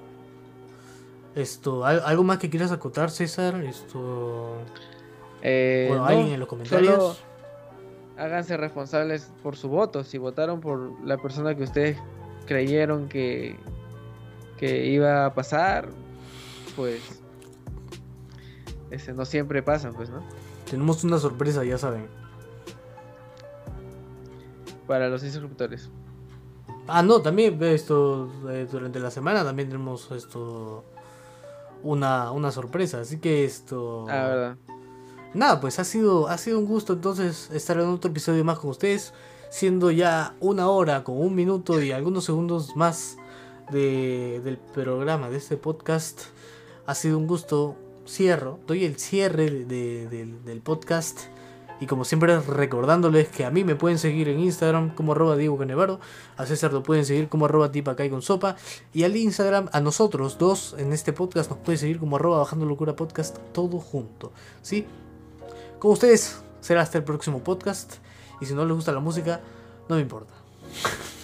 Esto. 1.36 1.86
¿al- 1.86 2.02
¿Algo 2.06 2.24
más 2.24 2.38
que 2.38 2.50
quieras 2.50 2.72
acotar, 2.72 3.10
César? 3.10 3.56
Esto. 3.64 4.56
Eh, 5.42 5.86
Bueno, 5.90 6.04
no, 6.04 6.08
alguien 6.10 6.28
en 6.34 6.40
los 6.40 6.48
comentarios. 6.50 6.96
solo 6.96 7.16
háganse 8.18 8.56
responsables 8.58 9.32
por 9.42 9.56
su 9.58 9.68
voto. 9.70 10.04
Si 10.04 10.18
votaron 10.18 10.62
por 10.62 10.92
la 11.04 11.18
persona 11.18 11.56
que 11.56 11.64
ustedes 11.64 11.98
creyeron 12.46 13.10
que, 13.10 13.56
que 14.58 14.86
iba 14.88 15.26
a 15.26 15.34
pasar, 15.34 15.90
pues 16.76 17.02
ese 18.92 19.14
no 19.14 19.26
siempre 19.26 19.64
pasan, 19.64 19.94
pues, 19.94 20.10
¿no? 20.10 20.22
Tenemos 20.72 21.04
una 21.04 21.18
sorpresa, 21.20 21.66
ya 21.66 21.78
saben. 21.78 22.08
Para 24.88 25.10
los 25.10 25.22
inscriptores. 25.22 25.90
Ah, 26.88 27.04
no, 27.04 27.22
también 27.22 27.62
esto. 27.62 28.30
eh, 28.50 28.66
durante 28.72 29.00
la 29.02 29.12
semana 29.12 29.44
también 29.44 29.68
tenemos 29.68 30.10
esto. 30.12 30.86
Una, 31.84 32.32
una 32.32 32.52
sorpresa. 32.52 33.02
Así 33.02 33.20
que 33.20 33.44
esto. 33.44 34.06
Ah, 34.10 34.28
verdad. 34.28 34.58
Nada, 35.34 35.60
pues 35.60 35.78
ha 35.78 35.84
sido, 35.84 36.30
ha 36.30 36.38
sido 36.38 36.58
un 36.58 36.66
gusto 36.66 36.94
entonces 36.94 37.52
estar 37.52 37.78
en 37.78 37.88
otro 37.88 38.10
episodio 38.10 38.46
más 38.46 38.60
con 38.60 38.70
ustedes, 38.70 39.14
siendo 39.50 39.92
ya 39.92 40.36
una 40.40 40.70
hora 40.70 41.04
con 41.04 41.18
un 41.18 41.36
minuto 41.36 41.82
y 41.82 41.92
algunos 41.92 42.24
segundos 42.24 42.78
más 42.78 43.18
de, 43.72 44.40
del 44.42 44.58
programa, 44.58 45.30
de 45.30 45.36
este 45.36 45.58
podcast. 45.58 46.22
Ha 46.86 46.96
sido 46.96 47.18
un 47.18 47.28
gusto, 47.28 47.76
cierro, 48.12 48.60
doy 48.68 48.86
el 48.86 48.98
cierre 48.98 49.50
de- 49.50 50.08
de- 50.08 50.26
del, 50.46 50.62
podcast 50.62 51.20
y 51.80 51.88
como 51.88 52.06
siempre 52.06 52.40
recordándoles 52.40 53.30
que 53.30 53.44
a 53.46 53.50
mí 53.50 53.64
me 53.64 53.76
pueden 53.76 53.98
seguir 53.98 54.28
en 54.30 54.40
Instagram 54.40 54.94
como 54.94 55.14
arroba 55.14 55.36
Diego 55.36 55.58
Canevaro, 55.58 56.00
a 56.38 56.46
César 56.46 56.74
lo 56.74 56.84
pueden 56.84 57.06
seguir 57.06 57.28
como 57.30 57.46
arroba 57.46 57.72
tipacay 57.72 58.10
con 58.10 58.22
sopa 58.22 58.56
y 58.94 59.04
al 59.04 59.16
Instagram 59.16 59.70
a 59.72 59.80
nosotros 59.80 60.38
dos 60.38 60.76
en 60.78 60.94
este 60.94 61.14
podcast 61.14 61.50
nos 61.50 61.60
pueden 61.60 61.80
seguir 61.80 62.00
como 62.00 62.18
arroba 62.18 62.40
bajando 62.40 62.66
locura 62.66 62.96
podcast 62.96 63.38
todo 63.54 63.80
junto, 63.80 64.32
¿sí? 64.62 64.86
Con 65.80 65.92
ustedes 65.92 66.42
será 66.60 66.82
hasta 66.82 67.00
el 67.00 67.04
próximo 67.04 67.40
podcast. 67.44 67.96
Y 68.40 68.46
si 68.46 68.54
no 68.54 68.66
les 68.66 68.76
gusta 68.76 68.92
la 68.92 69.00
música, 69.00 69.40
no 69.90 69.96
me 69.96 70.02
importa. 70.02 70.34